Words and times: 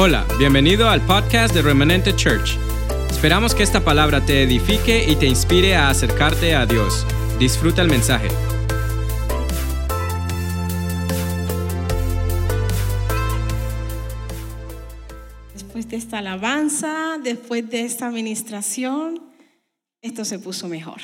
Hola, 0.00 0.24
bienvenido 0.38 0.88
al 0.88 1.04
podcast 1.04 1.52
de 1.52 1.60
Remanente 1.60 2.14
Church. 2.14 2.56
Esperamos 3.10 3.52
que 3.52 3.64
esta 3.64 3.84
palabra 3.84 4.24
te 4.24 4.44
edifique 4.44 5.04
y 5.10 5.16
te 5.16 5.26
inspire 5.26 5.74
a 5.74 5.90
acercarte 5.90 6.54
a 6.54 6.66
Dios. 6.66 7.04
Disfruta 7.40 7.82
el 7.82 7.88
mensaje. 7.88 8.28
Después 15.52 15.88
de 15.88 15.96
esta 15.96 16.18
alabanza, 16.18 17.18
después 17.20 17.68
de 17.68 17.80
esta 17.80 18.06
administración, 18.06 19.20
esto 20.00 20.24
se 20.24 20.38
puso 20.38 20.68
mejor. 20.68 21.00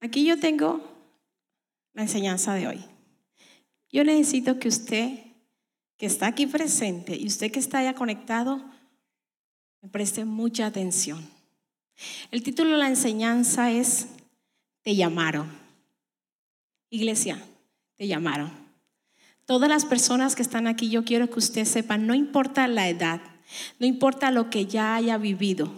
Aquí 0.00 0.24
yo 0.24 0.38
tengo 0.38 0.80
la 1.94 2.02
enseñanza 2.02 2.54
de 2.54 2.68
hoy. 2.68 2.84
Yo 3.90 4.04
necesito 4.04 4.60
que 4.60 4.68
usted 4.68 5.25
que 5.96 6.06
está 6.06 6.26
aquí 6.26 6.46
presente 6.46 7.16
y 7.16 7.26
usted 7.26 7.50
que 7.50 7.58
está 7.58 7.78
allá 7.78 7.94
conectado, 7.94 8.64
me 9.80 9.88
preste 9.88 10.24
mucha 10.24 10.66
atención. 10.66 11.26
El 12.30 12.42
título 12.42 12.72
de 12.72 12.78
la 12.78 12.88
enseñanza 12.88 13.70
es 13.70 14.08
Te 14.82 14.94
llamaron. 14.94 15.50
Iglesia, 16.90 17.42
te 17.96 18.06
llamaron. 18.06 18.50
Todas 19.46 19.68
las 19.68 19.84
personas 19.84 20.34
que 20.34 20.42
están 20.42 20.66
aquí, 20.66 20.90
yo 20.90 21.04
quiero 21.04 21.30
que 21.30 21.38
usted 21.38 21.64
sepa, 21.64 21.96
no 21.98 22.14
importa 22.14 22.66
la 22.68 22.88
edad, 22.88 23.20
no 23.78 23.86
importa 23.86 24.30
lo 24.30 24.50
que 24.50 24.66
ya 24.66 24.96
haya 24.96 25.18
vivido, 25.18 25.72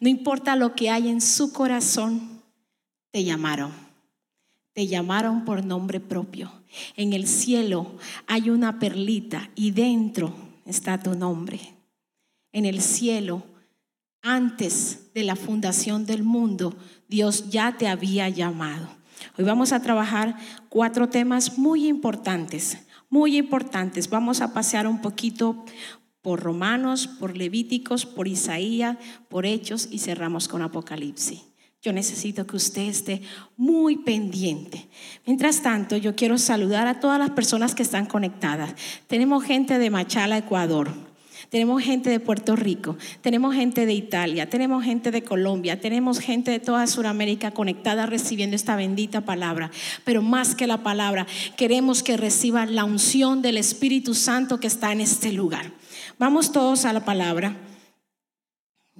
no 0.00 0.08
importa 0.08 0.56
lo 0.56 0.74
que 0.74 0.90
hay 0.90 1.08
en 1.08 1.20
su 1.20 1.52
corazón, 1.52 2.42
te 3.10 3.24
llamaron. 3.24 3.72
Te 4.72 4.86
llamaron 4.86 5.44
por 5.44 5.64
nombre 5.64 5.98
propio. 5.98 6.57
En 6.96 7.12
el 7.12 7.26
cielo 7.26 7.96
hay 8.26 8.50
una 8.50 8.78
perlita 8.78 9.50
y 9.54 9.70
dentro 9.70 10.34
está 10.66 11.00
tu 11.00 11.14
nombre. 11.14 11.60
En 12.52 12.64
el 12.64 12.80
cielo, 12.80 13.42
antes 14.22 15.12
de 15.14 15.24
la 15.24 15.36
fundación 15.36 16.06
del 16.06 16.22
mundo, 16.22 16.76
Dios 17.08 17.50
ya 17.50 17.76
te 17.76 17.88
había 17.88 18.28
llamado. 18.28 18.88
Hoy 19.36 19.44
vamos 19.44 19.72
a 19.72 19.80
trabajar 19.82 20.36
cuatro 20.68 21.08
temas 21.08 21.58
muy 21.58 21.86
importantes, 21.86 22.78
muy 23.08 23.36
importantes. 23.36 24.10
Vamos 24.10 24.40
a 24.40 24.52
pasear 24.52 24.86
un 24.86 25.00
poquito 25.00 25.64
por 26.22 26.40
Romanos, 26.40 27.06
por 27.06 27.36
Levíticos, 27.36 28.04
por 28.04 28.28
Isaías, 28.28 28.98
por 29.28 29.46
Hechos 29.46 29.88
y 29.90 29.98
cerramos 29.98 30.48
con 30.48 30.62
Apocalipsis. 30.62 31.42
Yo 31.80 31.92
necesito 31.92 32.44
que 32.44 32.56
usted 32.56 32.82
esté 32.82 33.22
muy 33.56 33.98
pendiente. 33.98 34.88
Mientras 35.24 35.62
tanto, 35.62 35.96
yo 35.96 36.16
quiero 36.16 36.36
saludar 36.36 36.88
a 36.88 36.98
todas 36.98 37.20
las 37.20 37.30
personas 37.30 37.76
que 37.76 37.84
están 37.84 38.06
conectadas. 38.06 38.74
Tenemos 39.06 39.44
gente 39.44 39.78
de 39.78 39.88
Machala, 39.88 40.38
Ecuador. 40.38 40.90
Tenemos 41.50 41.80
gente 41.80 42.10
de 42.10 42.20
Puerto 42.20 42.56
Rico, 42.56 42.98
tenemos 43.22 43.54
gente 43.54 43.86
de 43.86 43.94
Italia, 43.94 44.50
tenemos 44.50 44.84
gente 44.84 45.10
de 45.10 45.22
Colombia, 45.22 45.80
tenemos 45.80 46.18
gente 46.18 46.50
de 46.50 46.58
toda 46.58 46.86
Sudamérica 46.86 47.52
conectada 47.52 48.04
recibiendo 48.04 48.54
esta 48.54 48.76
bendita 48.76 49.22
palabra. 49.22 49.70
Pero 50.04 50.20
más 50.20 50.54
que 50.54 50.66
la 50.66 50.82
palabra, 50.82 51.26
queremos 51.56 52.02
que 52.02 52.18
reciba 52.18 52.66
la 52.66 52.84
unción 52.84 53.40
del 53.40 53.56
Espíritu 53.56 54.14
Santo 54.14 54.60
que 54.60 54.66
está 54.66 54.92
en 54.92 55.00
este 55.00 55.32
lugar. 55.32 55.72
Vamos 56.18 56.52
todos 56.52 56.84
a 56.84 56.92
la 56.92 57.04
palabra 57.04 57.56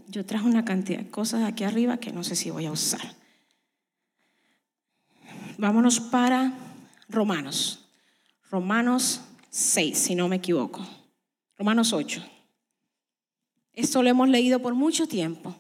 yo 0.09 0.25
traje 0.25 0.47
una 0.47 0.65
cantidad 0.65 0.99
de 0.99 1.11
cosas 1.11 1.45
aquí 1.45 1.65
arriba 1.65 1.99
que 1.99 2.13
no 2.13 2.25
sé 2.25 2.35
si 2.35 2.51
voy 2.51 2.67
a 2.67 2.73
usar. 2.73 3.15
Vámonos 5.59 6.01
para 6.01 6.53
Romanos. 7.09 7.87
Romanos 8.51 9.21
6, 9.51 9.99
si 9.99 10.15
no 10.15 10.29
me 10.29 10.37
equivoco. 10.37 10.87
Romanos 11.57 11.93
8. 11.93 12.23
Esto 13.75 14.03
lo 14.03 14.09
hemos 14.09 14.29
leído 14.29 14.61
por 14.61 14.75
mucho 14.75 15.07
tiempo. 15.07 15.55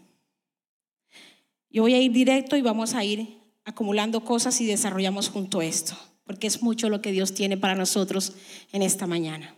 Yo 1.70 1.83
voy 1.83 1.94
a 1.94 2.00
ir 2.00 2.12
directo 2.12 2.56
y 2.56 2.62
vamos 2.62 2.94
a 2.94 3.05
ir 3.05 3.39
acumulando 3.64 4.24
cosas 4.24 4.61
y 4.62 4.67
desarrollamos 4.67 5.28
junto 5.28 5.61
esto, 5.61 5.94
porque 6.24 6.46
es 6.46 6.62
mucho 6.62 6.89
lo 6.89 7.02
que 7.02 7.12
Dios 7.12 7.34
tiene 7.34 7.58
para 7.58 7.74
nosotros 7.74 8.33
en 8.73 8.80
esta 8.80 9.06
mañana. 9.06 9.55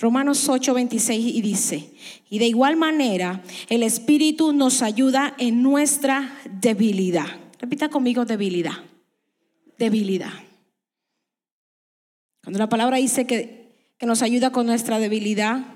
Romanos 0.00 0.48
8, 0.48 0.72
26 0.72 1.36
y 1.36 1.42
dice, 1.42 1.90
y 2.30 2.38
de 2.38 2.46
igual 2.46 2.76
manera 2.76 3.42
el 3.68 3.82
Espíritu 3.82 4.54
nos 4.54 4.80
ayuda 4.80 5.34
en 5.36 5.62
nuestra 5.62 6.40
debilidad. 6.50 7.26
Repita 7.58 7.90
conmigo 7.90 8.24
debilidad. 8.24 8.78
Debilidad. 9.78 10.32
Cuando 12.42 12.58
la 12.58 12.70
palabra 12.70 12.96
dice 12.96 13.26
que, 13.26 13.92
que 13.98 14.06
nos 14.06 14.22
ayuda 14.22 14.50
con 14.50 14.64
nuestra 14.64 14.98
debilidad, 14.98 15.66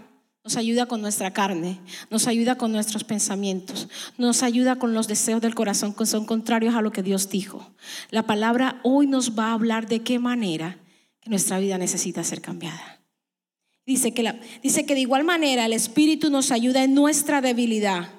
nos 0.42 0.56
ayuda 0.56 0.86
con 0.86 1.02
nuestra 1.02 1.34
carne, 1.34 1.78
nos 2.08 2.26
ayuda 2.26 2.56
con 2.56 2.72
nuestros 2.72 3.04
pensamientos, 3.04 3.88
nos 4.16 4.42
ayuda 4.42 4.76
con 4.76 4.94
los 4.94 5.06
deseos 5.06 5.42
del 5.42 5.54
corazón 5.54 5.94
que 5.94 6.06
son 6.06 6.24
contrarios 6.24 6.74
a 6.74 6.80
lo 6.80 6.92
que 6.92 7.02
Dios 7.02 7.28
dijo. 7.28 7.74
La 8.10 8.22
palabra 8.22 8.80
hoy 8.84 9.06
nos 9.06 9.38
va 9.38 9.48
a 9.48 9.52
hablar 9.52 9.86
de 9.86 10.00
qué 10.00 10.18
manera 10.18 10.78
nuestra 11.26 11.58
vida 11.58 11.76
necesita 11.76 12.24
ser 12.24 12.40
cambiada. 12.40 13.03
Dice 13.86 14.14
que, 14.14 14.40
dice 14.62 14.86
que 14.86 14.94
de 14.94 15.00
igual 15.00 15.24
manera 15.24 15.66
el 15.66 15.74
Espíritu 15.74 16.30
nos 16.30 16.50
ayuda 16.50 16.84
en 16.84 16.94
nuestra 16.94 17.40
debilidad. 17.42 18.10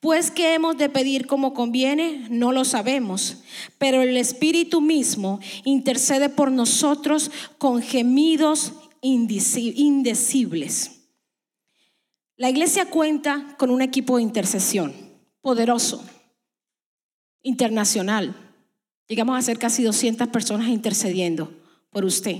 Pues 0.00 0.30
que 0.30 0.54
hemos 0.54 0.78
de 0.78 0.88
pedir 0.88 1.26
como 1.26 1.52
conviene, 1.52 2.26
no 2.30 2.52
lo 2.52 2.64
sabemos, 2.64 3.42
pero 3.76 4.00
el 4.00 4.16
Espíritu 4.16 4.80
mismo 4.80 5.40
intercede 5.64 6.30
por 6.30 6.50
nosotros 6.50 7.30
con 7.58 7.82
gemidos 7.82 8.72
indecibles. 9.02 10.92
La 12.36 12.48
iglesia 12.48 12.86
cuenta 12.86 13.54
con 13.58 13.70
un 13.70 13.82
equipo 13.82 14.16
de 14.16 14.22
intercesión 14.22 14.94
poderoso, 15.42 16.02
internacional. 17.42 18.34
Llegamos 19.06 19.38
a 19.38 19.42
ser 19.42 19.58
casi 19.58 19.82
200 19.82 20.28
personas 20.28 20.68
intercediendo 20.68 21.52
por 21.90 22.06
usted, 22.06 22.38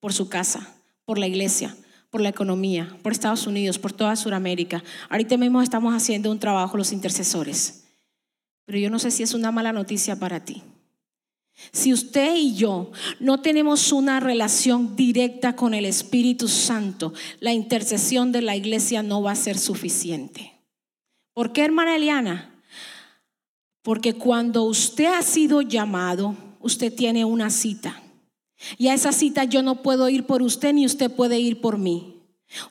por 0.00 0.12
su 0.12 0.28
casa, 0.28 0.74
por 1.04 1.18
la 1.18 1.28
iglesia, 1.28 1.76
por 2.16 2.22
la 2.22 2.30
economía, 2.30 2.96
por 3.02 3.12
Estados 3.12 3.46
Unidos, 3.46 3.78
por 3.78 3.92
toda 3.92 4.16
Sudamérica. 4.16 4.82
Ahorita 5.10 5.36
mismo 5.36 5.60
estamos 5.60 5.92
haciendo 5.92 6.30
un 6.30 6.38
trabajo 6.38 6.78
los 6.78 6.92
intercesores. 6.92 7.84
Pero 8.64 8.78
yo 8.78 8.88
no 8.88 8.98
sé 8.98 9.10
si 9.10 9.22
es 9.22 9.34
una 9.34 9.52
mala 9.52 9.70
noticia 9.70 10.18
para 10.18 10.42
ti. 10.42 10.62
Si 11.72 11.92
usted 11.92 12.34
y 12.34 12.54
yo 12.54 12.90
no 13.20 13.42
tenemos 13.42 13.92
una 13.92 14.18
relación 14.18 14.96
directa 14.96 15.56
con 15.56 15.74
el 15.74 15.84
Espíritu 15.84 16.48
Santo, 16.48 17.12
la 17.38 17.52
intercesión 17.52 18.32
de 18.32 18.40
la 18.40 18.56
iglesia 18.56 19.02
no 19.02 19.20
va 19.20 19.32
a 19.32 19.36
ser 19.36 19.58
suficiente. 19.58 20.54
¿Por 21.34 21.52
qué, 21.52 21.66
hermana 21.66 21.96
Eliana? 21.96 22.62
Porque 23.82 24.14
cuando 24.14 24.62
usted 24.62 25.12
ha 25.12 25.20
sido 25.20 25.60
llamado, 25.60 26.34
usted 26.60 26.94
tiene 26.94 27.26
una 27.26 27.50
cita. 27.50 28.00
Y 28.78 28.88
a 28.88 28.94
esa 28.94 29.12
cita 29.12 29.44
yo 29.44 29.62
no 29.62 29.82
puedo 29.82 30.08
ir 30.08 30.24
por 30.24 30.42
usted 30.42 30.72
ni 30.72 30.86
usted 30.86 31.10
puede 31.10 31.38
ir 31.38 31.60
por 31.60 31.78
mí. 31.78 32.22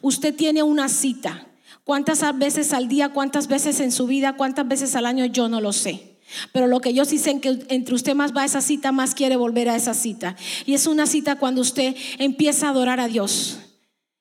Usted 0.01 0.35
tiene 0.35 0.63
una 0.63 0.89
cita. 0.89 1.47
¿Cuántas 1.83 2.23
veces 2.37 2.73
al 2.73 2.87
día, 2.87 3.09
cuántas 3.09 3.47
veces 3.47 3.79
en 3.79 3.91
su 3.91 4.07
vida, 4.07 4.35
cuántas 4.37 4.67
veces 4.67 4.95
al 4.95 5.05
año? 5.05 5.25
Yo 5.25 5.47
no 5.49 5.61
lo 5.61 5.71
sé. 5.71 6.17
Pero 6.51 6.67
lo 6.67 6.79
que 6.79 6.93
yo 6.93 7.05
sí 7.05 7.19
sé 7.19 7.31
es 7.31 7.41
que 7.41 7.65
entre 7.69 7.93
usted 7.93 8.15
más 8.15 8.35
va 8.35 8.41
a 8.41 8.45
esa 8.45 8.61
cita, 8.61 8.91
más 8.91 9.13
quiere 9.13 9.35
volver 9.35 9.69
a 9.69 9.75
esa 9.75 9.93
cita. 9.93 10.35
Y 10.65 10.73
es 10.73 10.87
una 10.87 11.05
cita 11.05 11.35
cuando 11.35 11.61
usted 11.61 11.95
empieza 12.17 12.67
a 12.67 12.71
adorar 12.71 12.99
a 12.99 13.07
Dios. 13.07 13.59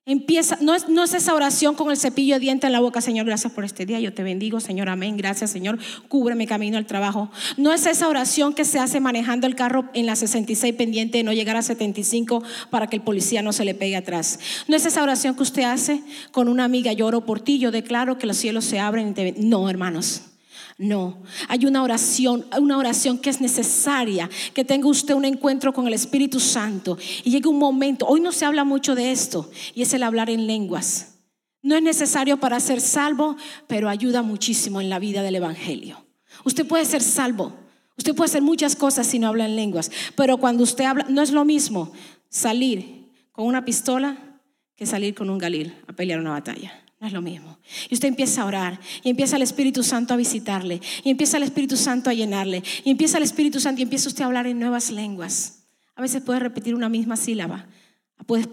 Empieza, 0.06 0.59
no 0.60 0.75
es, 0.75 0.87
no 0.91 1.03
es 1.03 1.15
esa 1.15 1.34
oración 1.34 1.75
con 1.75 1.91
el 1.91 1.97
cepillo 1.97 2.34
de 2.34 2.41
diente 2.41 2.66
en 2.66 2.75
la 2.75 2.81
boca, 2.81 3.00
Señor, 3.00 3.25
gracias 3.25 3.50
por 3.54 3.65
este 3.65 3.87
día, 3.87 4.00
yo 4.00 4.12
te 4.12 4.22
bendigo, 4.22 4.60
Señor, 4.60 4.91
amén, 4.91 5.16
gracias, 5.16 5.50
Señor, 5.50 5.78
cúbreme 6.09 6.47
camino 6.47 6.76
al 6.76 6.84
trabajo. 6.84 7.31
No 7.56 7.72
es 7.72 7.87
esa 7.87 8.06
oración 8.06 8.53
que 8.53 8.66
se 8.66 8.78
hace 8.78 9.00
manejando 9.00 9.47
el 9.47 9.54
carro 9.54 9.88
en 9.94 10.04
la 10.04 10.14
66 10.14 10.75
pendiente 10.75 11.16
de 11.16 11.25
no 11.25 11.32
llegar 11.32 11.56
a 11.56 11.62
75 11.62 12.43
para 12.69 12.87
que 12.88 12.97
el 12.97 13.03
policía 13.03 13.41
no 13.41 13.55
se 13.55 13.64
le 13.64 13.75
pegue 13.75 13.96
atrás. 13.96 14.38
No 14.69 14.76
es 14.76 14.84
esa 14.84 15.02
oración 15.02 15.37
que 15.37 15.43
usted 15.43 15.62
hace 15.62 16.02
con 16.32 16.49
una 16.49 16.64
amiga, 16.64 16.93
yo 16.93 17.06
oro 17.06 17.25
por 17.25 17.40
ti, 17.40 17.58
yo 17.58 17.70
declaro 17.70 18.19
que 18.19 18.26
los 18.26 18.37
cielos 18.37 18.67
se 18.67 18.81
abren. 18.81 19.08
Y 19.08 19.12
te... 19.14 19.34
No, 19.38 19.70
hermanos. 19.70 20.33
No, 20.76 21.23
hay 21.49 21.67
una 21.67 21.85
oración, 21.85 22.47
una 22.59 22.76
oración 22.76 23.19
que 23.19 23.31
es 23.31 23.41
necesaria, 23.41 24.29
que 24.55 24.65
tenga 24.65 24.88
usted 24.88 25.15
un 25.15 25.25
encuentro 25.25 25.73
con 25.73 25.87
el 25.87 25.94
Espíritu 25.94 26.41
Santo. 26.41 26.99
Y 27.23 27.31
llegue 27.31 27.49
un 27.49 27.59
momento, 27.59 28.06
hoy 28.06 28.21
no 28.21 28.32
se 28.32 28.44
habla 28.44 28.65
mucho 28.65 28.97
de 28.97 29.12
esto, 29.12 29.50
y 29.75 29.82
es 29.82 29.94
el 29.94 30.03
hablar 30.03 30.31
en 30.31 30.47
lenguas. 30.47 31.19
No 31.62 31.76
es 31.76 31.82
necesario 31.82 32.38
para 32.38 32.59
ser 32.59 32.81
salvo, 32.81 33.37
pero 33.69 33.88
ayuda 33.88 34.23
muchísimo 34.23 34.81
en 34.81 34.91
la 34.91 34.99
vida 34.99 35.23
del 35.23 35.37
Evangelio. 35.37 36.05
Usted 36.44 36.67
puede 36.67 36.85
ser 36.85 37.03
salvo, 37.03 37.53
usted 37.97 38.15
puede 38.15 38.31
hacer 38.31 38.43
muchas 38.43 38.75
cosas 38.75 39.06
si 39.06 39.20
no 39.20 39.29
habla 39.29 39.47
en 39.47 39.55
lenguas, 39.55 39.93
pero 40.17 40.38
cuando 40.38 40.65
usted 40.65 40.85
habla, 40.85 41.06
no 41.09 41.23
es 41.23 41.31
lo 41.31 41.44
mismo 41.44 41.93
salir 42.29 43.12
con 43.31 43.47
una 43.47 43.65
pistola 43.65 44.41
que 44.75 44.87
salir 44.87 45.15
con 45.15 45.31
un 45.31 45.38
galil 45.38 45.75
a 45.87 45.93
pelear 45.93 46.19
una 46.19 46.32
batalla 46.32 46.83
es 47.06 47.12
lo 47.12 47.23
mismo. 47.23 47.59
Y 47.91 47.95
usted 47.95 48.09
empieza 48.09 48.43
a 48.43 48.47
orar 48.47 48.81
y 49.03 49.11
empieza 49.11 49.37
el 49.37 49.43
Espíritu 49.43 49.83
Santo 49.83 50.15
a 50.15 50.17
visitarle 50.17 50.81
y 51.03 51.11
empieza 51.11 51.37
el 51.37 51.43
Espíritu 51.43 51.77
Santo 51.77 52.11
a 52.11 52.15
llenarle 52.15 52.62
y 52.85 52.91
empieza 52.91 53.19
el 53.19 53.25
Espíritu 53.25 53.61
Santo 53.61 53.81
y 53.81 53.85
empieza 53.85 54.09
usted 54.09 54.23
a 54.23 54.27
hablar 54.27 54.47
en 54.47 54.59
nuevas 54.59 54.91
lenguas. 54.91 55.65
A 55.97 56.03
veces 56.03 56.23
puede 56.23 56.41
repetir 56.41 56.75
una 56.75 56.89
misma 56.89 57.17
sílaba, 57.17 57.67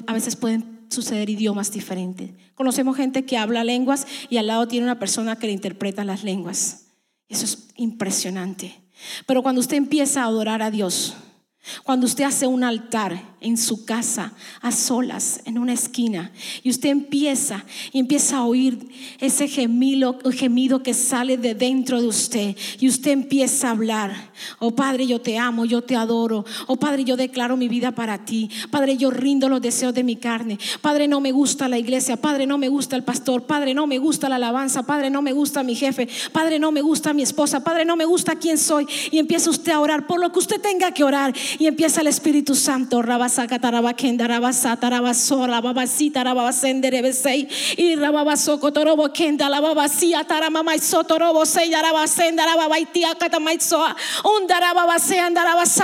a 0.07 0.13
veces 0.13 0.35
pueden 0.35 0.81
suceder 0.89 1.29
idiomas 1.29 1.71
diferentes. 1.71 2.31
Conocemos 2.55 2.97
gente 2.97 3.25
que 3.25 3.37
habla 3.37 3.63
lenguas 3.63 4.05
y 4.29 4.37
al 4.37 4.47
lado 4.47 4.67
tiene 4.67 4.85
una 4.85 4.99
persona 4.99 5.37
que 5.37 5.47
le 5.47 5.53
interpreta 5.53 6.03
las 6.03 6.23
lenguas. 6.23 6.87
Eso 7.29 7.45
es 7.45 7.69
impresionante. 7.75 8.81
Pero 9.25 9.41
cuando 9.41 9.61
usted 9.61 9.77
empieza 9.77 10.21
a 10.21 10.25
adorar 10.25 10.61
a 10.61 10.69
Dios, 10.69 11.15
cuando 11.83 12.05
usted 12.05 12.25
hace 12.25 12.47
un 12.47 12.63
altar 12.63 13.30
en 13.41 13.57
su 13.57 13.85
casa, 13.85 14.33
a 14.61 14.71
solas, 14.71 15.41
en 15.45 15.57
una 15.57 15.73
esquina, 15.73 16.31
y 16.61 16.69
usted 16.69 16.89
empieza 16.89 17.65
y 17.91 17.97
empieza 17.97 18.37
a 18.37 18.43
oír 18.43 18.87
ese 19.19 19.47
gemido, 19.47 20.19
gemido 20.31 20.83
que 20.83 20.93
sale 20.93 21.37
de 21.37 21.55
dentro 21.55 21.99
de 21.99 22.07
usted, 22.07 22.55
y 22.79 22.87
usted 22.87 23.11
empieza 23.11 23.67
a 23.67 23.71
hablar, 23.71 24.31
oh 24.59 24.75
Padre, 24.75 25.07
yo 25.07 25.19
te 25.21 25.39
amo, 25.39 25.65
yo 25.65 25.81
te 25.81 25.95
adoro, 25.95 26.45
oh 26.67 26.77
Padre, 26.77 27.03
yo 27.03 27.17
declaro 27.17 27.57
mi 27.57 27.67
vida 27.67 27.93
para 27.93 28.25
ti, 28.25 28.49
Padre, 28.69 28.95
yo 28.95 29.09
rindo 29.09 29.49
los 29.49 29.59
deseos 29.59 29.93
de 29.95 30.03
mi 30.03 30.17
carne, 30.17 30.59
Padre, 30.81 31.07
no 31.07 31.19
me 31.19 31.31
gusta 31.31 31.67
la 31.67 31.79
iglesia, 31.79 32.17
Padre, 32.17 32.45
no 32.45 32.59
me 32.59 32.69
gusta 32.69 32.95
el 32.95 33.03
pastor, 33.03 33.47
Padre, 33.47 33.73
no 33.73 33.87
me 33.87 33.97
gusta 33.97 34.29
la 34.29 34.35
alabanza, 34.35 34.83
Padre, 34.83 35.09
no 35.09 35.23
me 35.23 35.33
gusta 35.33 35.63
mi 35.63 35.73
jefe, 35.73 36.07
Padre, 36.31 36.59
no 36.59 36.71
me 36.71 36.81
gusta 36.81 37.11
mi 37.11 37.23
esposa, 37.23 37.63
Padre, 37.63 37.85
no 37.85 37.95
me 37.95 38.05
gusta 38.05 38.35
quién 38.35 38.59
soy, 38.59 38.85
y 39.09 39.17
empieza 39.17 39.49
usted 39.49 39.71
a 39.71 39.79
orar 39.79 40.05
por 40.05 40.19
lo 40.19 40.31
que 40.31 40.37
usted 40.37 40.61
tenga 40.61 40.93
que 40.93 41.03
orar, 41.03 41.33
y 41.57 41.65
empieza 41.65 42.01
el 42.01 42.07
Espíritu 42.07 42.53
Santo, 42.53 43.01
Rabasaka 43.01 43.30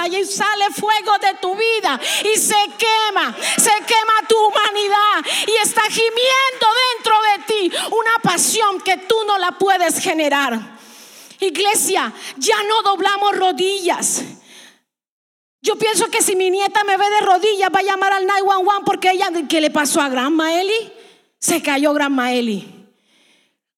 Y 0.07 0.25
sale 0.25 0.65
fuego 0.75 1.11
de 1.21 1.33
tu 1.41 1.53
vida 1.55 1.99
y 2.33 2.37
se 2.37 2.55
quema, 2.77 3.35
se 3.57 3.71
quema 3.85 4.27
tu 4.27 4.37
humanidad 4.37 5.31
y 5.47 5.67
está 5.67 5.81
gimiendo 5.89 6.67
dentro 6.95 7.15
de 7.21 7.43
ti 7.45 7.77
una 7.91 8.19
pasión 8.21 8.81
que 8.81 8.97
tú 8.97 9.15
no 9.27 9.37
la 9.37 9.51
puedes 9.51 9.99
generar. 9.99 10.77
Iglesia, 11.39 12.11
ya 12.37 12.55
no 12.63 12.81
doblamos 12.83 13.35
rodillas. 13.37 14.23
Yo 15.61 15.77
pienso 15.77 16.09
que 16.09 16.21
si 16.21 16.35
mi 16.35 16.49
nieta 16.49 16.83
me 16.83 16.97
ve 16.97 17.05
de 17.09 17.25
rodillas 17.25 17.69
va 17.73 17.79
a 17.79 17.83
llamar 17.83 18.13
al 18.13 18.27
911 18.27 18.83
porque 18.85 19.11
ella, 19.11 19.29
¿qué 19.49 19.59
le 19.59 19.69
pasó 19.69 20.01
a 20.01 20.09
Grandma 20.09 20.53
Eli? 20.53 20.91
Se 21.39 21.61
cayó 21.61 21.93
Grandma 21.93 22.33
Eli. 22.33 22.77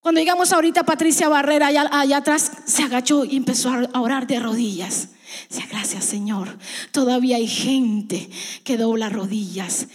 Cuando 0.02 0.22
llegamos 0.22 0.54
ahorita, 0.54 0.84
Patricia 0.84 1.28
Barrera 1.28 1.68
allá, 1.68 2.18
atrás 2.18 2.52
se 2.66 2.84
agachó 2.84 3.26
y 3.26 3.38
empezó 3.38 3.70
a 3.70 4.02
orar 4.02 4.28
de 4.28 4.40
rodillas. 4.40 5.10
Decía, 5.50 5.68
gracias 5.70 6.06
Señor. 6.06 6.58
Todavía 6.92 7.38
hay 7.38 7.48
gente 7.48 8.30
que 8.64 8.78
dobla 8.78 9.10
rodillas. 9.10 9.88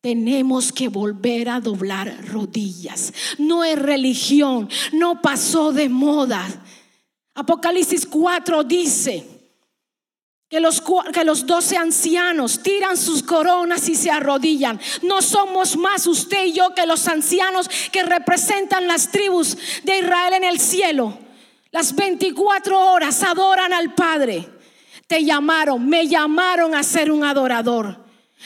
Tenemos 0.00 0.72
que 0.72 0.88
volver 0.88 1.48
a 1.48 1.60
doblar 1.60 2.26
rodillas. 2.26 3.14
No 3.38 3.62
es 3.62 3.78
religión, 3.78 4.68
no 4.92 5.22
pasó 5.22 5.72
de 5.72 5.88
moda. 5.88 6.44
Apocalipsis 7.34 8.04
4 8.06 8.64
dice, 8.64 9.31
que 10.52 10.60
los, 10.60 10.82
que 11.14 11.24
los 11.24 11.46
doce 11.46 11.78
ancianos 11.78 12.62
tiran 12.62 12.98
sus 12.98 13.22
coronas 13.22 13.88
y 13.88 13.94
se 13.94 14.10
arrodillan. 14.10 14.78
No 15.00 15.22
somos 15.22 15.78
más 15.78 16.06
usted 16.06 16.44
y 16.44 16.52
yo 16.52 16.74
que 16.74 16.84
los 16.84 17.08
ancianos 17.08 17.70
que 17.90 18.02
representan 18.02 18.86
las 18.86 19.10
tribus 19.10 19.56
de 19.82 20.00
Israel 20.00 20.34
en 20.34 20.44
el 20.44 20.60
cielo. 20.60 21.16
Las 21.70 21.94
24 21.94 22.78
horas 22.78 23.22
adoran 23.22 23.72
al 23.72 23.94
Padre. 23.94 24.46
Te 25.06 25.24
llamaron, 25.24 25.88
me 25.88 26.06
llamaron 26.06 26.74
a 26.74 26.82
ser 26.82 27.10
un 27.10 27.24
adorador. 27.24 28.01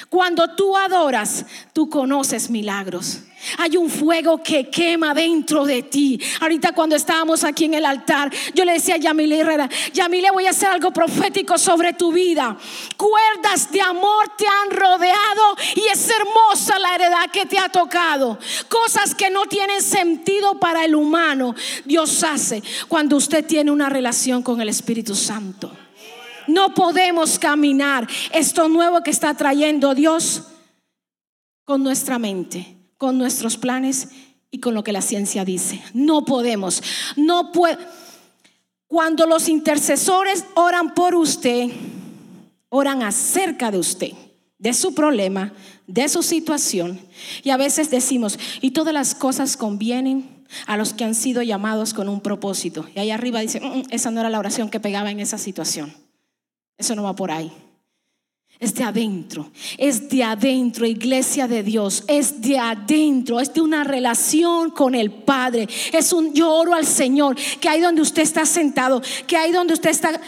Cuando 0.09 0.55
tú 0.55 0.77
adoras, 0.77 1.47
tú 1.73 1.89
conoces 1.89 2.51
milagros. 2.51 3.21
Hay 3.59 3.77
un 3.77 3.89
fuego 3.89 4.43
que 4.43 4.69
quema 4.71 5.15
dentro 5.15 5.65
de 5.65 5.83
ti. 5.83 6.21
Ahorita 6.41 6.73
cuando 6.73 6.97
estábamos 6.97 7.45
aquí 7.45 7.65
en 7.65 7.75
el 7.75 7.85
altar, 7.85 8.33
yo 8.55 8.65
le 8.65 8.73
decía 8.73 8.97
a 8.97 8.99
Yamile 8.99 9.41
Herrera, 9.41 9.69
Yamile 9.93 10.31
voy 10.31 10.47
a 10.47 10.51
hacer 10.51 10.69
algo 10.69 10.93
profético 10.93 11.57
sobre 11.57 11.93
tu 11.93 12.13
vida. 12.13 12.57
Cuerdas 12.97 13.71
de 13.71 13.81
amor 13.81 14.33
te 14.37 14.47
han 14.47 14.71
rodeado 14.71 15.57
y 15.75 15.87
es 15.93 16.11
hermosa 16.11 16.79
la 16.79 16.95
heredad 16.95 17.31
que 17.33 17.47
te 17.47 17.59
ha 17.59 17.69
tocado. 17.69 18.39
Cosas 18.69 19.15
que 19.15 19.31
no 19.31 19.47
tienen 19.47 19.83
sentido 19.83 20.59
para 20.59 20.85
el 20.85 20.95
humano, 20.95 21.55
Dios 21.85 22.23
hace 22.25 22.63
cuando 22.89 23.17
usted 23.17 23.47
tiene 23.47 23.71
una 23.71 23.89
relación 23.89 24.43
con 24.43 24.61
el 24.61 24.69
Espíritu 24.69 25.15
Santo. 25.15 25.86
No 26.47 26.75
podemos 26.75 27.39
caminar 27.39 28.09
esto 28.33 28.69
nuevo 28.69 29.03
que 29.03 29.11
está 29.11 29.35
trayendo 29.35 29.95
Dios 29.95 30.45
con 31.65 31.83
nuestra 31.83 32.19
mente 32.19 32.77
con 32.99 33.19
nuestros 33.19 33.57
planes 33.57 34.09
y 34.51 34.61
con 34.61 34.75
lo 34.75 34.85
que 34.85 34.93
la 34.93 35.03
ciencia 35.03 35.45
dice. 35.45 35.83
No 35.93 36.25
podemos. 36.25 36.83
No. 37.17 37.53
Cuando 38.87 39.27
los 39.27 39.49
intercesores 39.49 40.45
oran 40.55 40.95
por 40.95 41.15
usted, 41.15 41.71
oran 42.69 43.03
acerca 43.03 43.71
de 43.71 43.79
usted, 43.79 44.13
de 44.59 44.73
su 44.73 44.95
problema, 44.95 45.53
de 45.87 46.09
su 46.09 46.23
situación. 46.23 47.01
Y 47.43 47.51
a 47.51 47.57
veces 47.57 47.91
decimos, 47.91 48.39
y 48.61 48.71
todas 48.71 48.95
las 48.95 49.15
cosas 49.15 49.57
convienen 49.57 50.45
a 50.67 50.77
los 50.77 50.93
que 50.93 51.05
han 51.05 51.15
sido 51.15 51.43
llamados 51.43 51.93
con 51.93 52.09
un 52.09 52.21
propósito. 52.21 52.87
Y 52.95 53.01
ahí 53.01 53.11
arriba 53.11 53.41
dice, 53.41 53.61
mm, 53.61 53.79
mm, 53.79 53.83
esa 53.91 54.11
no 54.11 54.21
era 54.21 54.31
la 54.31 54.39
oración 54.39 54.71
que 54.71 54.81
pegaba 54.81 55.11
en 55.11 55.21
esa 55.21 55.39
situación. 55.39 56.06
Eso 56.79 56.95
no 56.95 57.03
va 57.03 57.15
por 57.15 57.31
ahí. 57.31 57.53
Es 58.59 58.75
de 58.75 58.85
adentro, 58.85 59.51
es 59.77 60.09
de 60.09 60.25
adentro, 60.25 60.87
iglesia 60.87 61.47
de 61.47 61.63
Dios, 61.63 62.05
es 62.09 62.41
de 62.41 62.59
adentro, 62.59 63.39
es 63.39 63.53
de 63.53 63.61
una 63.61 63.85
relación 63.85 64.71
con 64.71 64.95
el 64.95 65.11
Padre. 65.11 65.69
Es 65.93 66.11
un 66.15 66.33
lloro 66.33 66.73
al 66.73 66.87
Señor, 66.87 67.37
que 67.61 67.69
ahí 67.69 67.83
donde 67.83 68.01
usted 68.01 68.23
está 68.23 68.47
sentado, 68.47 69.03
que 69.27 69.37
ahí 69.37 69.53
donde 69.53 69.75
usted 69.75 69.91
está 69.91 70.19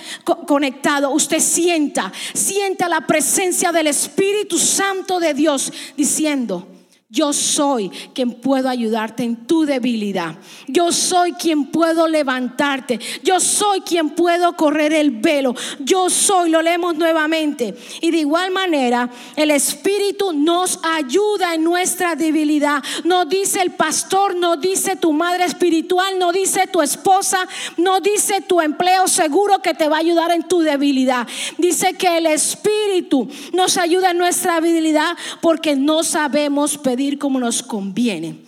conectado, 0.47 1.11
usted 1.11 1.41
sienta, 1.41 2.13
sienta 2.35 2.87
la 2.87 3.07
presencia 3.07 3.73
del 3.73 3.87
Espíritu 3.87 4.59
Santo 4.59 5.21
de 5.21 5.33
Dios 5.33 5.73
diciendo, 5.97 6.69
yo 7.11 7.33
soy 7.33 7.89
quien 8.13 8.33
puedo 8.33 8.69
ayudarte 8.69 9.23
en 9.23 9.47
tu 9.47 9.65
debilidad. 9.65 10.37
Yo 10.67 10.93
soy 10.93 11.33
quien 11.33 11.71
puedo 11.71 12.07
levantarte. 12.07 13.01
Yo 13.25 13.41
soy 13.41 13.81
quien 13.81 14.11
puedo 14.11 14.55
correr 14.57 14.93
el 14.93 15.13
velo. 15.13 15.55
Yo 15.81 16.11
soy, 16.11 16.51
lo 16.51 16.61
leemos 16.61 16.97
nuevamente. 16.97 17.75
Y 18.03 18.11
de 18.11 18.19
igual 18.19 18.51
manera, 18.51 19.09
el 19.37 19.51
Espíritu 19.51 20.35
nos 20.35 20.81
ayuda 20.83 21.55
en 21.55 21.65
nuestra 21.65 22.15
debilidad. 22.15 22.85
No 23.05 23.25
dice 23.25 23.63
el 23.63 23.71
pastor, 23.71 24.37
no 24.37 24.59
dice 24.59 24.97
tu 24.97 25.15
madre 25.15 25.47
espiritual, 25.47 26.19
no 26.19 26.31
dice 26.31 26.67
tu 26.67 26.83
esposa, 26.83 27.49
no 27.79 28.01
dice 28.01 28.43
tu 28.43 28.61
empleo 28.61 29.09
seguro 29.09 29.63
que 29.63 29.73
te 29.73 29.89
va 29.89 29.97
a 29.97 30.01
ayudar 30.01 30.31
en 30.31 30.47
tu 30.47 30.61
debilidad. 30.61 31.27
Dice 31.57 31.95
que 31.95 32.19
el 32.19 32.27
Espíritu 32.27 33.27
nos 33.55 33.79
ayuda 33.79 34.11
en 34.11 34.19
nuestra 34.19 34.61
debilidad 34.61 35.17
porque 35.41 35.75
no 35.75 36.05
sabemos 36.05 36.77
pedir 36.77 36.98
como 37.19 37.39
nos 37.39 37.63
conviene. 37.63 38.41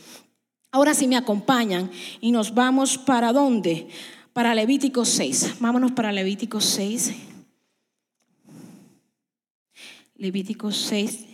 Ahora 0.73 0.95
si 0.95 1.07
me 1.07 1.16
acompañan 1.16 1.90
y 2.21 2.33
nos 2.33 2.54
vamos 2.54 2.99
para 2.99 3.33
dónde? 3.33 3.88
Para 4.33 4.54
Levítico 4.54 5.04
6. 5.04 5.61
Vámonos 5.61 5.92
para 5.92 6.12
Levítico 6.12 6.61
6. 6.61 7.12
Levítico 10.16 10.71
6. 10.71 11.26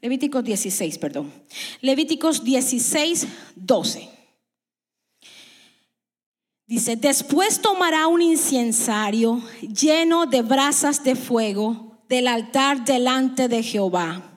Levíticos 0.00 0.42
16, 0.42 0.98
perdón. 0.98 1.32
Levíticos 1.80 2.42
16, 2.42 3.26
12. 3.54 4.08
Dice, 6.66 6.96
después 6.96 7.60
tomará 7.60 8.06
un 8.06 8.22
incensario 8.22 9.42
lleno 9.60 10.26
de 10.26 10.42
brasas 10.42 11.04
de 11.04 11.14
fuego 11.14 12.02
del 12.08 12.26
altar 12.26 12.84
delante 12.84 13.46
de 13.46 13.62
Jehová 13.62 14.31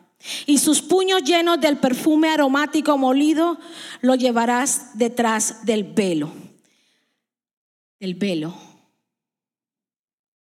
y 0.45 0.57
sus 0.57 0.81
puños 0.81 1.23
llenos 1.23 1.59
del 1.59 1.77
perfume 1.77 2.29
aromático 2.29 2.97
molido 2.97 3.59
lo 4.01 4.15
llevarás 4.15 4.97
detrás 4.97 5.65
del 5.65 5.83
velo. 5.83 6.31
Del 7.99 8.15
velo. 8.15 8.55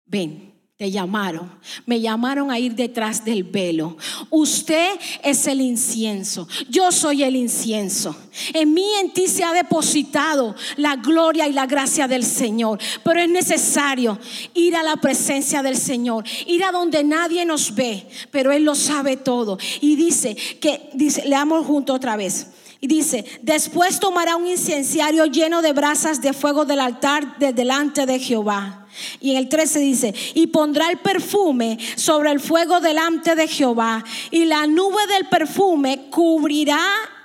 Ven, 0.06 0.47
te 0.78 0.92
llamaron. 0.92 1.52
Me 1.88 2.00
llamaron 2.00 2.52
a 2.52 2.60
ir 2.60 2.76
detrás 2.76 3.26
del 3.26 3.44
velo. 3.44 3.98
Usted 4.30 4.92
es 5.24 5.48
el 5.48 5.60
incienso. 5.60 6.48
Yo 6.70 6.92
soy 6.92 7.24
el 7.24 7.36
incienso. 7.36 8.16
En 8.54 8.76
mí, 8.76 8.86
en 9.02 9.12
ti 9.12 9.26
se 9.26 9.44
ha 9.44 9.54
depositado 9.54 10.56
la 10.76 10.96
gloria 10.96 11.48
y 11.48 11.54
la 11.54 11.66
gracia 11.66 12.08
del 12.08 12.24
Señor. 12.24 12.80
Pero 13.04 13.20
es 13.20 13.28
necesario 13.28 14.20
ir 14.54 14.76
a 14.76 14.84
la 14.84 14.98
presencia 14.98 15.64
del 15.64 15.78
Señor. 15.78 16.26
Ir 16.46 16.64
a 16.64 16.72
donde 16.72 17.04
nadie 17.04 17.44
nos 17.44 17.74
ve. 17.74 18.08
Pero 18.30 18.52
Él 18.52 18.64
lo 18.64 18.76
sabe 18.76 19.18
todo. 19.18 19.58
Y 19.82 19.96
dice 19.96 20.36
que, 20.36 20.92
dice, 20.94 21.28
leamos 21.28 21.66
junto 21.66 21.96
otra 21.96 22.16
vez. 22.18 22.52
Y 22.80 22.86
dice, 22.86 23.26
después 23.42 24.00
tomará 24.00 24.36
un 24.36 24.46
incenciario 24.46 25.26
lleno 25.26 25.64
de 25.64 25.74
brasas 25.74 26.22
de 26.22 26.34
fuego 26.34 26.66
del 26.66 26.82
altar 26.82 27.40
de 27.40 27.52
delante 27.52 28.06
de 28.06 28.20
Jehová 28.20 28.87
Y 29.20 29.32
en 29.32 29.38
el 29.38 29.50
13 29.50 29.80
dice, 29.80 30.14
y 30.34 30.48
pondrá 30.48 30.90
el 30.90 30.98
perfume 30.98 31.78
sobre 31.96 32.32
el 32.32 32.40
fuego 32.40 32.80
delante 32.80 33.36
de 33.36 33.48
Jehová, 33.48 34.04
y 34.32 34.46
la 34.46 34.68
nube 34.68 35.06
del 35.08 35.28
perfume 35.28 36.08
cubrirá 36.10 36.80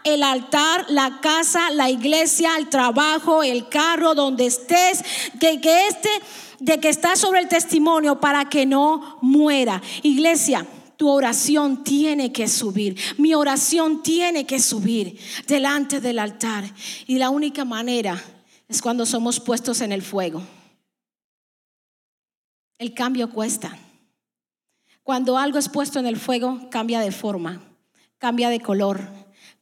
el 0.05 0.23
altar, 0.23 0.87
la 0.89 1.21
casa, 1.21 1.71
la 1.71 1.91
iglesia, 1.91 2.57
el 2.59 2.69
trabajo, 2.69 3.43
el 3.43 3.69
carro, 3.69 4.15
donde 4.15 4.47
estés, 4.47 5.03
que, 5.39 5.61
este, 5.89 6.09
de 6.59 6.81
que 6.81 6.89
está 6.89 7.17
sobre 7.17 7.41
el 7.41 7.49
testimonio 7.49 8.21
para 8.21 8.49
que 8.49 8.67
no 8.67 9.19
muera. 9.21 9.81
Iglesia, 10.03 10.67
tu 10.97 11.09
oración 11.09 11.85
tiene 11.85 12.33
que 12.33 12.49
subir. 12.49 12.97
Mi 13.19 13.35
oración 13.35 14.03
tiene 14.03 14.47
que 14.47 14.61
subir 14.61 15.19
delante 15.47 16.01
del 16.01 16.19
altar. 16.19 16.65
Y 17.07 17.19
la 17.19 17.31
única 17.31 17.65
manera 17.65 18.23
es 18.69 18.81
cuando 18.81 19.07
somos 19.07 19.41
puestos 19.41 19.81
en 19.81 19.93
el 19.93 20.03
fuego. 20.03 20.43
El 22.83 22.95
cambio 22.95 23.31
cuesta. 23.31 23.79
Cuando 25.05 25.39
algo 25.39 25.57
es 25.57 25.69
puesto 25.69 26.01
en 26.01 26.07
el 26.07 26.17
fuego, 26.17 26.69
cambia 26.69 26.99
de 26.99 27.13
forma, 27.13 27.63
cambia 28.19 28.49
de 28.49 28.59
color, 28.59 29.09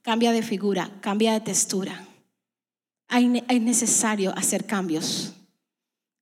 cambia 0.00 0.33
de 0.33 0.43
figura, 0.43 0.91
cambia 1.03 1.35
de 1.35 1.41
textura. 1.41 2.03
Es 3.11 3.61
necesario 3.61 4.33
hacer 4.39 4.65
cambios. 4.65 5.35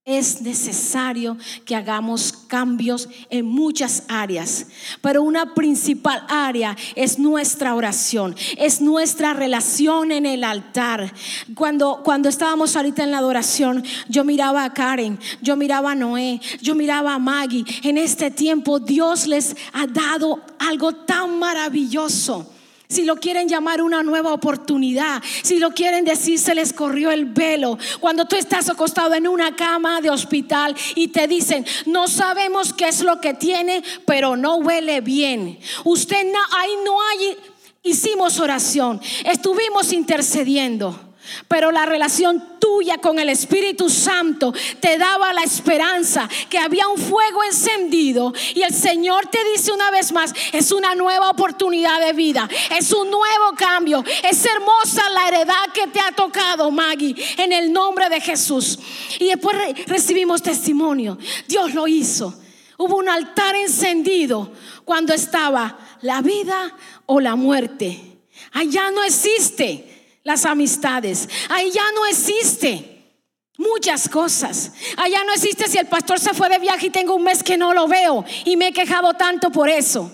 Es 0.09 0.41
necesario 0.41 1.37
que 1.67 1.77
hagamos 1.77 2.33
cambios 2.33 3.11
en 3.29 3.45
muchas 3.45 4.05
áreas, 4.09 4.67
pero 5.03 5.23
una 5.23 5.53
principal 5.53 6.25
área 6.31 6.75
es 6.95 7.19
nuestra 7.19 7.75
oración, 7.75 8.35
es 8.57 8.81
nuestra 8.81 9.35
relación 9.35 10.11
en 10.11 10.25
el 10.25 10.45
altar. 10.45 11.13
Cuando, 11.55 12.01
cuando 12.03 12.31
estábamos 12.31 12.75
ahorita 12.75 13.05
en 13.05 13.11
la 13.11 13.19
adoración, 13.19 13.85
yo 14.09 14.25
miraba 14.25 14.65
a 14.65 14.73
Karen, 14.73 15.19
yo 15.43 15.57
miraba 15.57 15.91
a 15.91 15.95
Noé, 15.95 16.41
yo 16.63 16.75
miraba 16.75 17.13
a 17.13 17.19
Maggie. 17.19 17.67
En 17.83 17.99
este 17.99 18.31
tiempo 18.31 18.81
Dios 18.81 19.27
les 19.27 19.55
ha 19.75 19.87
dado 19.87 20.41
algo 20.59 20.95
tan 20.95 21.39
maravilloso 21.39 22.51
si 22.89 23.05
lo 23.05 23.17
quieren 23.17 23.49
llamar 23.49 23.83
una 23.83 24.03
nueva 24.03 24.33
oportunidad, 24.33 25.23
si 25.43 25.59
lo 25.59 25.73
quieren 25.73 26.07
decir 26.07 26.39
se 26.39 26.55
les 26.55 26.73
corrió 26.73 27.11
el 27.11 27.27
velo. 27.27 27.79
Cuando 28.01 28.25
tú 28.25 28.35
estás 28.35 28.71
acostado 28.71 29.15
en 29.15 29.29
una 29.29 29.55
cama 29.55 30.01
de 30.01 30.09
hospital 30.09 30.75
y 30.95 31.09
te 31.09 31.29
dicen, 31.29 31.67
no 31.85 32.09
sabemos 32.09 32.73
qué 32.73 32.89
es 32.89 33.03
lo 33.03 33.21
que 33.21 33.35
tiene, 33.35 33.83
pero 34.07 34.37
no 34.37 34.57
huele 34.57 35.03
bien. 35.03 35.59
Usted 35.85 36.25
no, 36.33 36.39
ahí 36.57 36.73
no 36.85 36.97
hay, 37.03 37.37
hicimos 37.83 38.41
oración, 38.41 39.03
estuvimos 39.25 39.93
intercediendo. 39.93 41.08
Pero 41.47 41.71
la 41.71 41.87
relación 41.87 42.59
tuya 42.59 42.99
con 42.99 43.19
el 43.19 43.29
Espíritu 43.29 43.89
Santo 43.89 44.53
te 44.81 44.99
daba 44.99 45.33
la 45.33 45.43
esperanza 45.43 46.29
que 46.49 46.59
había 46.59 46.89
un 46.89 46.99
fuego 46.99 47.43
encendido 47.45 48.33
y 48.55 48.63
el 48.63 48.75
Señor 48.75 49.27
te 49.27 49.39
dice 49.53 49.73
una 49.73 49.91
vez 49.91 50.13
más, 50.13 50.33
es 50.53 50.73
una 50.73 50.95
nueva 50.95 51.31
oportunidad 51.31 52.01
de 52.01 52.13
vida, 52.13 52.49
es 52.77 52.93
un 52.93 53.11
nuevo 53.11 53.55
cambio, 53.57 54.05
es 54.23 54.45
hermosa 54.45 55.09
la 55.11 55.29
heredad 55.29 55.73
que 55.73 55.87
te 55.89 56.01
ha 56.01 56.13
tocado, 56.13 56.71
Maggie, 56.71 57.15
en 57.37 57.53
el 57.53 57.73
nombre 57.73 58.09
de 58.09 58.21
Jesús. 58.21 58.79
Y 59.19 59.27
después 59.27 59.57
recibimos 59.87 60.43
testimonio, 60.43 61.19
Dios 61.47 61.75
lo 61.75 61.87
hizo. 61.87 62.35
Hubo 62.77 62.97
un 62.97 63.09
altar 63.09 63.57
encendido 63.57 64.53
cuando 64.85 65.13
estaba 65.13 65.79
la 66.03 66.21
vida 66.23 66.77
o 67.07 67.21
la 67.21 67.35
muerte. 67.35 68.21
Allá 68.53 68.91
no 68.93 69.03
existe 69.03 69.88
las 70.29 70.45
amistades. 70.45 71.27
Ahí 71.49 71.71
ya 71.73 71.91
no 71.95 72.05
existe 72.05 73.17
muchas 73.57 74.11
cosas. 74.11 74.73
Allá 74.99 75.25
no 75.25 75.33
existe 75.33 75.67
si 75.67 75.79
el 75.79 75.87
pastor 75.87 76.21
se 76.21 76.35
fue 76.35 76.51
de 76.51 76.59
viaje 76.59 76.89
y 76.89 76.91
tengo 76.91 77.15
un 77.15 77.23
mes 77.25 77.43
que 77.43 77.57
no 77.57 77.73
lo 77.73 77.89
veo 77.89 78.25
y 78.45 78.57
me 78.57 78.69
he 78.69 78.73
quejado 78.73 79.15
tanto 79.15 79.51
por 79.51 79.71
eso. 79.71 80.13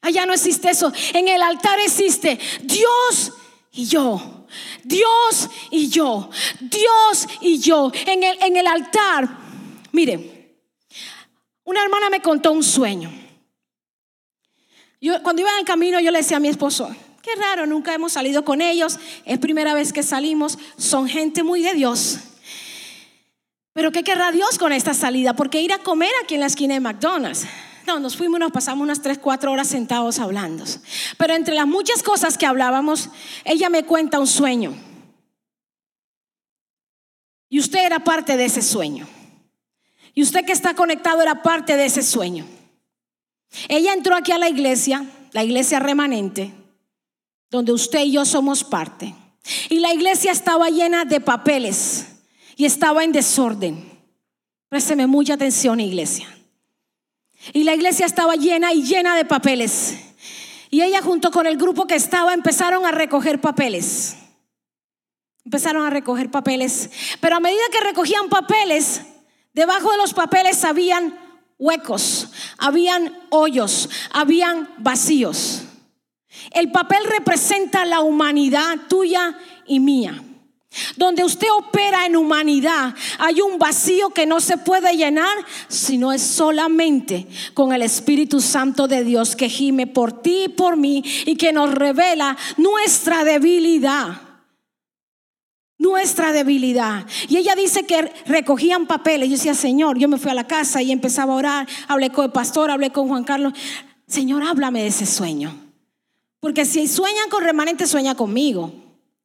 Allá 0.00 0.24
no 0.24 0.32
existe 0.32 0.70
eso. 0.70 0.90
En 1.12 1.28
el 1.28 1.42
altar 1.42 1.78
existe 1.80 2.38
Dios 2.62 3.32
y 3.70 3.84
yo. 3.84 4.46
Dios 4.82 5.50
y 5.70 5.90
yo. 5.90 6.30
Dios 6.60 7.28
y 7.42 7.58
yo. 7.60 7.92
En 8.06 8.22
el, 8.22 8.42
en 8.42 8.56
el 8.56 8.66
altar, 8.66 9.28
mire, 9.92 10.56
una 11.64 11.82
hermana 11.82 12.08
me 12.08 12.22
contó 12.22 12.50
un 12.50 12.64
sueño. 12.64 13.12
Yo, 15.02 15.22
cuando 15.22 15.42
iba 15.42 15.52
en 15.52 15.58
el 15.58 15.64
camino, 15.66 16.00
yo 16.00 16.10
le 16.10 16.18
decía 16.18 16.38
a 16.38 16.40
mi 16.40 16.48
esposo, 16.48 16.94
Qué 17.22 17.36
raro, 17.36 17.66
nunca 17.66 17.94
hemos 17.94 18.12
salido 18.12 18.44
con 18.44 18.60
ellos, 18.60 18.98
es 19.24 19.38
primera 19.38 19.74
vez 19.74 19.92
que 19.92 20.02
salimos, 20.02 20.58
son 20.76 21.08
gente 21.08 21.44
muy 21.44 21.62
de 21.62 21.72
Dios. 21.72 22.18
Pero 23.72 23.92
¿qué 23.92 24.02
querrá 24.02 24.32
Dios 24.32 24.58
con 24.58 24.72
esta 24.72 24.92
salida? 24.92 25.34
Porque 25.34 25.62
ir 25.62 25.72
a 25.72 25.78
comer 25.78 26.10
aquí 26.22 26.34
en 26.34 26.40
la 26.40 26.46
esquina 26.46 26.74
de 26.74 26.80
McDonald's. 26.80 27.46
No, 27.86 28.00
nos 28.00 28.16
fuimos, 28.16 28.40
nos 28.40 28.50
pasamos 28.50 28.82
unas 28.82 29.00
3, 29.02 29.18
4 29.18 29.52
horas 29.52 29.68
sentados 29.68 30.18
hablando. 30.18 30.64
Pero 31.16 31.34
entre 31.34 31.54
las 31.54 31.66
muchas 31.66 32.02
cosas 32.02 32.36
que 32.36 32.44
hablábamos, 32.46 33.08
ella 33.44 33.68
me 33.70 33.84
cuenta 33.84 34.18
un 34.18 34.26
sueño. 34.26 34.74
Y 37.48 37.60
usted 37.60 37.84
era 37.84 38.00
parte 38.00 38.36
de 38.36 38.46
ese 38.46 38.62
sueño. 38.62 39.06
Y 40.12 40.22
usted 40.22 40.44
que 40.44 40.52
está 40.52 40.74
conectado 40.74 41.22
era 41.22 41.42
parte 41.42 41.76
de 41.76 41.86
ese 41.86 42.02
sueño. 42.02 42.46
Ella 43.68 43.92
entró 43.92 44.16
aquí 44.16 44.32
a 44.32 44.38
la 44.38 44.48
iglesia, 44.48 45.04
la 45.32 45.44
iglesia 45.44 45.78
remanente, 45.78 46.52
donde 47.52 47.70
usted 47.70 48.00
y 48.00 48.12
yo 48.12 48.24
somos 48.24 48.64
parte. 48.64 49.14
Y 49.68 49.78
la 49.80 49.92
iglesia 49.92 50.32
estaba 50.32 50.70
llena 50.70 51.04
de 51.04 51.20
papeles 51.20 52.06
y 52.56 52.64
estaba 52.64 53.04
en 53.04 53.12
desorden. 53.12 53.92
Présteme 54.70 55.06
mucha 55.06 55.34
atención, 55.34 55.78
iglesia. 55.78 56.34
Y 57.52 57.64
la 57.64 57.74
iglesia 57.74 58.06
estaba 58.06 58.36
llena 58.36 58.72
y 58.72 58.82
llena 58.82 59.14
de 59.16 59.26
papeles. 59.26 59.98
Y 60.70 60.80
ella 60.80 61.02
junto 61.02 61.30
con 61.30 61.46
el 61.46 61.58
grupo 61.58 61.86
que 61.86 61.94
estaba 61.94 62.32
empezaron 62.32 62.86
a 62.86 62.90
recoger 62.90 63.38
papeles. 63.38 64.16
Empezaron 65.44 65.84
a 65.84 65.90
recoger 65.90 66.30
papeles. 66.30 66.88
Pero 67.20 67.36
a 67.36 67.40
medida 67.40 67.60
que 67.70 67.84
recogían 67.84 68.30
papeles, 68.30 69.02
debajo 69.52 69.90
de 69.90 69.98
los 69.98 70.14
papeles 70.14 70.64
habían 70.64 71.18
huecos, 71.58 72.30
habían 72.56 73.14
hoyos, 73.28 73.90
habían 74.10 74.70
vacíos. 74.78 75.64
El 76.50 76.70
papel 76.70 77.04
representa 77.08 77.84
la 77.84 78.00
humanidad 78.00 78.78
tuya 78.88 79.38
y 79.66 79.80
mía. 79.80 80.22
Donde 80.96 81.22
usted 81.22 81.48
opera 81.50 82.06
en 82.06 82.16
humanidad, 82.16 82.94
hay 83.18 83.40
un 83.42 83.58
vacío 83.58 84.10
que 84.10 84.24
no 84.24 84.40
se 84.40 84.56
puede 84.56 84.96
llenar 84.96 85.36
si 85.68 85.98
no 85.98 86.12
es 86.12 86.22
solamente 86.22 87.26
con 87.52 87.72
el 87.72 87.82
Espíritu 87.82 88.40
Santo 88.40 88.88
de 88.88 89.04
Dios 89.04 89.36
que 89.36 89.50
gime 89.50 89.86
por 89.86 90.22
ti 90.22 90.44
y 90.44 90.48
por 90.48 90.78
mí 90.78 91.04
y 91.26 91.36
que 91.36 91.52
nos 91.52 91.74
revela 91.74 92.36
nuestra 92.56 93.24
debilidad. 93.24 94.22
Nuestra 95.76 96.32
debilidad. 96.32 97.06
Y 97.28 97.36
ella 97.36 97.54
dice 97.54 97.84
que 97.84 98.10
recogían 98.24 98.86
papeles. 98.86 99.28
Yo 99.28 99.36
decía, 99.36 99.54
Señor, 99.54 99.98
yo 99.98 100.08
me 100.08 100.16
fui 100.16 100.30
a 100.30 100.34
la 100.34 100.46
casa 100.46 100.80
y 100.80 100.92
empezaba 100.92 101.34
a 101.34 101.36
orar. 101.36 101.68
Hablé 101.88 102.10
con 102.10 102.24
el 102.24 102.32
pastor, 102.32 102.70
hablé 102.70 102.90
con 102.90 103.08
Juan 103.08 103.24
Carlos. 103.24 103.52
Señor, 104.06 104.42
háblame 104.44 104.82
de 104.82 104.88
ese 104.88 105.06
sueño. 105.06 105.61
Porque 106.42 106.64
si 106.64 106.88
sueñan 106.88 107.30
con 107.30 107.44
remanente, 107.44 107.86
sueña 107.86 108.16
conmigo 108.16 108.72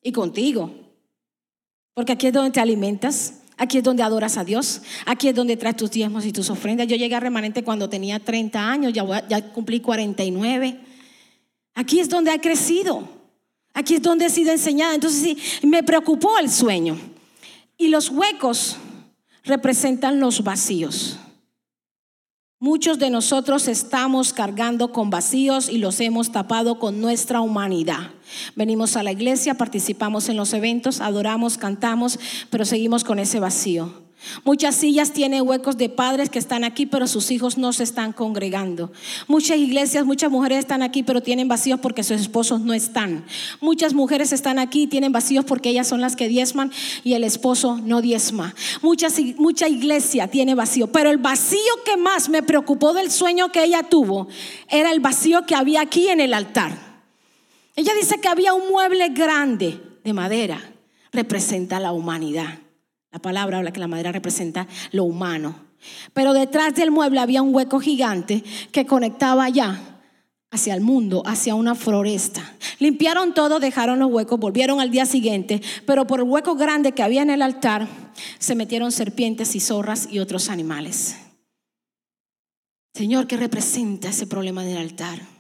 y 0.04 0.12
contigo. 0.12 0.70
Porque 1.96 2.12
aquí 2.12 2.28
es 2.28 2.34
donde 2.34 2.52
te 2.52 2.60
alimentas, 2.60 3.40
aquí 3.58 3.80
es 3.80 3.84
donde 3.84 4.04
adoras 4.04 4.38
a 4.38 4.44
Dios, 4.44 4.84
aquí 5.04 5.28
es 5.28 5.34
donde 5.34 5.58
traes 5.58 5.78
tus 5.78 5.90
diezmos 5.90 6.28
y 6.28 6.32
tus 6.32 6.52
ofrendas. 6.52 6.86
Yo 6.86 6.96
llegué 6.96 7.16
a 7.16 7.20
remanente 7.20 7.64
cuando 7.64 7.90
tenía 7.90 8.20
30 8.20 8.70
años, 8.70 8.94
ya, 8.94 9.28
ya 9.28 9.52
cumplí 9.52 9.80
49. 9.80 10.80
Aquí 11.74 12.00
es 12.00 12.08
donde 12.08 12.30
ha 12.30 12.40
crecido, 12.40 13.10
aquí 13.74 13.96
es 13.96 14.04
donde 14.04 14.28
he 14.28 14.30
sido 14.30 14.52
enseñada. 14.52 14.94
Entonces 14.94 15.20
sí, 15.20 15.68
me 15.68 15.82
preocupó 15.82 16.38
el 16.38 16.52
sueño. 16.52 17.00
Y 17.80 17.88
los 17.88 18.12
huecos 18.12 18.78
representan 19.44 20.20
los 20.20 20.44
vacíos. 20.44 21.18
Muchos 22.60 22.98
de 22.98 23.12
nosotros 23.12 23.68
estamos 23.68 24.34
cargando 24.34 24.92
con 24.92 25.12
vacíos 25.12 25.70
y 25.70 25.78
los 25.78 26.00
hemos 26.00 26.32
tapado 26.32 26.80
con 26.80 27.00
nuestra 27.00 27.40
humanidad. 27.40 28.10
Venimos 28.56 28.98
a 28.98 29.04
la 29.04 29.12
iglesia, 29.12 29.54
participamos 29.54 30.28
en 30.28 30.38
los 30.38 30.54
eventos, 30.54 31.00
adoramos, 31.00 31.60
cantamos, 31.60 32.20
pero 32.50 32.66
seguimos 32.66 33.04
con 33.04 33.20
ese 33.20 33.40
vacío. 33.40 34.07
Muchas 34.44 34.76
sillas 34.76 35.14
tienen 35.14 35.48
huecos 35.48 35.78
de 35.78 35.90
padres 35.90 36.30
que 36.30 36.40
están 36.40 36.64
aquí, 36.64 36.86
pero 36.88 37.08
sus 37.08 37.30
hijos 37.30 37.58
no 37.58 37.72
se 37.72 37.84
están 37.84 38.14
congregando. 38.14 38.92
Muchas 39.28 39.58
iglesias, 39.58 40.06
muchas 40.06 40.32
mujeres 40.32 40.60
están 40.60 40.82
aquí, 40.82 41.04
pero 41.04 41.22
tienen 41.22 41.48
vacíos 41.48 41.80
porque 41.80 42.04
sus 42.04 42.22
esposos 42.22 42.62
no 42.62 42.74
están. 42.74 43.26
Muchas 43.62 43.94
mujeres 43.94 44.34
están 44.34 44.58
aquí 44.58 44.84
y 44.84 44.88
tienen 44.88 45.12
vacíos 45.12 45.46
porque 45.46 45.70
ellas 45.70 45.88
son 45.88 46.02
las 46.02 46.16
que 46.16 46.28
diezman 46.28 46.72
y 47.04 47.14
el 47.14 47.24
esposo 47.24 47.80
no 47.84 48.02
diezma. 48.02 48.56
Muchas, 48.82 49.20
mucha 49.38 49.68
iglesia 49.68 50.28
tiene 50.28 50.56
vacío, 50.56 50.88
pero 50.92 51.12
el 51.12 51.18
vacío 51.18 51.60
que 51.86 51.96
más 51.96 52.28
me 52.28 52.42
preocupó 52.42 52.94
del 52.94 53.12
sueño 53.12 53.52
que 53.52 53.64
ella 53.64 53.84
tuvo 53.84 54.28
era 54.70 54.92
el 54.92 55.00
vacío 55.00 55.46
que 55.46 55.56
había 55.56 55.82
aquí 55.82 56.08
en 56.10 56.22
el 56.22 56.34
altar. 56.34 56.76
Ella 57.76 57.94
dice 57.94 58.20
que 58.20 58.28
había 58.28 58.56
un 58.56 58.70
mueble 58.70 59.10
grande 59.10 59.80
de 60.04 60.14
madera, 60.14 60.60
representa 61.12 61.80
la 61.80 61.92
humanidad 61.92 62.67
La 63.12 63.20
palabra 63.20 63.58
habla 63.58 63.72
que 63.72 63.80
la 63.80 63.88
madera 63.88 64.12
representa 64.12 64.68
lo 64.92 65.04
humano. 65.04 65.56
Pero 66.14 66.34
detrás 66.34 66.76
del 66.76 66.92
mueble 66.92 67.20
había 67.20 67.42
un 67.42 67.54
hueco 67.54 67.80
gigante 67.80 68.44
que 68.72 68.86
conectaba 68.86 69.46
allá 69.46 69.80
hacia 70.52 70.74
el 70.74 70.82
mundo, 70.82 71.24
hacia 71.26 71.56
una 71.56 71.76
floresta. 71.76 72.56
Limpiaron 72.80 73.34
todo, 73.34 73.60
dejaron 73.60 74.00
los 74.00 74.12
huecos, 74.12 74.40
volvieron 74.40 74.80
al 74.80 74.92
día 74.92 75.06
siguiente, 75.06 75.62
pero 75.86 76.08
por 76.08 76.20
el 76.20 76.28
hueco 76.28 76.56
grande 76.56 76.94
que 76.94 77.04
había 77.04 77.22
en 77.22 77.30
el 77.30 77.42
altar 77.42 77.88
se 78.40 78.56
metieron 78.56 78.92
serpientes 78.92 79.56
y 79.56 79.60
zorras 79.60 80.08
y 80.10 80.20
otros 80.20 80.50
animales. 80.50 81.18
Señor, 82.94 83.28
¿qué 83.28 83.38
representa 83.38 84.10
ese 84.10 84.26
problema 84.26 84.64
del 84.64 84.78
altar? 84.78 85.37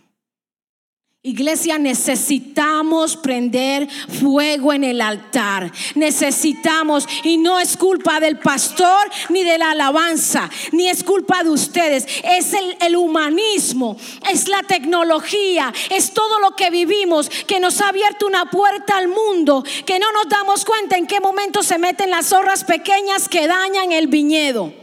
Iglesia, 1.27 1.77
necesitamos 1.77 3.17
prender 3.17 3.89
fuego 3.89 4.71
en 4.71 4.85
el 4.85 5.01
altar. 5.01 5.69
Necesitamos, 5.93 7.05
y 7.25 7.37
no 7.37 7.59
es 7.59 7.75
culpa 7.75 8.21
del 8.21 8.39
pastor 8.39 9.09
ni 9.27 9.43
de 9.43 9.57
la 9.57 9.71
alabanza, 9.71 10.49
ni 10.71 10.87
es 10.87 11.03
culpa 11.03 11.43
de 11.43 11.49
ustedes. 11.49 12.07
Es 12.23 12.53
el, 12.53 12.95
humanismo, 12.95 13.97
es 14.31 14.47
la 14.47 14.63
tecnología, 14.63 15.73
es 15.89 16.13
todo 16.13 16.39
lo 16.39 16.55
que 16.55 16.69
vivimos 16.69 17.29
que 17.45 17.59
nos 17.59 17.81
ha 17.81 17.89
abierto 17.89 18.25
una 18.25 18.49
puerta 18.49 18.95
al 18.95 19.09
mundo, 19.09 19.65
que 19.85 19.99
no 19.99 20.09
nos 20.13 20.29
damos 20.29 20.63
cuenta 20.63 20.95
en 20.95 21.07
qué 21.07 21.19
momento 21.19 21.61
se 21.61 21.77
meten 21.77 22.09
las 22.09 22.27
zorras 22.27 22.63
pequeñas 22.63 23.27
que 23.27 23.47
dañan 23.47 23.91
el 23.91 24.07
viñedo. 24.07 24.73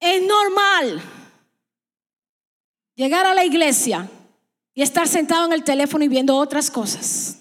Es 0.00 0.20
normal 0.20 1.00
llegar 2.96 3.24
a 3.24 3.34
la 3.34 3.44
iglesia 3.44 4.10
y 4.74 4.82
estar 4.82 5.08
sentado 5.08 5.46
en 5.46 5.52
el 5.52 5.64
teléfono 5.64 6.04
y 6.04 6.08
viendo 6.08 6.36
otras 6.36 6.70
cosas. 6.70 7.38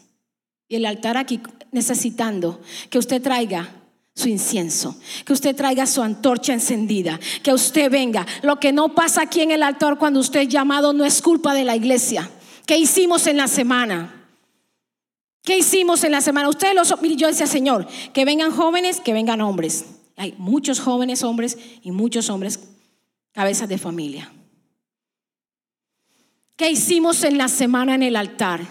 Y 0.67 0.75
el 0.75 0.85
altar 0.85 1.17
aquí 1.17 1.41
necesitando 1.71 2.61
que 2.89 2.99
usted 2.99 3.21
traiga 3.21 3.69
su 4.15 4.29
incienso, 4.29 4.95
que 5.25 5.33
usted 5.33 5.55
traiga 5.55 5.87
su 5.87 6.01
antorcha 6.01 6.53
encendida, 6.53 7.19
que 7.41 7.51
usted 7.51 7.89
venga. 7.89 8.25
Lo 8.43 8.59
que 8.59 8.71
no 8.71 8.93
pasa 8.93 9.23
aquí 9.23 9.41
en 9.41 9.51
el 9.51 9.63
altar 9.63 9.97
cuando 9.97 10.19
usted 10.19 10.41
es 10.41 10.49
llamado 10.49 10.93
no 10.93 11.03
es 11.03 11.21
culpa 11.21 11.53
de 11.53 11.63
la 11.63 11.75
iglesia. 11.75 12.29
¿Qué 12.65 12.77
hicimos 12.77 13.27
en 13.27 13.37
la 13.37 13.47
semana? 13.47 14.27
¿Qué 15.41 15.57
hicimos 15.57 16.03
en 16.03 16.11
la 16.11 16.21
semana? 16.21 16.47
Ustedes 16.47 16.75
los, 16.75 17.01
mire, 17.01 17.15
yo 17.15 17.27
decía, 17.27 17.47
Señor, 17.47 17.87
que 18.13 18.23
vengan 18.23 18.51
jóvenes, 18.51 19.01
que 19.01 19.13
vengan 19.13 19.41
hombres. 19.41 19.85
Hay 20.15 20.35
muchos 20.37 20.79
jóvenes 20.79 21.23
hombres 21.23 21.57
y 21.81 21.91
muchos 21.91 22.29
hombres 22.29 22.59
cabezas 23.33 23.67
de 23.67 23.77
familia. 23.77 24.31
¿Qué 26.63 26.71
hicimos 26.71 27.25
en 27.25 27.37
la 27.37 27.49
semana 27.49 27.93
en 27.93 28.03
el 28.03 28.15
altar? 28.15 28.61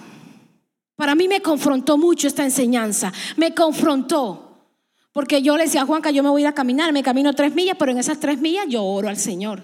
Para 0.97 1.15
mí 1.15 1.29
me 1.29 1.43
confrontó 1.43 1.99
mucho 1.99 2.27
esta 2.27 2.43
enseñanza, 2.43 3.13
me 3.37 3.53
confrontó. 3.53 4.71
Porque 5.13 5.43
yo 5.43 5.59
le 5.59 5.65
decía 5.65 5.83
a 5.83 5.85
Juanca, 5.85 6.11
yo 6.11 6.23
me 6.23 6.31
voy 6.31 6.41
a 6.41 6.45
ir 6.45 6.49
a 6.49 6.55
caminar, 6.55 6.91
me 6.95 7.03
camino 7.03 7.35
tres 7.35 7.55
millas, 7.55 7.77
pero 7.79 7.93
en 7.93 7.99
esas 7.99 8.19
tres 8.19 8.41
millas 8.41 8.65
yo 8.67 8.83
oro 8.83 9.11
al 9.11 9.19
Señor. 9.19 9.63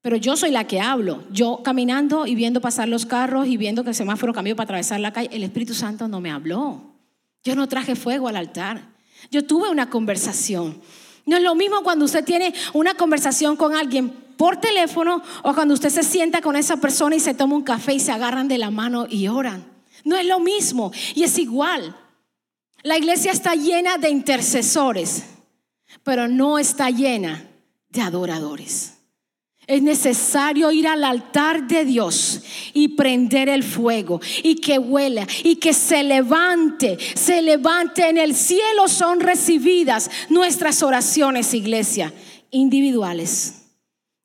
Pero 0.00 0.16
yo 0.16 0.36
soy 0.36 0.50
la 0.50 0.66
que 0.66 0.80
hablo. 0.80 1.22
Yo 1.30 1.62
caminando 1.62 2.26
y 2.26 2.34
viendo 2.34 2.60
pasar 2.60 2.88
los 2.88 3.06
carros 3.06 3.46
y 3.46 3.56
viendo 3.56 3.84
que 3.84 3.90
el 3.90 3.94
semáforo 3.94 4.32
cambió 4.32 4.56
para 4.56 4.64
atravesar 4.64 4.98
la 4.98 5.12
calle, 5.12 5.28
el 5.30 5.44
Espíritu 5.44 5.74
Santo 5.74 6.08
no 6.08 6.20
me 6.20 6.32
habló. 6.32 6.96
Yo 7.44 7.54
no 7.54 7.68
traje 7.68 7.94
fuego 7.94 8.26
al 8.26 8.34
altar. 8.34 8.82
Yo 9.30 9.46
tuve 9.46 9.70
una 9.70 9.90
conversación. 9.90 10.80
No 11.24 11.36
es 11.36 11.42
lo 11.44 11.54
mismo 11.54 11.84
cuando 11.84 12.04
usted 12.04 12.24
tiene 12.24 12.52
una 12.72 12.94
conversación 12.94 13.54
con 13.54 13.76
alguien 13.76 14.23
por 14.36 14.56
teléfono 14.58 15.22
o 15.42 15.54
cuando 15.54 15.74
usted 15.74 15.90
se 15.90 16.02
sienta 16.02 16.40
con 16.40 16.56
esa 16.56 16.76
persona 16.76 17.16
y 17.16 17.20
se 17.20 17.34
toma 17.34 17.56
un 17.56 17.62
café 17.62 17.94
y 17.94 18.00
se 18.00 18.12
agarran 18.12 18.48
de 18.48 18.58
la 18.58 18.70
mano 18.70 19.06
y 19.08 19.28
oran. 19.28 19.64
No 20.04 20.16
es 20.16 20.26
lo 20.26 20.40
mismo 20.40 20.92
y 21.14 21.24
es 21.24 21.38
igual. 21.38 21.96
La 22.82 22.98
iglesia 22.98 23.32
está 23.32 23.54
llena 23.54 23.96
de 23.96 24.10
intercesores, 24.10 25.24
pero 26.02 26.28
no 26.28 26.58
está 26.58 26.90
llena 26.90 27.48
de 27.88 28.02
adoradores. 28.02 28.92
Es 29.66 29.80
necesario 29.80 30.70
ir 30.70 30.86
al 30.86 31.04
altar 31.04 31.66
de 31.66 31.86
Dios 31.86 32.42
y 32.74 32.88
prender 32.88 33.48
el 33.48 33.62
fuego 33.62 34.20
y 34.42 34.56
que 34.56 34.78
huela 34.78 35.26
y 35.42 35.56
que 35.56 35.72
se 35.72 36.02
levante, 36.02 36.98
se 37.14 37.40
levante 37.40 38.06
en 38.06 38.18
el 38.18 38.34
cielo. 38.34 38.88
Son 38.88 39.20
recibidas 39.20 40.10
nuestras 40.28 40.82
oraciones, 40.82 41.54
iglesia, 41.54 42.12
individuales 42.50 43.63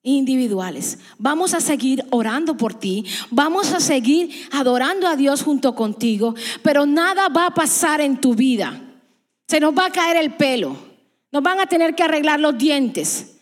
individuales. 0.03 0.99
Vamos 1.17 1.53
a 1.53 1.61
seguir 1.61 2.05
orando 2.09 2.55
por 2.57 2.73
ti, 2.73 3.05
vamos 3.29 3.73
a 3.73 3.79
seguir 3.79 4.47
adorando 4.51 5.07
a 5.07 5.15
Dios 5.15 5.43
junto 5.43 5.75
contigo, 5.75 6.35
pero 6.63 6.85
nada 6.85 7.27
va 7.29 7.47
a 7.47 7.53
pasar 7.53 8.01
en 8.01 8.19
tu 8.19 8.35
vida. 8.35 8.81
Se 9.47 9.59
nos 9.59 9.77
va 9.77 9.87
a 9.87 9.91
caer 9.91 10.17
el 10.17 10.35
pelo, 10.35 10.77
nos 11.31 11.43
van 11.43 11.59
a 11.59 11.67
tener 11.67 11.95
que 11.95 12.03
arreglar 12.03 12.39
los 12.39 12.57
dientes. 12.57 13.35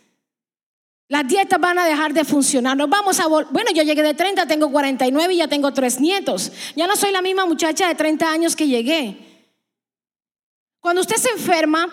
Las 1.10 1.26
dietas 1.26 1.58
van 1.58 1.78
a 1.78 1.86
dejar 1.86 2.12
de 2.12 2.22
funcionar. 2.22 2.76
Nos 2.76 2.90
vamos 2.90 3.18
a 3.18 3.26
bueno, 3.26 3.70
yo 3.74 3.82
llegué 3.82 4.02
de 4.02 4.12
30, 4.12 4.46
tengo 4.46 4.70
49 4.70 5.32
y 5.32 5.38
ya 5.38 5.48
tengo 5.48 5.72
tres 5.72 6.00
nietos. 6.00 6.52
Ya 6.76 6.86
no 6.86 6.96
soy 6.96 7.12
la 7.12 7.22
misma 7.22 7.46
muchacha 7.46 7.88
de 7.88 7.94
30 7.94 8.30
años 8.30 8.54
que 8.54 8.68
llegué. 8.68 9.16
Cuando 10.80 11.00
usted 11.00 11.16
se 11.16 11.30
enferma, 11.30 11.88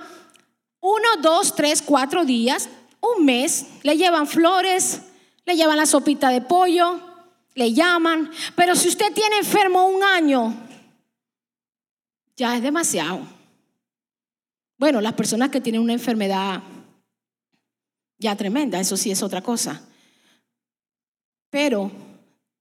uno, 0.81 1.07
dos, 1.21 1.55
tres, 1.55 1.81
cuatro 1.81 2.25
días, 2.25 2.69
un 3.17 3.25
mes, 3.25 3.65
le 3.83 3.97
llevan 3.97 4.27
flores, 4.27 5.01
le 5.45 5.55
llevan 5.55 5.77
la 5.77 5.85
sopita 5.85 6.29
de 6.29 6.41
pollo, 6.41 6.99
le 7.53 7.73
llaman, 7.73 8.29
pero 8.55 8.75
si 8.75 8.89
usted 8.89 9.13
tiene 9.13 9.37
enfermo 9.37 9.87
un 9.87 10.03
año, 10.03 10.53
ya 12.35 12.55
es 12.55 12.61
demasiado. 12.61 13.21
Bueno, 14.77 14.99
las 14.99 15.13
personas 15.13 15.49
que 15.49 15.61
tienen 15.61 15.81
una 15.81 15.93
enfermedad 15.93 16.61
ya 18.17 18.35
tremenda, 18.35 18.79
eso 18.79 18.97
sí 18.97 19.11
es 19.11 19.23
otra 19.23 19.41
cosa. 19.41 19.81
Pero 21.49 21.91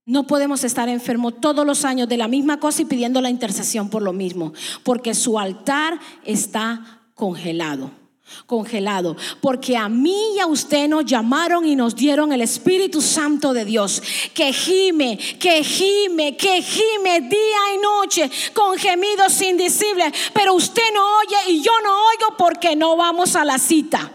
no 0.07 0.27
podemos 0.27 0.63
estar 0.63 0.89
enfermos 0.89 1.41
todos 1.41 1.67
los 1.67 1.85
años 1.85 2.09
de 2.09 2.17
la 2.17 2.29
misma 2.29 2.61
cosa 2.61 2.83
y 2.83 2.85
pidiendo 2.85 3.21
la 3.21 3.31
intercesión 3.31 3.91
por 3.91 4.03
lo 4.03 4.13
mismo, 4.13 4.53
porque 4.85 5.15
su 5.15 5.39
altar 5.39 5.99
está 6.25 7.03
congelado 7.15 8.04
congelado, 8.47 9.17
porque 9.41 9.77
a 9.77 9.89
mí 9.89 10.37
y 10.37 10.41
a 10.41 10.47
usted 10.47 10.89
nos 10.89 11.05
llamaron 11.05 11.67
y 11.67 11.77
nos 11.77 11.95
dieron 11.95 12.33
el 12.33 12.41
Espíritu 12.41 13.01
Santo 13.01 13.53
de 13.53 13.65
Dios, 13.65 14.03
que 14.33 14.53
gime, 14.53 15.19
que 15.39 15.63
gime, 15.63 16.37
que 16.37 16.63
gime 16.63 17.21
día 17.21 17.75
y 17.75 17.79
noche 17.79 18.31
con 18.53 18.77
gemidos 18.79 19.41
indecibles, 19.43 20.13
pero 20.33 20.55
usted 20.55 20.83
no 20.93 21.19
oye 21.19 21.53
y 21.53 21.63
yo 21.63 21.73
no 21.83 21.91
oigo 21.91 22.37
porque 22.37 22.77
no 22.77 22.97
vamos 22.97 23.37
a 23.37 23.45
la 23.45 23.59
cita. 23.59 24.11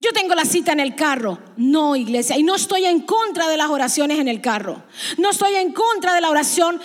Yo 0.00 0.12
tengo 0.12 0.34
la 0.34 0.44
cita 0.44 0.72
en 0.72 0.80
el 0.80 0.94
carro. 0.94 1.38
No, 1.56 1.96
iglesia. 1.96 2.36
Y 2.36 2.42
no 2.42 2.56
estoy 2.56 2.84
en 2.84 3.00
contra 3.00 3.48
de 3.48 3.56
las 3.56 3.70
oraciones 3.70 4.18
en 4.18 4.28
el 4.28 4.42
carro. 4.42 4.82
No 5.16 5.30
estoy 5.30 5.54
en 5.54 5.72
contra 5.72 6.12
de 6.12 6.20
la 6.20 6.28
oración 6.28 6.78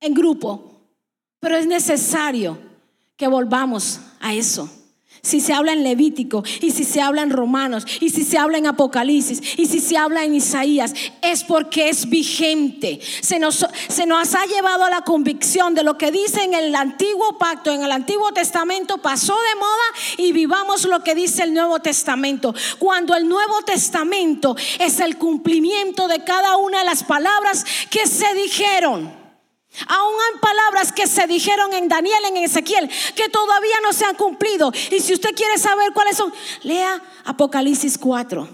en 0.00 0.14
grupo. 0.14 0.80
Pero 1.38 1.56
es 1.56 1.68
necesario 1.68 2.58
que 3.16 3.28
volvamos 3.28 4.00
a 4.18 4.34
eso 4.34 4.68
si 5.22 5.40
se 5.40 5.52
habla 5.52 5.72
en 5.72 5.84
Levítico 5.84 6.42
y 6.60 6.70
si 6.70 6.84
se 6.84 7.00
habla 7.00 7.22
en 7.22 7.30
Romanos 7.30 7.86
y 8.00 8.10
si 8.10 8.24
se 8.24 8.38
habla 8.38 8.58
en 8.58 8.66
Apocalipsis 8.66 9.58
y 9.58 9.66
si 9.66 9.80
se 9.80 9.96
habla 9.96 10.24
en 10.24 10.34
Isaías, 10.34 10.94
es 11.22 11.44
porque 11.44 11.88
es 11.88 12.08
vigente. 12.08 13.00
Se 13.20 13.38
nos, 13.38 13.64
ha 13.64 14.46
llevado 14.46 14.84
a 14.84 14.90
la 14.90 15.02
convicción 15.02 15.74
de 15.74 15.84
lo 15.84 15.98
que 15.98 16.10
dice 16.10 16.42
en 16.42 16.54
el 16.54 16.74
antiguo 16.74 17.38
pacto, 17.38 17.70
en 17.70 17.82
el 17.82 17.92
antiguo 17.92 18.32
testamento, 18.32 18.98
pasó 18.98 19.34
de 19.34 19.56
moda 19.56 19.70
y 20.18 20.32
vivamos 20.32 20.84
lo 20.84 21.02
que 21.02 21.14
dice 21.14 21.42
el 21.42 21.54
Nuevo 21.54 21.80
Testamento. 21.80 22.54
Cuando 22.78 23.14
el 23.14 23.28
Nuevo 23.28 23.62
Testamento 23.62 24.56
es 24.78 25.00
el 25.00 25.18
cumplimiento 25.18 26.08
de 26.08 26.24
cada 26.24 26.56
una 26.56 26.78
de 26.78 26.84
las 26.84 27.04
palabras 27.04 27.64
que 27.90 28.06
se 28.06 28.34
dijeron. 28.34 29.19
Aún 29.86 30.14
hay 30.14 30.40
palabras 30.40 30.92
que 30.92 31.06
se 31.06 31.26
dijeron 31.26 31.72
en 31.72 31.88
Daniel, 31.88 32.18
en 32.28 32.36
Ezequiel, 32.38 32.90
que 33.14 33.28
todavía 33.28 33.76
no 33.82 33.92
se 33.92 34.04
han 34.04 34.16
cumplido. 34.16 34.72
Y 34.90 35.00
si 35.00 35.14
usted 35.14 35.34
quiere 35.34 35.58
saber 35.58 35.92
cuáles 35.92 36.16
son, 36.16 36.32
lea 36.62 37.00
Apocalipsis 37.24 37.96
4. 37.96 38.48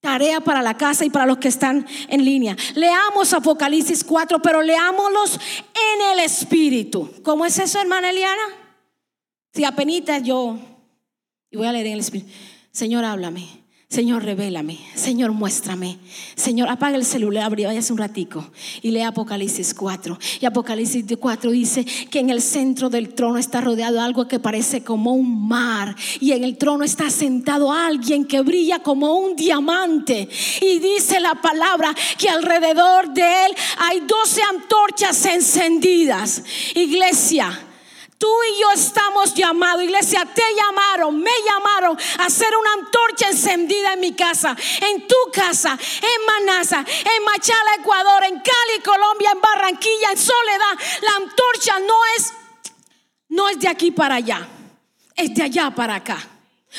Tarea 0.00 0.40
para 0.40 0.62
la 0.62 0.76
casa 0.76 1.04
y 1.04 1.10
para 1.10 1.26
los 1.26 1.38
que 1.38 1.48
están 1.48 1.86
en 2.08 2.24
línea. 2.24 2.56
Leamos 2.74 3.32
Apocalipsis 3.32 4.04
4, 4.04 4.40
pero 4.40 4.62
leámoslos 4.62 5.34
en 5.36 6.12
el 6.12 6.20
Espíritu. 6.20 7.10
¿Cómo 7.22 7.44
es 7.44 7.58
eso, 7.58 7.80
hermana 7.80 8.10
Eliana? 8.10 8.42
Si 9.52 9.64
apenas 9.64 10.22
yo, 10.22 10.56
y 11.50 11.56
voy 11.56 11.66
a 11.66 11.72
leer 11.72 11.86
en 11.86 11.92
el 11.94 12.00
Espíritu. 12.00 12.30
Señor, 12.70 13.04
háblame. 13.04 13.59
Señor, 13.90 14.22
revélame. 14.22 14.78
Señor, 14.94 15.32
muéstrame. 15.32 15.98
Señor, 16.36 16.68
apaga 16.68 16.96
el 16.96 17.04
celular, 17.04 17.50
váyase 17.50 17.92
un 17.92 17.98
ratico 17.98 18.48
y 18.82 18.92
lea 18.92 19.08
Apocalipsis 19.08 19.74
4. 19.74 20.16
Y 20.40 20.46
Apocalipsis 20.46 21.04
4 21.18 21.50
dice 21.50 21.84
que 22.08 22.20
en 22.20 22.30
el 22.30 22.40
centro 22.40 22.88
del 22.88 23.14
trono 23.14 23.36
está 23.36 23.60
rodeado 23.60 24.00
algo 24.00 24.28
que 24.28 24.38
parece 24.38 24.84
como 24.84 25.14
un 25.14 25.48
mar. 25.48 25.96
Y 26.20 26.30
en 26.30 26.44
el 26.44 26.56
trono 26.56 26.84
está 26.84 27.10
sentado 27.10 27.72
alguien 27.72 28.26
que 28.26 28.42
brilla 28.42 28.78
como 28.78 29.12
un 29.16 29.34
diamante. 29.34 30.28
Y 30.60 30.78
dice 30.78 31.18
la 31.18 31.34
palabra 31.42 31.92
que 32.16 32.28
alrededor 32.28 33.12
de 33.12 33.46
él 33.46 33.54
hay 33.76 34.02
12 34.06 34.40
antorchas 34.54 35.26
encendidas. 35.26 36.44
Iglesia 36.76 37.69
Tú 38.20 38.28
y 38.52 38.60
yo 38.60 38.70
estamos 38.72 39.32
llamados, 39.32 39.82
iglesia, 39.82 40.26
te 40.26 40.42
llamaron, 40.54 41.18
me 41.18 41.30
llamaron 41.42 41.96
a 42.18 42.26
hacer 42.26 42.54
una 42.54 42.74
antorcha 42.74 43.30
encendida 43.30 43.94
en 43.94 44.00
mi 44.00 44.12
casa, 44.12 44.54
en 44.82 45.06
tu 45.06 45.16
casa, 45.32 45.70
en 45.72 46.26
Manasa, 46.26 46.80
en 46.80 47.24
Machala, 47.24 47.76
Ecuador, 47.78 48.24
en 48.24 48.34
Cali, 48.34 48.82
Colombia, 48.84 49.30
en 49.32 49.40
Barranquilla, 49.40 50.10
en 50.10 50.18
Soledad. 50.18 50.78
La 51.00 51.16
antorcha 51.16 51.78
no 51.78 51.94
es, 52.18 52.34
no 53.30 53.48
es 53.48 53.58
de 53.58 53.68
aquí 53.68 53.90
para 53.90 54.16
allá, 54.16 54.46
es 55.16 55.34
de 55.34 55.42
allá 55.42 55.70
para 55.70 55.94
acá. 55.94 56.18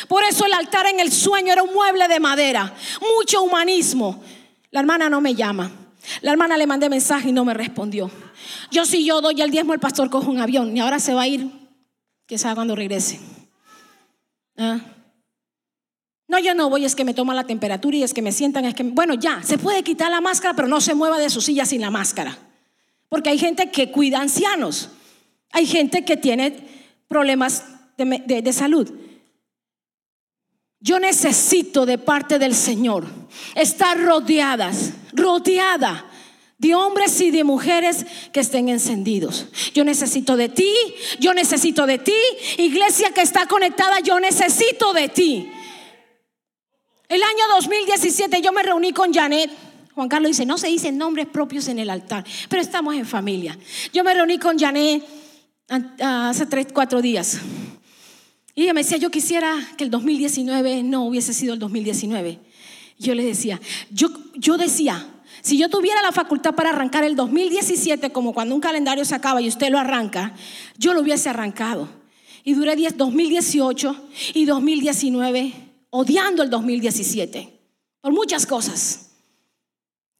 Por 0.08 0.24
eso 0.24 0.46
el 0.46 0.54
altar 0.54 0.86
en 0.86 1.00
el 1.00 1.12
sueño 1.12 1.54
era 1.54 1.64
un 1.64 1.74
mueble 1.74 2.08
de 2.08 2.20
madera, 2.20 2.72
mucho 3.16 3.42
humanismo. 3.42 4.24
La 4.70 4.82
hermana 4.82 5.10
no 5.10 5.22
me 5.22 5.34
llama. 5.34 5.72
La 6.22 6.34
hermana 6.34 6.56
le 6.56 6.68
mandé 6.68 6.88
mensaje 6.88 7.30
y 7.30 7.32
no 7.32 7.46
me 7.46 7.56
respondió. 7.56 8.12
Yo 8.72 8.86
si 8.86 9.06
yo 9.06 9.22
doy 9.22 9.42
el 9.42 9.52
diezmo, 9.52 9.74
el 9.74 9.80
pastor 9.80 10.10
coge 10.10 10.30
un 10.30 10.40
avión 10.40 10.76
y 10.76 10.80
ahora 10.80 11.00
se 11.00 11.14
va 11.14 11.24
a 11.24 11.28
ir, 11.28 11.50
que 12.26 12.38
sabe 12.38 12.56
cuando 12.56 12.76
regrese. 12.76 13.20
¿Ah? 14.58 14.80
No, 16.28 16.40
yo 16.40 16.56
no 16.56 16.70
voy, 16.70 16.86
es 16.86 16.96
que 16.96 17.04
me 17.04 17.14
toma 17.14 17.34
la 17.34 17.44
temperatura 17.44 17.98
y 17.98 18.04
es 18.04 18.14
que 18.14 18.22
me 18.22 18.32
sientan, 18.32 18.64
es 18.64 18.74
que, 18.74 18.84
bueno, 18.84 19.16
ya, 19.16 19.44
se 19.44 19.58
puede 19.58 19.84
quitar 19.84 20.10
la 20.10 20.22
máscara, 20.22 20.56
pero 20.56 20.68
no 20.68 20.80
se 20.80 20.96
mueva 20.96 21.20
de 21.20 21.30
su 21.30 21.42
silla 21.42 21.66
sin 21.66 21.82
la 21.82 21.92
máscara. 21.92 22.38
Porque 23.10 23.30
hay 23.30 23.38
gente 23.38 23.70
que 23.70 23.92
cuida 23.92 24.22
ancianos, 24.22 24.90
hay 25.52 25.66
gente 25.66 26.06
que 26.06 26.16
tiene 26.16 26.56
problemas 27.10 27.66
de, 27.98 28.42
de 28.42 28.54
salud. 28.54 28.90
Yo 30.80 31.00
necesito 31.00 31.86
de 31.86 31.98
parte 31.98 32.40
del 32.40 32.56
Señor 32.56 33.06
estar 33.56 34.00
rodeadas, 34.00 34.94
rodeada 35.14 36.11
de 36.62 36.76
hombres 36.76 37.20
y 37.22 37.32
de 37.32 37.44
mujeres 37.44 38.06
que 38.32 38.40
estén 38.40 38.70
encendidos. 38.70 39.48
Yo 39.74 39.84
necesito 39.84 40.38
de 40.38 40.48
ti, 40.48 40.72
yo 41.20 41.34
necesito 41.34 41.88
de 41.88 41.98
ti, 41.98 42.14
iglesia 42.60 43.10
que 43.16 43.22
está 43.22 43.48
conectada, 43.48 44.00
yo 44.02 44.20
necesito 44.20 44.94
de 44.94 45.10
ti. 45.10 45.50
El 47.10 47.24
año 47.24 47.44
2017 47.56 48.42
yo 48.44 48.52
me 48.52 48.62
reuní 48.62 48.94
con 48.94 49.12
Janet. 49.12 49.50
Juan 49.96 50.08
Carlos 50.08 50.30
dice, 50.30 50.46
no 50.46 50.60
se 50.60 50.68
dicen 50.68 51.00
nombres 51.00 51.26
propios 51.26 51.68
en 51.68 51.80
el 51.80 51.90
altar, 51.90 52.24
pero 52.48 52.62
estamos 52.62 52.94
en 52.94 53.08
familia. 53.08 53.58
Yo 53.92 54.04
me 54.04 54.14
reuní 54.14 54.38
con 54.38 54.60
Janet 54.60 55.04
hace 56.00 56.46
tres, 56.46 56.68
cuatro 56.72 57.02
días. 57.02 57.40
Y 58.54 58.64
ella 58.64 58.76
me 58.76 58.84
decía, 58.84 58.98
yo 58.98 59.10
quisiera 59.10 59.56
que 59.78 59.84
el 59.84 59.90
2019 59.90 60.84
no 60.84 61.06
hubiese 61.06 61.34
sido 61.34 61.56
el 61.56 61.60
2019. 61.60 62.38
Yo 63.00 63.16
le 63.16 63.26
decía, 63.26 63.60
yo, 63.90 64.10
yo 64.36 64.58
decía, 64.58 65.11
si 65.42 65.58
yo 65.58 65.70
tuviera 65.70 66.02
la 66.02 66.12
facultad 66.12 66.54
para 66.54 66.70
arrancar 66.70 67.04
el 67.04 67.16
2017, 67.16 68.12
como 68.12 68.34
cuando 68.34 68.54
un 68.54 68.62
calendario 68.62 69.06
se 69.06 69.16
acaba 69.16 69.42
y 69.42 69.48
usted 69.48 69.70
lo 69.70 69.80
arranca, 69.80 70.34
yo 70.78 70.94
lo 70.94 71.02
hubiese 71.02 71.30
arrancado. 71.30 71.88
Y 72.44 72.54
duré 72.54 72.76
2018 72.76 73.96
y 74.34 74.46
2019 74.46 75.54
odiando 75.92 76.44
el 76.44 76.50
2017 76.50 77.60
por 78.02 78.12
muchas 78.14 78.46
cosas. 78.46 79.12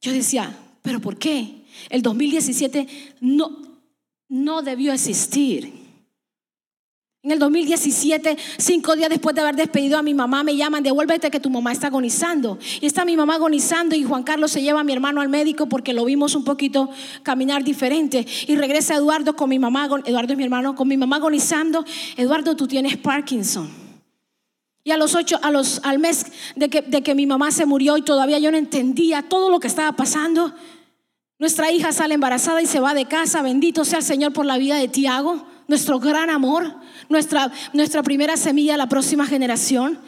Yo 0.00 0.12
decía, 0.12 0.56
¿pero 0.82 1.00
por 1.00 1.18
qué? 1.18 1.64
El 1.90 2.02
2017 2.02 2.86
no, 3.20 3.62
no 4.28 4.62
debió 4.62 4.92
existir. 4.92 5.81
En 7.24 7.30
el 7.30 7.38
2017, 7.38 8.36
cinco 8.58 8.96
días 8.96 9.08
después 9.08 9.32
de 9.36 9.42
haber 9.42 9.54
despedido 9.54 9.96
a 9.96 10.02
mi 10.02 10.12
mamá, 10.12 10.42
me 10.42 10.56
llaman, 10.56 10.82
devuélvete 10.82 11.30
que 11.30 11.38
tu 11.38 11.50
mamá 11.50 11.70
está 11.70 11.86
agonizando. 11.86 12.58
Y 12.80 12.86
está 12.86 13.04
mi 13.04 13.16
mamá 13.16 13.36
agonizando 13.36 13.94
y 13.94 14.02
Juan 14.02 14.24
Carlos 14.24 14.50
se 14.50 14.60
lleva 14.60 14.80
a 14.80 14.84
mi 14.84 14.92
hermano 14.92 15.20
al 15.20 15.28
médico 15.28 15.68
porque 15.68 15.92
lo 15.92 16.04
vimos 16.04 16.34
un 16.34 16.42
poquito 16.42 16.90
caminar 17.22 17.62
diferente. 17.62 18.26
Y 18.48 18.56
regresa 18.56 18.96
Eduardo 18.96 19.36
con 19.36 19.50
mi 19.50 19.60
mamá, 19.60 19.88
Eduardo 20.04 20.32
es 20.32 20.36
mi 20.36 20.42
hermano, 20.42 20.74
con 20.74 20.88
mi 20.88 20.96
mamá 20.96 21.16
agonizando. 21.16 21.84
Eduardo, 22.16 22.56
tú 22.56 22.66
tienes 22.66 22.96
Parkinson. 22.96 23.70
Y 24.82 24.90
a 24.90 24.96
los 24.96 25.14
ocho, 25.14 25.38
a 25.44 25.52
los, 25.52 25.80
al 25.84 26.00
mes 26.00 26.26
de 26.56 26.68
que, 26.70 26.82
de 26.82 27.04
que 27.04 27.14
mi 27.14 27.26
mamá 27.26 27.52
se 27.52 27.66
murió 27.66 27.96
y 27.98 28.02
todavía 28.02 28.40
yo 28.40 28.50
no 28.50 28.58
entendía 28.58 29.22
todo 29.22 29.48
lo 29.48 29.60
que 29.60 29.68
estaba 29.68 29.92
pasando, 29.92 30.52
nuestra 31.38 31.70
hija 31.70 31.92
sale 31.92 32.14
embarazada 32.14 32.60
y 32.62 32.66
se 32.66 32.80
va 32.80 32.94
de 32.94 33.06
casa. 33.06 33.42
Bendito 33.42 33.84
sea 33.84 33.98
el 33.98 34.04
Señor 34.04 34.32
por 34.32 34.44
la 34.44 34.58
vida 34.58 34.74
de 34.74 34.88
Tiago, 34.88 35.51
nuestro 35.72 35.98
gran 35.98 36.28
amor 36.28 36.76
nuestra, 37.08 37.50
nuestra 37.72 38.02
primera 38.02 38.36
semilla 38.36 38.74
a 38.74 38.76
la 38.76 38.90
próxima 38.90 39.26
generación. 39.26 39.98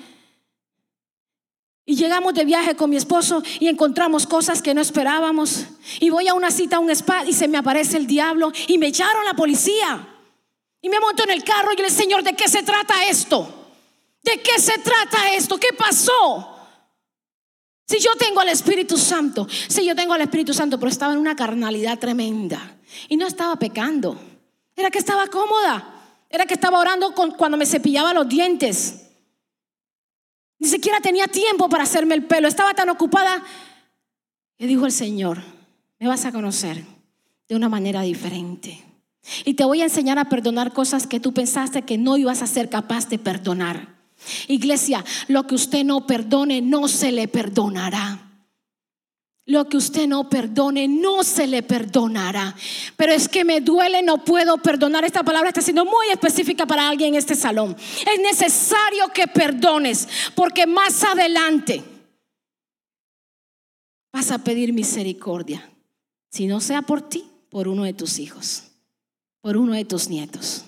Y 1.87 1.97
llegamos 1.97 2.35
de 2.35 2.45
viaje 2.45 2.77
con 2.77 2.91
mi 2.91 2.97
esposo 2.97 3.43
y 3.61 3.69
encontramos 3.69 4.27
cosas 4.27 4.61
que 4.61 4.75
no 4.75 4.83
esperábamos. 4.83 5.65
Y 6.01 6.11
voy 6.11 6.29
a 6.29 6.35
una 6.35 6.51
cita 6.51 6.77
a 6.77 6.81
un 6.81 6.91
spa 6.91 7.25
y 7.27 7.33
se 7.33 7.49
me 7.49 7.57
aparece 7.57 7.97
el 7.97 8.07
diablo 8.07 8.53
y 8.67 8.77
me 8.77 8.89
echaron 8.89 9.25
la 9.25 9.33
policía. 9.33 10.07
Y 10.83 10.91
me 10.91 11.01
monto 11.01 11.25
en 11.25 11.31
el 11.31 11.43
carro 11.43 11.73
y 11.73 11.81
le 11.81 11.89
Señor, 11.89 12.23
¿de 12.23 12.35
qué 12.35 12.47
se 12.47 12.63
trata 12.63 13.07
esto? 13.09 13.73
¿De 14.23 14.43
qué 14.43 14.61
se 14.61 14.79
trata 14.79 15.33
esto? 15.35 15.59
¿Qué 15.59 15.73
pasó? 15.77 16.59
Si 17.87 18.01
yo 18.01 18.11
tengo 18.19 18.41
al 18.41 18.51
Espíritu 18.51 18.99
Santo, 18.99 19.47
si 19.69 19.85
yo 19.87 19.95
tengo 19.97 20.13
al 20.13 20.21
Espíritu 20.21 20.53
Santo, 20.53 20.79
pero 20.79 20.91
estaba 20.91 21.15
en 21.15 21.19
una 21.19 21.37
carnalidad 21.37 21.99
tremenda 21.99 22.79
y 23.09 23.17
no 23.17 23.27
estaba 23.27 23.57
pecando, 23.57 24.19
era 24.77 24.91
que 24.91 24.99
estaba 24.99 25.27
cómoda. 25.29 25.91
Era 26.31 26.47
que 26.47 26.55
estaba 26.55 26.81
orando 26.81 27.15
cuando 27.37 27.57
me 27.57 27.67
cepillaba 27.67 28.13
los 28.13 28.29
dientes. 28.29 29.07
Ni 30.59 30.69
siquiera 30.69 31.01
tenía 31.01 31.27
tiempo 31.27 31.69
para 31.69 31.85
hacerme 31.85 32.15
el 32.15 32.25
pelo. 32.25 32.49
Estaba 32.49 32.75
tan 32.75 32.89
ocupada. 32.89 33.43
Y 34.59 34.67
dijo 34.67 34.87
el 34.87 34.93
Señor, 34.93 35.43
me 35.99 36.09
vas 36.09 36.25
a 36.25 36.33
conocer 36.33 36.85
de 37.49 37.55
una 37.55 37.69
manera 37.69 38.03
diferente. 38.03 38.85
Y 39.45 39.55
te 39.55 39.65
voy 39.65 39.81
a 39.81 39.85
enseñar 39.85 40.19
a 40.19 40.29
perdonar 40.29 40.73
cosas 40.73 41.07
que 41.07 41.21
tú 41.21 41.33
pensaste 41.33 41.83
que 41.83 41.99
no 41.99 42.17
ibas 42.17 42.43
a 42.43 42.47
ser 42.47 42.69
capaz 42.69 43.09
de 43.09 43.19
perdonar. 43.19 43.95
Iglesia, 44.49 45.05
lo 45.29 45.47
que 45.47 45.55
usted 45.55 45.85
no 45.85 46.07
perdone 46.07 46.63
no 46.63 46.89
se 46.89 47.13
le 47.13 47.29
perdonará. 47.29 48.34
Lo 49.47 49.69
que 49.69 49.77
usted 49.77 50.07
no 50.07 50.29
perdone 50.31 50.89
no 50.89 51.23
se 51.23 51.47
le 51.47 51.63
perdonará. 51.63 52.55
Pero 52.97 53.13
es 53.13 53.29
que 53.29 53.45
me 53.45 53.61
duele, 53.61 54.03
no 54.03 54.25
puedo 54.25 54.57
perdonar. 54.59 55.05
Esta 55.05 55.23
palabra 55.23 55.51
está 55.51 55.61
siendo 55.61 55.85
muy 55.85 56.09
específica 56.11 56.65
para 56.65 56.89
alguien 56.89 57.11
en 57.11 57.19
este 57.19 57.35
salón. 57.35 57.77
Es 57.79 58.21
necesario 58.21 59.09
que 59.13 59.27
perdones 59.27 60.09
porque 60.35 60.67
más 60.67 61.05
adelante 61.05 61.83
vas 64.13 64.31
a 64.31 64.39
pedir 64.39 64.73
misericordia. 64.73 65.69
Si 66.31 66.47
no 66.47 66.61
sea 66.61 66.83
por 66.83 67.03
ti, 67.03 67.25
por 67.51 67.69
uno 67.69 67.85
de 67.85 67.93
tus 67.93 68.19
hijos, 68.19 68.65
por 69.43 69.59
uno 69.59 69.75
de 69.75 69.85
tus 69.85 70.09
nietos. 70.09 70.65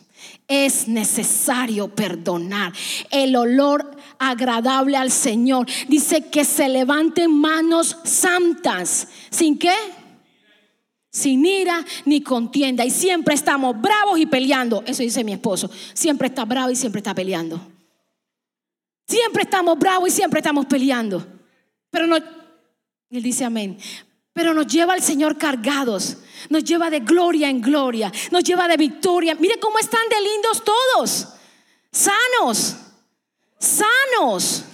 Es 0.48 0.86
necesario 0.86 1.88
perdonar. 1.88 2.74
El 3.10 3.36
olor 3.36 3.95
agradable 4.18 4.96
al 4.96 5.10
Señor. 5.10 5.66
Dice 5.88 6.28
que 6.30 6.44
se 6.44 6.68
levanten 6.68 7.30
manos 7.30 7.96
santas. 8.04 9.08
¿Sin 9.30 9.58
qué? 9.58 9.74
Sin 11.10 11.44
ira 11.46 11.84
ni 12.04 12.20
contienda. 12.20 12.84
Y 12.84 12.90
siempre 12.90 13.34
estamos 13.34 13.80
bravos 13.80 14.18
y 14.18 14.26
peleando. 14.26 14.82
Eso 14.86 15.02
dice 15.02 15.24
mi 15.24 15.32
esposo. 15.32 15.70
Siempre 15.94 16.28
está 16.28 16.44
bravo 16.44 16.70
y 16.70 16.76
siempre 16.76 16.98
está 16.98 17.14
peleando. 17.14 17.60
Siempre 19.08 19.44
estamos 19.44 19.78
bravos 19.78 20.08
y 20.08 20.12
siempre 20.12 20.40
estamos 20.40 20.66
peleando. 20.66 21.26
Pero 21.90 22.06
no, 22.06 22.16
él 22.16 23.22
dice 23.22 23.44
amén. 23.44 23.78
Pero 24.32 24.52
nos 24.52 24.66
lleva 24.66 24.92
al 24.92 25.02
Señor 25.02 25.38
cargados. 25.38 26.18
Nos 26.50 26.64
lleva 26.64 26.90
de 26.90 27.00
gloria 27.00 27.48
en 27.48 27.62
gloria. 27.62 28.12
Nos 28.30 28.44
lleva 28.44 28.68
de 28.68 28.76
victoria. 28.76 29.34
Mire 29.36 29.58
cómo 29.58 29.78
están 29.78 30.06
de 30.10 30.20
lindos 30.20 30.62
todos. 30.62 31.28
Sanos. 31.90 32.76
Sanos. 33.58 34.64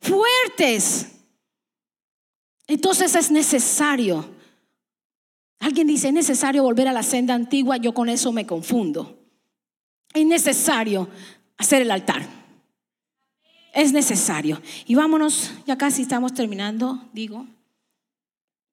Fuertes. 0.00 1.06
Entonces 2.66 3.14
es 3.14 3.30
necesario. 3.30 4.28
Alguien 5.58 5.86
dice, 5.86 6.08
es 6.08 6.14
necesario 6.14 6.62
volver 6.62 6.88
a 6.88 6.92
la 6.92 7.02
senda 7.02 7.34
antigua. 7.34 7.76
Yo 7.76 7.94
con 7.94 8.08
eso 8.08 8.32
me 8.32 8.46
confundo. 8.46 9.18
Es 10.12 10.26
necesario 10.26 11.08
hacer 11.56 11.82
el 11.82 11.90
altar. 11.90 12.26
Es 13.72 13.92
necesario. 13.92 14.60
Y 14.86 14.94
vámonos, 14.94 15.52
ya 15.66 15.76
casi 15.76 16.02
estamos 16.02 16.32
terminando, 16.34 17.08
digo. 17.12 17.46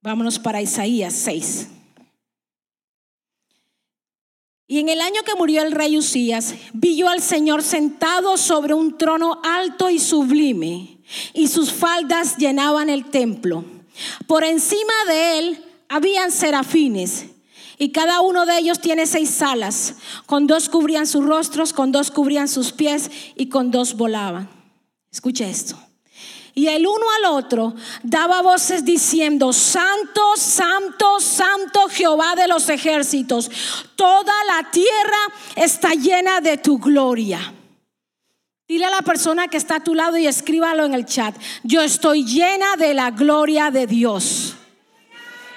Vámonos 0.02 0.40
para 0.40 0.62
Isaías 0.62 1.14
6. 1.14 1.70
Y 4.74 4.80
en 4.80 4.90
el 4.90 5.02
año 5.02 5.22
que 5.24 5.36
murió 5.36 5.62
el 5.62 5.72
rey 5.72 6.00
Usías, 6.00 6.56
vi 6.74 6.96
yo 6.96 7.08
al 7.08 7.22
Señor 7.22 7.62
sentado 7.62 8.38
sobre 8.38 8.74
un 8.74 8.98
trono 8.98 9.40
alto 9.44 9.92
y 9.92 10.00
sublime, 10.00 10.98
y 11.36 11.48
sus 11.48 11.72
faldas 11.72 12.38
llenaban 12.38 12.90
el 12.90 13.06
templo. 13.06 13.64
Por 14.26 14.44
encima 14.44 14.94
de 15.08 15.38
él 15.38 15.64
habían 15.90 16.32
serafines, 16.32 17.28
y 17.78 17.92
cada 17.92 18.22
uno 18.22 18.48
de 18.48 18.58
ellos 18.58 18.80
tiene 18.80 19.06
seis 19.06 19.44
alas. 19.44 19.98
Con 20.26 20.48
dos 20.48 20.70
cubrían 20.70 21.06
sus 21.06 21.24
rostros, 21.24 21.72
con 21.72 21.92
dos 21.92 22.10
cubrían 22.10 22.48
sus 22.48 22.72
pies, 22.72 23.12
y 23.36 23.50
con 23.50 23.70
dos 23.70 23.96
volaban. 23.96 24.50
Escuche 25.12 25.48
esto. 25.48 25.78
Y 26.56 26.68
el 26.68 26.86
uno 26.86 27.06
al 27.18 27.34
otro 27.34 27.74
daba 28.04 28.42
voces 28.42 28.86
diciendo, 28.86 29.54
Santo, 29.54 30.22
Santo, 30.36 31.20
Santo 31.20 31.88
Jehová 31.90 32.36
de 32.36 32.48
los 32.48 32.70
ejércitos, 32.70 33.50
toda 33.96 34.34
la 34.46 34.70
tierra 34.70 35.18
está 35.56 35.94
llena 35.96 36.42
de 36.42 36.58
tu 36.58 36.78
gloria. 36.78 37.54
Dile 38.68 38.86
a 38.86 38.92
la 38.92 39.02
persona 39.02 39.48
que 39.48 39.58
está 39.58 39.78
a 39.78 39.84
tu 39.84 39.96
lado 39.96 40.18
y 40.18 40.28
escríbalo 40.28 40.86
en 40.86 40.94
el 40.94 41.06
chat, 41.06 41.36
yo 41.64 41.82
estoy 41.82 42.24
llena 42.24 42.76
de 42.78 42.94
la 42.94 43.10
gloria 43.12 43.72
de 43.72 43.88
Dios. 43.88 44.56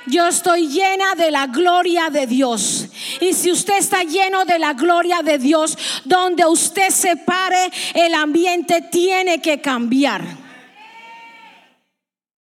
Yo 0.07 0.27
estoy 0.29 0.69
llena 0.69 1.15
de 1.17 1.31
la 1.31 1.49
gloria 1.49 2.11
de 2.11 2.27
Dios. 2.27 2.87
Y 3.21 3.33
si 3.33 3.51
usted 3.51 3.77
está 3.79 4.05
lleno 4.05 4.45
de 4.45 4.59
la 4.59 4.73
gloria 4.73 5.21
de 5.23 5.37
Dios, 5.39 5.77
donde 6.05 6.47
usted 6.47 6.91
se 6.91 7.17
pare, 7.17 7.71
el 7.93 8.15
ambiente 8.15 8.83
tiene 8.83 9.43
que 9.43 9.61
cambiar. 9.61 10.46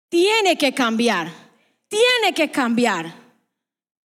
Tiene 0.10 0.58
que 0.58 0.74
cambiar. 0.74 1.32
Tiene 1.88 2.34
que 2.34 2.52
cambiar. 2.52 3.14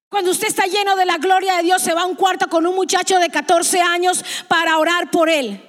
Cuando 0.09 0.31
usted 0.31 0.47
está 0.47 0.65
lleno 0.65 0.95
de 0.95 1.05
la 1.05 1.17
gloria 1.17 1.57
de 1.57 1.63
Dios, 1.63 1.81
se 1.81 1.93
va 1.93 2.01
a 2.01 2.05
un 2.05 2.15
cuarto 2.15 2.47
con 2.47 2.65
un 2.67 2.75
muchacho 2.75 3.17
de 3.17 3.29
14 3.29 3.81
años 3.81 4.23
para 4.47 4.77
orar 4.77 5.09
por 5.09 5.29
él 5.29 5.67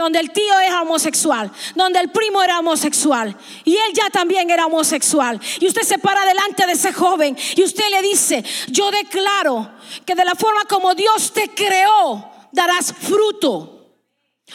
donde 0.00 0.18
el 0.18 0.30
tío 0.32 0.58
era 0.60 0.80
homosexual, 0.80 1.52
donde 1.74 2.00
el 2.00 2.08
primo 2.08 2.42
era 2.42 2.58
homosexual 2.58 3.36
y 3.64 3.76
él 3.76 3.92
ya 3.92 4.08
también 4.08 4.50
era 4.50 4.64
homosexual. 4.64 5.38
Y 5.60 5.66
usted 5.66 5.82
se 5.82 5.98
para 5.98 6.24
delante 6.24 6.66
de 6.66 6.72
ese 6.72 6.92
joven 6.94 7.36
y 7.54 7.62
usted 7.62 7.84
le 7.90 8.00
dice, 8.00 8.42
yo 8.68 8.90
declaro 8.90 9.70
que 10.06 10.14
de 10.14 10.24
la 10.24 10.34
forma 10.34 10.64
como 10.64 10.94
Dios 10.94 11.32
te 11.34 11.50
creó, 11.50 12.32
darás 12.50 12.94
fruto. 12.94 13.79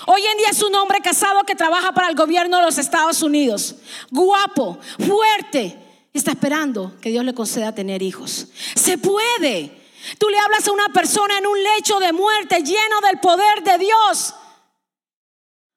Hoy 0.08 0.26
en 0.26 0.38
día 0.38 0.50
es 0.50 0.62
un 0.62 0.76
hombre 0.76 1.00
casado 1.02 1.44
que 1.44 1.56
trabaja 1.56 1.94
para 1.94 2.10
el 2.10 2.16
gobierno 2.16 2.58
de 2.58 2.64
los 2.64 2.78
Estados 2.78 3.22
Unidos, 3.22 3.76
guapo, 4.12 4.80
fuerte, 5.00 5.78
está 6.14 6.32
esperando 6.32 6.94
que 7.02 7.10
Dios 7.10 7.24
le 7.24 7.34
conceda 7.34 7.74
tener 7.74 8.02
hijos. 8.02 8.48
Se 8.76 8.98
puede. 8.98 9.84
Tú 10.20 10.30
le 10.30 10.38
hablas 10.38 10.68
a 10.68 10.72
una 10.72 10.90
persona 10.90 11.38
en 11.38 11.48
un 11.48 11.62
lecho 11.64 12.00
de 12.00 12.14
muerte 12.14 12.62
lleno 12.62 13.02
del 13.02 13.20
poder 13.20 13.64
de 13.64 13.78
Dios 13.80 14.36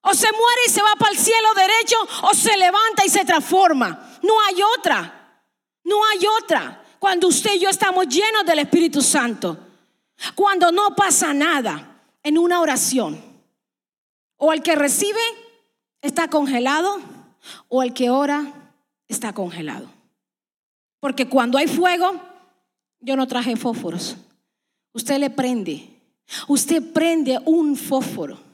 o 0.03 0.15
se 0.15 0.31
muere 0.33 0.61
y 0.67 0.71
se 0.71 0.83
va 0.83 0.95
para 0.99 1.13
el 1.13 1.19
cielo 1.19 1.49
derecho 1.55 1.97
o 2.23 2.35
se 2.35 2.57
levanta 2.57 3.05
y 3.05 3.09
se 3.09 3.25
transforma. 3.25 4.19
No 4.23 4.35
hay 4.43 4.57
otra. 4.79 5.43
No 5.85 5.97
hay 6.07 6.21
otra. 6.43 6.85
Cuando 6.99 7.29
usted 7.29 7.55
y 7.55 7.61
yo 7.61 7.71
estamos 7.71 8.07
llenos 8.09 8.45
del 8.45 8.61
Espíritu 8.61 9.03
Santo. 9.03 9.59
Cuando 10.35 10.73
no 10.73 10.95
pasa 10.95 11.33
nada 11.33 12.03
en 12.23 12.39
una 12.39 12.61
oración. 12.61 13.28
O 14.39 14.53
el 14.53 14.63
que 14.63 14.75
recibe 14.75 15.21
está 16.01 16.29
congelado 16.29 16.99
o 17.69 17.83
el 17.83 17.93
que 17.93 18.09
ora 18.09 18.73
está 19.07 19.35
congelado. 19.35 19.91
Porque 21.01 21.29
cuando 21.29 21.59
hay 21.59 21.69
fuego, 21.69 22.21
yo 23.01 23.17
no 23.17 23.27
traje 23.27 23.55
fósforos. 23.57 24.17
Usted 24.93 25.19
le 25.19 25.29
prende. 25.29 25.89
Usted 26.49 26.83
prende 26.93 27.39
un 27.45 27.77
fósforo 27.77 28.49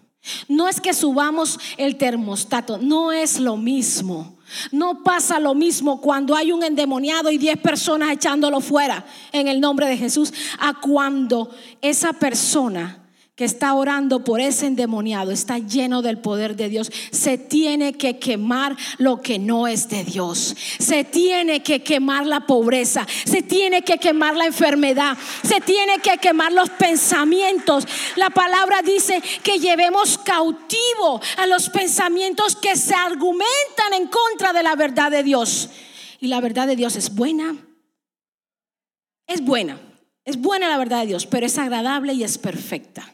no 0.49 0.69
es 0.69 0.81
que 0.81 0.95
subamos 0.95 1.59
el 1.77 1.97
termostato, 1.97 2.79
no 2.79 3.13
es 3.13 3.39
lo 3.39 3.57
mismo. 3.57 4.39
No 4.71 5.03
pasa 5.03 5.41
lo 5.41 5.55
mismo 5.55 6.01
cuando 6.01 6.37
hay 6.37 6.53
un 6.53 6.63
endemoniado 6.63 7.31
y 7.31 7.39
10 7.39 7.59
personas 7.59 8.11
echándolo 8.11 8.61
fuera 8.61 9.05
en 9.33 9.49
el 9.49 9.61
nombre 9.61 9.87
de 9.87 9.97
Jesús, 9.97 10.33
a 10.59 10.75
cuando 10.81 11.51
esa 11.81 12.13
persona 12.13 13.04
que 13.37 13.45
está 13.45 13.75
orando 13.75 14.23
por 14.23 14.41
ese 14.41 14.67
endemoniado 14.67 15.33
está 15.33 15.59
lleno 15.59 16.03
del 16.03 16.19
poder 16.19 16.55
de 16.55 16.69
Dios. 16.69 16.93
Se 17.11 17.37
tiene 17.37 17.95
que 17.95 18.21
quemar 18.21 18.77
lo 18.99 19.23
que 19.23 19.41
no 19.41 19.67
es 19.67 19.89
de 19.89 20.05
Dios. 20.05 20.55
Se 20.79 21.03
tiene 21.03 21.61
que 21.61 21.83
quemar 21.83 22.27
la 22.27 22.47
pobreza. 22.47 23.07
Se 23.25 23.43
tiene 23.43 23.83
que 23.83 23.99
quemar 23.99 24.37
la 24.37 24.47
enfermedad. 24.47 25.19
Se 25.43 25.61
tiene 25.61 25.99
que 25.99 26.19
quemar 26.19 26.53
los 26.53 26.71
pensamientos. 26.71 27.89
La 28.15 28.31
palabra 28.31 28.83
dice 28.83 29.21
que 29.43 29.59
llevemos 29.59 30.17
cautivo 30.19 31.21
a 31.37 31.47
los 31.49 31.71
pensamientos 31.71 32.55
que 32.55 32.77
se 32.77 32.95
argumentan 32.95 33.95
en 33.97 34.07
contra 34.07 34.53
de 34.53 34.63
la 34.63 34.77
verdad 34.77 35.11
de 35.11 35.25
Dios. 35.25 35.71
Y 36.21 36.29
la 36.29 36.41
verdad 36.41 36.69
de 36.69 36.77
Dios 36.77 36.95
es 36.95 37.13
buena. 37.13 37.57
Es 39.27 39.41
buena. 39.41 39.81
Es 40.25 40.41
buena 40.41 40.69
la 40.69 40.79
verdad 40.79 41.01
de 41.01 41.09
Dios, 41.09 41.27
pero 41.27 41.47
es 41.47 41.59
agradable 41.59 42.15
y 42.15 42.23
es 42.23 42.39
perfecta. 42.39 43.14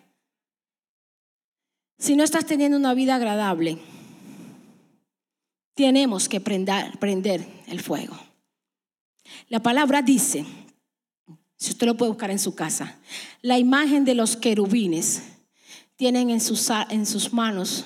Si 2.00 2.16
no 2.16 2.24
estás 2.24 2.46
teniendo 2.46 2.78
una 2.78 2.94
vida 2.94 3.16
agradable, 3.16 3.76
tenemos 5.74 6.30
que 6.30 6.40
prender, 6.40 7.46
el 7.66 7.80
fuego. 7.80 8.18
La 9.48 9.60
palabra 9.60 10.00
dice, 10.00 10.46
si 11.56 11.70
usted 11.72 11.86
lo 11.86 11.98
puede 11.98 12.12
buscar 12.12 12.30
en 12.30 12.38
su 12.38 12.54
casa, 12.54 12.98
la 13.42 13.58
imagen 13.58 14.06
de 14.06 14.14
los 14.14 14.34
querubines 14.34 15.24
tienen 15.96 16.30
en 16.30 16.40
sus 16.40 17.32
manos 17.34 17.84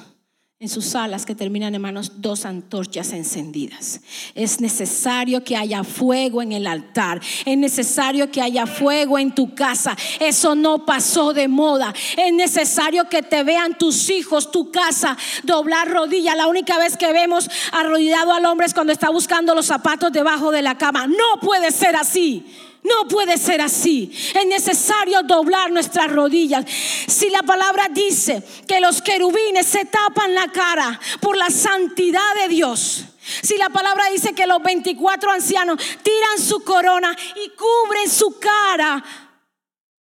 en 0.64 0.70
sus 0.70 0.94
alas 0.94 1.26
que 1.26 1.34
terminan 1.34 1.74
en 1.74 1.82
manos 1.82 2.22
dos 2.22 2.46
antorchas 2.46 3.12
encendidas. 3.12 4.00
Es 4.34 4.62
necesario 4.62 5.44
que 5.44 5.58
haya 5.58 5.84
fuego 5.84 6.40
en 6.40 6.52
el 6.52 6.66
altar. 6.66 7.20
Es 7.44 7.58
necesario 7.58 8.30
que 8.30 8.40
haya 8.40 8.66
fuego 8.66 9.18
en 9.18 9.34
tu 9.34 9.54
casa. 9.54 9.94
Eso 10.20 10.54
no 10.54 10.86
pasó 10.86 11.34
de 11.34 11.48
moda. 11.48 11.92
Es 12.16 12.32
necesario 12.32 13.10
que 13.10 13.22
te 13.22 13.44
vean 13.44 13.76
tus 13.76 14.08
hijos, 14.08 14.50
tu 14.50 14.70
casa, 14.70 15.18
doblar 15.42 15.90
rodilla. 15.90 16.34
La 16.34 16.46
única 16.46 16.78
vez 16.78 16.96
que 16.96 17.12
vemos 17.12 17.50
arrodillado 17.70 18.32
al 18.32 18.46
hombre 18.46 18.66
es 18.66 18.72
cuando 18.72 18.94
está 18.94 19.10
buscando 19.10 19.54
los 19.54 19.66
zapatos 19.66 20.12
debajo 20.12 20.50
de 20.50 20.62
la 20.62 20.78
cama. 20.78 21.06
No 21.06 21.40
puede 21.42 21.72
ser 21.72 21.94
así. 21.94 22.46
No 22.84 23.08
puede 23.08 23.38
ser 23.38 23.62
así. 23.62 24.12
Es 24.34 24.46
necesario 24.46 25.22
doblar 25.22 25.72
nuestras 25.72 26.12
rodillas. 26.12 26.66
Si 26.68 27.30
la 27.30 27.42
palabra 27.42 27.88
dice 27.88 28.42
que 28.68 28.78
los 28.78 29.00
querubines 29.00 29.66
se 29.66 29.86
tapan 29.86 30.34
la 30.34 30.48
cara 30.48 31.00
por 31.20 31.34
la 31.36 31.48
santidad 31.48 32.34
de 32.42 32.48
Dios. 32.48 33.06
Si 33.42 33.56
la 33.56 33.70
palabra 33.70 34.04
dice 34.10 34.34
que 34.34 34.46
los 34.46 34.62
24 34.62 35.32
ancianos 35.32 35.78
tiran 36.02 36.38
su 36.38 36.62
corona 36.62 37.16
y 37.36 37.48
cubren 37.56 38.10
su 38.10 38.38
cara, 38.38 39.02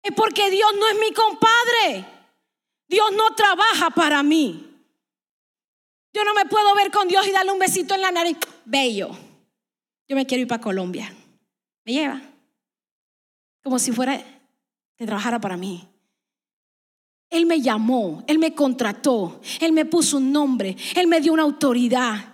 es 0.03 0.11
porque 0.13 0.49
Dios 0.51 0.69
no 0.77 0.85
es 0.89 0.99
mi 0.99 1.13
compadre. 1.13 2.05
Dios 2.89 3.13
no 3.13 3.33
trabaja 3.33 3.91
para 3.91 4.21
mí. 4.23 4.69
Yo 6.13 6.25
no 6.25 6.33
me 6.33 6.45
puedo 6.45 6.75
ver 6.75 6.91
con 6.91 7.07
Dios 7.07 7.25
y 7.25 7.31
darle 7.31 7.53
un 7.53 7.59
besito 7.59 7.95
en 7.95 8.01
la 8.01 8.11
nariz. 8.11 8.37
Bello. 8.65 9.09
Yo 10.05 10.17
me 10.17 10.25
quiero 10.25 10.41
ir 10.41 10.47
para 10.49 10.61
Colombia. 10.61 11.15
¿Me 11.85 11.93
lleva? 11.93 12.32
Como 13.63 13.79
si 13.79 13.91
fuera 13.91 14.21
que 14.97 15.05
trabajara 15.05 15.39
para 15.39 15.57
mí. 15.57 15.87
Él 17.29 17.47
me 17.47 17.61
llamó, 17.61 18.23
Él 18.27 18.37
me 18.37 18.53
contrató, 18.53 19.41
Él 19.59 19.71
me 19.71 19.85
puso 19.85 20.17
un 20.17 20.31
nombre, 20.31 20.77
Él 20.95 21.07
me 21.07 21.19
dio 21.19 21.33
una 21.33 21.41
autoridad 21.41 22.33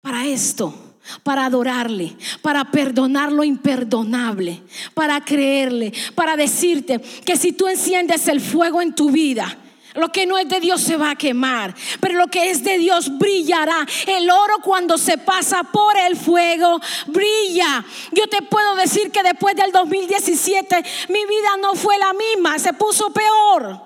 para 0.00 0.24
esto, 0.26 0.74
para 1.22 1.44
adorarle, 1.44 2.16
para 2.40 2.70
perdonar 2.70 3.30
lo 3.30 3.44
imperdonable, 3.44 4.62
para 4.94 5.22
creerle, 5.22 5.92
para 6.14 6.36
decirte 6.36 6.98
que 6.98 7.36
si 7.36 7.52
tú 7.52 7.68
enciendes 7.68 8.26
el 8.28 8.40
fuego 8.40 8.80
en 8.80 8.94
tu 8.94 9.10
vida, 9.10 9.58
lo 9.94 10.10
que 10.10 10.26
no 10.26 10.36
es 10.36 10.48
de 10.48 10.60
Dios 10.60 10.80
se 10.80 10.96
va 10.96 11.10
a 11.10 11.16
quemar, 11.16 11.74
pero 12.00 12.14
lo 12.14 12.26
que 12.26 12.50
es 12.50 12.64
de 12.64 12.78
Dios 12.78 13.16
brillará. 13.16 13.86
El 14.06 14.28
oro 14.28 14.56
cuando 14.62 14.98
se 14.98 15.18
pasa 15.18 15.62
por 15.62 15.96
el 15.96 16.16
fuego 16.16 16.80
brilla. 17.06 17.84
Yo 18.12 18.26
te 18.28 18.42
puedo 18.42 18.74
decir 18.74 19.10
que 19.10 19.22
después 19.22 19.54
del 19.54 19.70
2017 19.72 20.84
mi 21.08 21.24
vida 21.24 21.56
no 21.62 21.74
fue 21.74 21.96
la 21.98 22.12
misma, 22.12 22.58
se 22.58 22.72
puso 22.72 23.12
peor. 23.12 23.80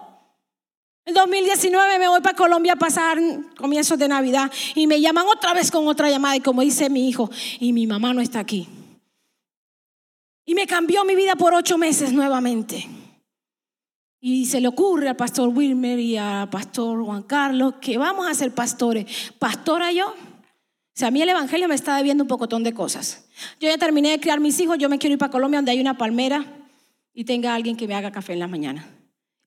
En 1.05 1.15
2019 1.15 1.99
me 1.99 2.09
voy 2.09 2.21
para 2.21 2.37
Colombia 2.37 2.75
a 2.75 2.77
pasar 2.77 3.19
comienzos 3.57 3.99
de 3.99 4.09
Navidad 4.09 4.51
y 4.75 4.87
me 4.87 5.01
llaman 5.01 5.27
otra 5.27 5.55
vez 5.55 5.71
con 5.71 5.87
otra 5.89 6.11
llamada 6.11 6.37
y 6.37 6.41
como 6.41 6.63
dice 6.63 6.91
mi 6.91 7.09
hijo, 7.09 7.31
y 7.61 7.73
mi 7.73 7.87
mamá 7.87 8.13
no 8.13 8.21
está 8.21 8.41
aquí. 8.41 8.69
Y 10.45 10.55
me 10.55 10.67
cambió 10.67 11.05
mi 11.05 11.15
vida 11.15 11.37
por 11.37 11.53
ocho 11.53 11.77
meses 11.77 12.13
nuevamente. 12.13 12.98
Y 14.21 14.47
se 14.47 14.61
le 14.61 14.69
ocurre 14.69 15.09
al 15.09 15.17
pastor 15.17 15.49
Wilmer 15.49 15.99
y 15.99 16.17
al 16.17 16.51
pastor 16.51 17.05
Juan 17.05 17.23
Carlos 17.23 17.75
que 17.81 17.99
vamos 17.99 18.27
a 18.27 18.35
ser 18.35 18.53
pastores. 18.53 19.33
¿Pastora 19.39 19.93
yo? 19.93 20.09
O 20.09 20.15
sea, 21.01 21.09
a 21.09 21.11
mí 21.13 21.23
el 21.23 21.29
Evangelio 21.29 21.69
me 21.69 21.77
está 21.77 21.97
debiendo 21.97 22.25
un 22.25 22.29
pocotón 22.29 22.65
de 22.65 22.75
cosas. 22.75 23.29
Yo 23.61 23.69
ya 23.69 23.79
terminé 23.79 24.11
de 24.11 24.19
criar 24.19 24.41
mis 24.41 24.59
hijos, 24.59 24.79
yo 24.79 24.89
me 24.89 24.99
quiero 24.99 25.13
ir 25.13 25.19
para 25.19 25.31
Colombia 25.31 25.59
donde 25.59 25.71
hay 25.71 25.81
una 25.81 25.97
palmera 25.97 26.45
y 27.15 27.25
tenga 27.25 27.55
alguien 27.55 27.77
que 27.77 27.87
me 27.87 27.95
haga 27.95 28.11
café 28.11 28.33
en 28.33 28.41
la 28.41 28.49
mañana. 28.49 28.89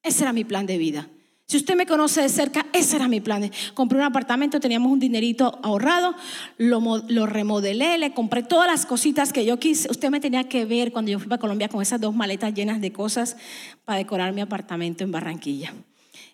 Ese 0.02 0.24
era 0.24 0.32
mi 0.32 0.46
plan 0.46 0.66
de 0.66 0.78
vida. 0.78 1.10
Si 1.52 1.58
usted 1.58 1.76
me 1.76 1.86
conoce 1.86 2.22
de 2.22 2.30
cerca, 2.30 2.66
ese 2.72 2.96
era 2.96 3.10
mi 3.10 3.20
plan. 3.20 3.52
Compré 3.74 3.98
un 3.98 4.06
apartamento, 4.06 4.62
teníamos 4.62 4.90
un 4.90 5.00
dinerito 5.00 5.60
ahorrado, 5.64 6.16
lo, 6.58 7.26
remodelé, 7.26 7.98
le 7.98 8.14
compré 8.14 8.42
todas 8.42 8.68
las 8.68 8.86
cositas 8.86 9.34
que 9.34 9.44
yo 9.44 9.60
quise. 9.60 9.92
Usted 9.92 10.10
me 10.12 10.22
tenía 10.22 10.46
que 10.46 10.64
ver 10.64 10.94
cuando 10.94 11.12
yo 11.12 11.20
fui 11.20 11.28
para 11.28 11.42
Colombia 11.42 11.68
con 11.68 11.82
esas 11.82 12.00
dos 12.00 12.16
maletas 12.16 12.54
llenas 12.54 12.80
de 12.80 12.94
cosas 12.94 13.36
para 13.84 13.98
decorar 13.98 14.32
mi 14.32 14.40
apartamento 14.40 15.04
en 15.04 15.12
Barranquilla. 15.12 15.74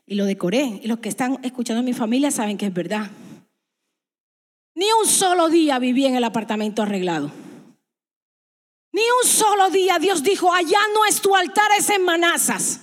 Y 0.06 0.14
lo 0.14 0.26
decoré. 0.26 0.82
Y 0.84 0.88
los 0.88 1.00
que 1.00 1.10
están 1.10 1.40
escuchando 1.42 1.80
a 1.80 1.84
mi 1.84 1.94
familia 1.94 2.30
saben 2.30 2.56
que 2.56 2.68
es 2.68 2.74
verdad. 2.76 3.10
Ni 4.76 4.86
un 5.02 5.08
solo 5.08 5.50
día 5.50 5.80
viví 5.80 6.06
en 6.06 6.16
el 6.16 6.26
apartamento 6.26 6.84
arreglado. 6.84 7.32
Ni 8.92 9.02
un 9.02 9.28
solo 9.28 9.72
día 9.72 9.98
Dios 9.98 10.22
dijo, 10.22 10.54
allá 10.54 10.78
no 10.94 11.06
es 11.06 11.22
tu 11.22 11.36
altar, 11.36 11.72
es 11.76 11.90
en 11.90 12.06
Manazas. 12.06 12.82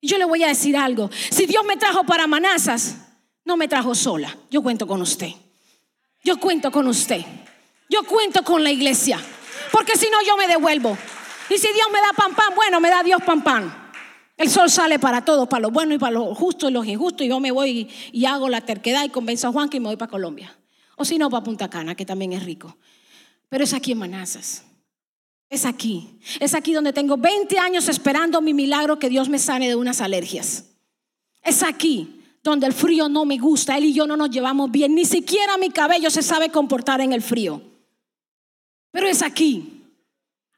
Yo 0.00 0.18
le 0.18 0.24
voy 0.24 0.44
a 0.44 0.48
decir 0.48 0.76
algo. 0.76 1.10
Si 1.30 1.46
Dios 1.46 1.64
me 1.64 1.76
trajo 1.76 2.04
para 2.04 2.26
Manazas, 2.26 2.96
no 3.44 3.56
me 3.56 3.68
trajo 3.68 3.94
sola. 3.94 4.36
Yo 4.50 4.62
cuento 4.62 4.86
con 4.86 5.02
usted. 5.02 5.30
Yo 6.22 6.38
cuento 6.38 6.70
con 6.70 6.86
usted. 6.86 7.24
Yo 7.88 8.04
cuento 8.04 8.42
con 8.44 8.62
la 8.62 8.70
iglesia. 8.70 9.20
Porque 9.72 9.96
si 9.96 10.08
no, 10.10 10.18
yo 10.26 10.36
me 10.36 10.46
devuelvo. 10.46 10.96
Y 11.50 11.58
si 11.58 11.72
Dios 11.72 11.86
me 11.92 11.98
da 12.00 12.12
pan 12.14 12.34
pan, 12.34 12.54
bueno, 12.54 12.80
me 12.80 12.90
da 12.90 13.02
Dios 13.02 13.22
pan 13.24 13.42
pan. 13.42 13.90
El 14.36 14.48
sol 14.50 14.70
sale 14.70 15.00
para 15.00 15.24
todos, 15.24 15.48
para 15.48 15.62
lo 15.62 15.70
bueno 15.70 15.94
y 15.94 15.98
para 15.98 16.12
lo 16.12 16.34
justo 16.34 16.68
y 16.68 16.72
los 16.72 16.86
injustos. 16.86 17.26
Y 17.26 17.28
yo 17.28 17.40
me 17.40 17.50
voy 17.50 17.90
y, 18.12 18.24
hago 18.24 18.48
la 18.48 18.60
terquedad 18.60 19.04
y 19.04 19.08
convenzo 19.08 19.48
a 19.48 19.52
Juan 19.52 19.68
que 19.68 19.80
me 19.80 19.86
voy 19.86 19.96
para 19.96 20.10
Colombia. 20.10 20.56
O 20.96 21.04
si 21.04 21.18
no, 21.18 21.28
para 21.28 21.42
Punta 21.42 21.68
Cana, 21.68 21.94
que 21.94 22.06
también 22.06 22.32
es 22.32 22.44
rico. 22.44 22.76
Pero 23.48 23.64
es 23.64 23.72
aquí 23.72 23.92
en 23.92 23.98
Manazas. 23.98 24.64
Es 25.50 25.64
aquí. 25.64 26.18
Es 26.40 26.54
aquí 26.54 26.72
donde 26.72 26.92
tengo 26.92 27.16
20 27.16 27.58
años 27.58 27.88
esperando 27.88 28.40
mi 28.40 28.52
milagro 28.52 28.98
que 28.98 29.08
Dios 29.08 29.28
me 29.28 29.38
sane 29.38 29.68
de 29.68 29.76
unas 29.76 30.00
alergias. 30.00 30.64
Es 31.42 31.62
aquí 31.62 32.22
donde 32.42 32.66
el 32.66 32.74
frío 32.74 33.08
no 33.08 33.24
me 33.24 33.38
gusta. 33.38 33.76
Él 33.76 33.86
y 33.86 33.94
yo 33.94 34.06
no 34.06 34.16
nos 34.16 34.30
llevamos 34.30 34.70
bien. 34.70 34.94
Ni 34.94 35.04
siquiera 35.04 35.56
mi 35.56 35.70
cabello 35.70 36.10
se 36.10 36.22
sabe 36.22 36.50
comportar 36.50 37.00
en 37.00 37.12
el 37.12 37.22
frío. 37.22 37.62
Pero 38.90 39.06
es 39.06 39.22
aquí. 39.22 39.74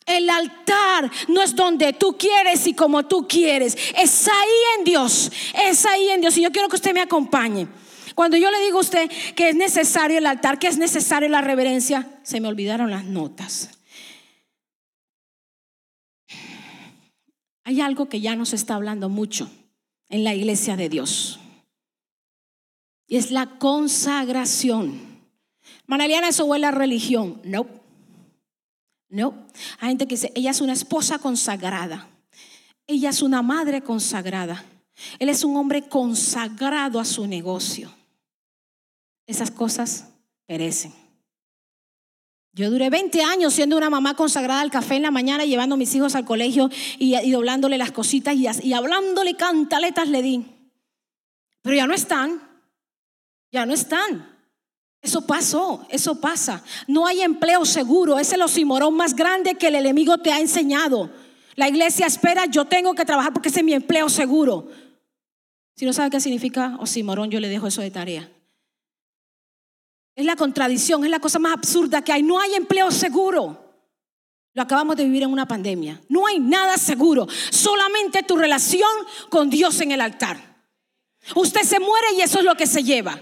El 0.07 0.29
altar 0.29 1.11
no 1.29 1.41
es 1.41 1.55
donde 1.55 1.93
tú 1.93 2.17
quieres 2.19 2.67
y 2.67 2.75
como 2.75 3.07
tú 3.07 3.29
quieres. 3.29 3.77
Es 3.97 4.27
ahí 4.27 4.79
en 4.79 4.85
Dios. 4.85 5.31
Es 5.67 5.87
ahí 5.87 6.11
en 6.11 6.21
Dios. 6.21 6.37
Y 6.37 6.43
yo 6.43 6.51
quiero 6.51 6.69
que 6.69 6.77
usted 6.77 6.95
me 6.95 7.01
acompañe. 7.01 7.69
Cuando 8.17 8.37
yo 8.37 8.51
le 8.51 8.61
digo 8.61 8.79
a 8.79 8.83
usted 8.83 9.09
que 9.37 9.51
es 9.51 9.55
necesario 9.55 10.19
el 10.19 10.27
altar, 10.27 10.59
que 10.59 10.67
es 10.67 10.79
necesario 10.79 11.29
la 11.29 11.43
reverencia, 11.43 12.09
se 12.25 12.41
me 12.41 12.49
olvidaron 12.49 12.91
las 12.91 13.05
notas. 13.05 13.71
Hay 17.65 17.81
algo 17.81 18.09
que 18.09 18.21
ya 18.21 18.37
nos 18.37 18.53
está 18.53 18.75
hablando 18.75 19.09
mucho 19.09 19.51
en 20.09 20.25
la 20.25 20.35
iglesia 20.35 20.77
de 20.77 20.89
Dios. 20.89 21.41
Y 23.07 23.17
es 23.17 23.31
la 23.31 23.59
consagración. 23.59 25.01
Manaliana, 25.87 26.29
eso 26.29 26.45
huele 26.45 26.67
a 26.67 26.71
religión. 26.71 27.41
No. 27.45 27.67
No. 29.09 29.47
Hay 29.81 29.89
gente 29.89 30.07
que 30.07 30.15
dice, 30.15 30.33
ella 30.35 30.53
es 30.53 30.61
una 30.61 30.73
esposa 30.73 31.19
consagrada. 31.19 32.09
Ella 32.87 33.11
es 33.11 33.23
una 33.23 33.43
madre 33.43 33.83
consagrada. 33.83 34.65
Él 35.19 35.29
es 35.29 35.45
un 35.45 35.57
hombre 35.57 35.89
consagrado 35.89 37.01
a 37.01 37.05
su 37.05 37.27
negocio. 37.27 37.93
Esas 39.27 39.51
cosas 39.51 40.09
perecen. 40.47 40.93
Yo 42.53 42.69
duré 42.71 42.91
20 42.91 43.23
años 43.23 43.55
siendo 43.55 43.77
una 43.77 43.91
mamá 43.91 44.15
consagrada 44.15 44.61
al 44.61 44.71
café 44.71 44.97
en 44.97 45.03
la 45.03 45.11
mañana, 45.11 45.45
llevando 45.45 45.77
a 45.77 45.79
mis 45.79 45.95
hijos 45.95 46.17
al 46.17 46.25
colegio 46.25 46.69
y, 46.99 47.31
doblándole 47.31 47.79
las 47.79 47.93
cositas 47.93 48.35
y, 48.35 48.73
hablándole 48.73 49.35
cantaletas 49.35 50.09
le 50.09 50.23
di. 50.23 50.45
Pero 51.63 51.77
ya 51.77 51.87
no 51.87 51.95
están, 51.95 52.43
ya 53.53 53.67
no 53.67 53.73
están. 53.73 54.29
Eso 55.01 55.27
pasó, 55.27 55.87
eso 55.89 56.21
pasa. 56.21 56.63
No 56.87 57.07
hay 57.07 57.23
empleo 57.23 57.65
seguro. 57.65 58.19
Ese 58.19 58.31
es 58.31 58.35
el 58.35 58.43
osimorón 58.43 58.95
más 58.95 59.15
grande 59.15 59.55
que 59.55 59.69
el 59.69 59.77
enemigo 59.77 60.19
te 60.19 60.33
ha 60.33 60.41
enseñado. 60.41 61.11
La 61.55 61.69
iglesia 61.69 62.07
espera, 62.07 62.47
yo 62.47 62.65
tengo 62.67 62.95
que 62.95 63.05
trabajar 63.05 63.33
porque 63.33 63.49
ese 63.49 63.61
es 63.61 63.65
mi 63.65 63.75
empleo 63.75 64.09
seguro. 64.09 64.69
Si 65.77 65.87
no 65.87 65.93
sabe 65.93 66.11
qué 66.11 66.21
significa 66.21 66.77
osimorón, 66.81 67.31
yo 67.31 67.41
le 67.41 67.49
dejo 67.49 67.67
eso 67.67 67.81
de 67.81 67.91
tarea. 67.91 68.29
Es 70.15 70.27
la 70.27 70.37
contradicción, 70.37 71.05
es 71.05 71.11
la 71.11 71.21
cosa 71.21 71.39
más 71.39 71.53
absurda 71.53 72.03
que 72.03 72.13
hay. 72.13 72.23
No 72.23 72.41
hay 72.41 72.55
empleo 72.55 72.91
seguro. 72.91 73.71
Lo 74.53 74.63
acabamos 74.63 74.97
de 74.97 75.05
vivir 75.05 75.23
en 75.23 75.31
una 75.31 75.47
pandemia. 75.47 76.01
No 76.09 76.27
hay 76.27 76.39
nada 76.39 76.77
seguro. 76.77 77.27
Solamente 77.51 78.23
tu 78.23 78.37
relación 78.37 78.91
con 79.29 79.49
Dios 79.49 79.81
en 79.81 79.93
el 79.93 80.01
altar. 80.01 80.65
Usted 81.35 81.63
se 81.63 81.79
muere 81.79 82.09
y 82.17 82.23
eso 82.23 82.39
es 82.39 82.45
lo 82.45 82.55
que 82.57 82.67
se 82.67 82.83
lleva. 82.83 83.21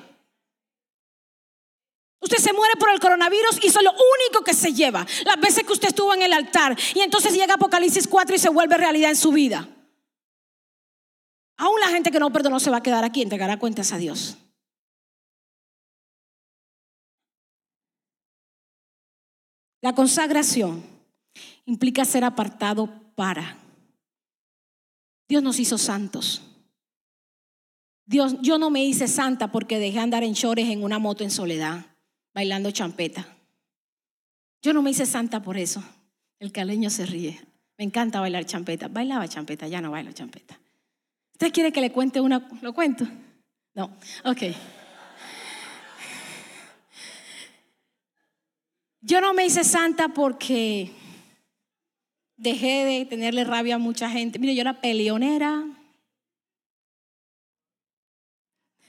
Usted 2.21 2.39
se 2.39 2.53
muere 2.53 2.75
por 2.77 2.91
el 2.91 2.99
coronavirus 2.99 3.63
y 3.63 3.69
eso 3.69 3.79
es 3.79 3.85
lo 3.85 3.93
único 3.93 4.43
que 4.43 4.55
se 4.55 4.73
lleva. 4.73 5.07
Las 5.25 5.39
veces 5.41 5.65
que 5.65 5.73
usted 5.73 5.89
estuvo 5.89 6.15
en 6.15 6.23
el 6.23 6.33
altar 6.33 6.77
y 6.95 7.01
entonces 7.01 7.35
llega 7.35 7.55
Apocalipsis 7.55 8.09
4 8.09 8.35
y 8.35 8.39
se 8.39 8.49
vuelve 8.49 8.77
realidad 8.77 9.11
en 9.11 9.17
su 9.17 9.31
vida. 9.31 9.69
Aún 11.59 11.79
la 11.81 11.89
gente 11.89 12.11
que 12.11 12.21
no 12.21 12.33
perdonó 12.33 12.59
se 12.61 12.71
va 12.71 12.79
a 12.79 12.83
quedar 12.83 13.05
aquí, 13.05 13.23
entregará 13.23 13.59
cuentas 13.59 13.93
a 13.93 13.99
Dios. 13.99 14.37
La 19.81 19.95
consagración 19.95 20.83
implica 21.67 22.05
ser 22.05 22.25
apartado 22.25 22.89
para. 23.15 23.59
Dios 25.29 25.43
nos 25.43 25.59
hizo 25.61 25.79
santos. 25.79 26.43
Dios, 28.07 28.37
yo 28.41 28.59
no 28.59 28.71
me 28.71 28.85
hice 28.85 29.07
santa 29.07 29.53
porque 29.53 29.79
dejé 29.79 29.99
andar 29.99 30.25
en 30.25 30.35
chores 30.35 30.69
en 30.71 30.83
una 30.83 30.99
moto 30.99 31.25
en 31.25 31.31
soledad, 31.31 31.85
bailando 32.33 32.71
champeta. 32.71 33.27
Yo 34.63 34.73
no 34.73 34.83
me 34.83 34.91
hice 34.91 35.07
santa 35.07 35.43
por 35.43 35.59
eso. 35.59 35.83
El 36.39 36.51
caleño 36.51 36.91
se 36.91 37.07
ríe. 37.07 37.39
Me 37.77 37.85
encanta 37.85 38.21
bailar 38.21 38.45
champeta. 38.45 38.89
Bailaba 38.89 39.29
champeta, 39.29 39.69
ya 39.69 39.81
no 39.81 39.91
bailo 39.91 40.13
champeta. 40.13 40.59
¿Usted 41.33 41.53
quiere 41.53 41.71
que 41.71 41.81
le 41.81 41.93
cuente 41.93 42.21
una? 42.21 42.49
¿Lo 42.63 42.73
cuento? 42.73 43.07
No. 43.75 43.97
Ok. 44.25 44.43
Yo 49.01 49.21
no 49.21 49.33
me 49.33 49.47
hice 49.47 49.65
santa 49.65 50.09
porque 50.09 50.91
dejé 52.37 52.85
de 52.85 53.07
tenerle 53.07 53.45
rabia 53.45 53.77
a 53.77 53.79
mucha 53.79 54.11
gente. 54.11 54.39
Mire, 54.39 54.55
yo 54.55 54.63
era 54.63 54.81
peleonera. 54.81 55.65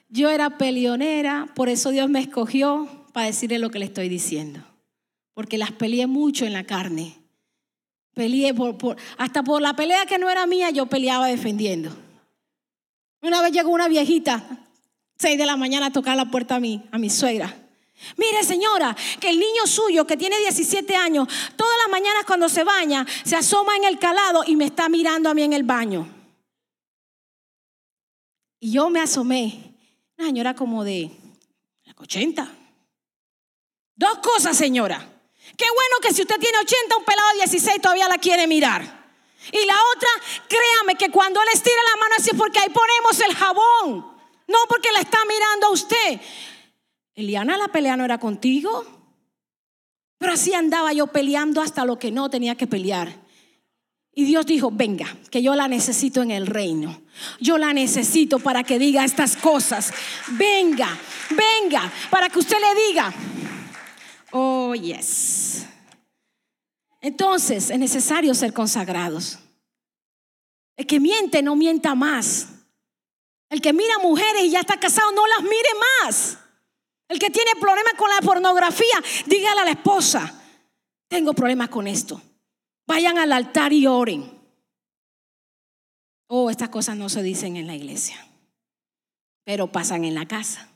Yo 0.08 0.30
era 0.30 0.58
peleonera, 0.58 1.48
por 1.54 1.70
eso 1.70 1.92
Dios 1.92 2.10
me 2.10 2.20
escogió 2.20 2.88
para 3.14 3.28
decirle 3.28 3.60
lo 3.60 3.70
que 3.70 3.78
le 3.78 3.86
estoy 3.86 4.10
diciendo. 4.10 4.64
Porque 5.36 5.60
las 5.60 5.72
peleé 5.72 6.08
mucho 6.08 6.46
en 6.46 6.54
la 6.54 6.64
carne. 6.64 7.16
Peleé 8.16 8.54
por, 8.56 8.98
hasta 9.18 9.44
por 9.44 9.62
la 9.62 9.76
pelea 9.76 10.08
que 10.08 10.18
no 10.18 10.30
era 10.30 10.48
mía, 10.48 10.72
yo 10.72 10.88
peleaba 10.88 11.28
defendiendo. 11.28 11.96
Una 13.22 13.42
vez 13.42 13.52
llegó 13.52 13.70
una 13.70 13.88
viejita, 13.88 14.44
seis 15.18 15.38
de 15.38 15.46
la 15.46 15.58
mañana, 15.58 15.88
a 15.88 15.92
tocar 15.92 16.18
la 16.18 16.32
puerta 16.32 16.56
a 16.56 16.60
mí, 16.60 16.84
a 16.92 16.98
mi 16.98 17.12
suegra. 17.12 17.56
Mire, 18.18 18.44
señora, 18.44 18.96
que 19.20 19.30
el 19.30 19.40
niño 19.40 19.68
suyo 19.68 20.06
que 20.06 20.18
tiene 20.18 20.38
17 20.40 20.96
años, 20.96 21.28
todas 21.56 21.78
las 21.78 21.90
mañanas 21.90 22.24
cuando 22.26 22.50
se 22.50 22.64
baña, 22.64 23.06
se 23.24 23.36
asoma 23.36 23.76
en 23.76 23.84
el 23.84 24.00
calado 24.00 24.44
y 24.46 24.56
me 24.56 24.66
está 24.66 24.90
mirando 24.90 25.30
a 25.30 25.34
mí 25.34 25.44
en 25.44 25.54
el 25.54 25.64
baño. 25.64 26.08
Y 28.60 28.72
yo 28.72 28.90
me 28.90 29.02
asomé, 29.02 29.76
una 30.18 30.28
señora 30.28 30.56
como 30.56 30.84
de 30.84 31.12
80. 31.98 32.48
Dos 33.96 34.18
cosas, 34.20 34.58
señora. 34.58 34.98
Qué 35.58 35.66
bueno 35.74 35.98
que 36.02 36.14
si 36.14 36.22
usted 36.22 36.40
tiene 36.40 36.58
80, 36.60 36.98
un 36.98 37.06
pelado 37.06 37.30
de 37.30 37.36
16 37.36 37.82
todavía 37.82 38.08
la 38.08 38.18
quiere 38.18 38.48
mirar. 38.48 39.00
Y 39.52 39.66
la 39.66 39.76
otra, 39.96 40.10
créame 40.48 40.96
que 40.96 41.10
cuando 41.10 41.42
él 41.42 41.48
estira 41.54 41.82
la 41.84 42.00
mano 42.00 42.16
así 42.18 42.32
porque 42.36 42.60
ahí 42.60 42.70
ponemos 42.70 43.20
el 43.20 43.36
jabón. 43.36 44.20
No 44.48 44.58
porque 44.68 44.92
la 44.92 45.00
está 45.00 45.20
mirando 45.26 45.68
a 45.68 45.72
usted. 45.72 46.22
Eliana, 47.20 47.58
la 47.58 47.68
pelea 47.68 47.98
no 47.98 48.06
era 48.06 48.18
contigo. 48.18 48.86
Pero 50.18 50.34
así 50.34 50.54
andaba 50.54 50.94
yo 50.94 51.08
peleando 51.08 51.62
hasta 51.62 51.86
lo 51.86 52.00
que 52.00 52.12
no 52.12 52.30
tenía 52.30 52.56
que 52.56 52.68
pelear. 52.68 53.28
Y 54.14 54.26
Dios 54.26 54.46
dijo, 54.46 54.72
venga, 54.72 55.06
que 55.30 55.42
yo 55.42 55.56
la 55.56 55.68
necesito 55.68 56.22
en 56.22 56.32
el 56.32 56.48
reino. 56.48 57.02
Yo 57.40 57.58
la 57.58 57.74
necesito 57.74 58.40
para 58.40 58.64
que 58.64 58.80
diga 58.80 59.06
estas 59.06 59.38
cosas. 59.38 59.94
Venga, 60.32 60.98
venga, 61.30 61.92
para 62.10 62.30
que 62.30 62.40
usted 62.40 62.58
le 62.58 62.88
diga, 62.88 63.14
oh, 64.32 64.74
yes. 64.76 65.66
Entonces 67.02 67.70
es 67.70 67.80
necesario 67.80 68.34
ser 68.34 68.52
consagrados. 68.52 69.40
El 70.76 70.86
que 70.86 71.00
miente 71.00 71.42
no 71.42 71.56
mienta 71.56 71.96
más. 71.96 72.48
El 73.50 73.62
que 73.62 73.74
mira 73.74 74.00
mujeres 74.00 74.44
y 74.44 74.52
ya 74.52 74.62
está 74.62 74.80
casado 74.80 75.12
no 75.12 75.26
las 75.28 75.44
mire 75.44 75.70
más. 76.04 76.38
El 77.10 77.18
que 77.18 77.32
tiene 77.32 77.52
problemas 77.60 77.94
con 77.98 78.10
la 78.10 78.22
pornografía, 78.22 79.04
dígale 79.26 79.62
a 79.62 79.66
la 79.66 79.72
esposa, 79.72 80.42
tengo 81.08 81.34
problemas 81.34 81.70
con 81.70 81.88
esto. 81.88 82.22
Vayan 82.88 83.18
al 83.18 83.34
altar 83.34 83.74
y 83.74 83.88
oren. 83.88 84.32
Oh, 86.28 86.52
estas 86.52 86.70
cosas 86.70 86.96
no 86.96 87.10
se 87.10 87.24
dicen 87.24 87.58
en 87.58 87.66
la 87.66 87.76
iglesia, 87.76 88.16
pero 89.44 89.72
pasan 89.72 90.06
en 90.06 90.14
la 90.14 90.28
casa. 90.28 90.70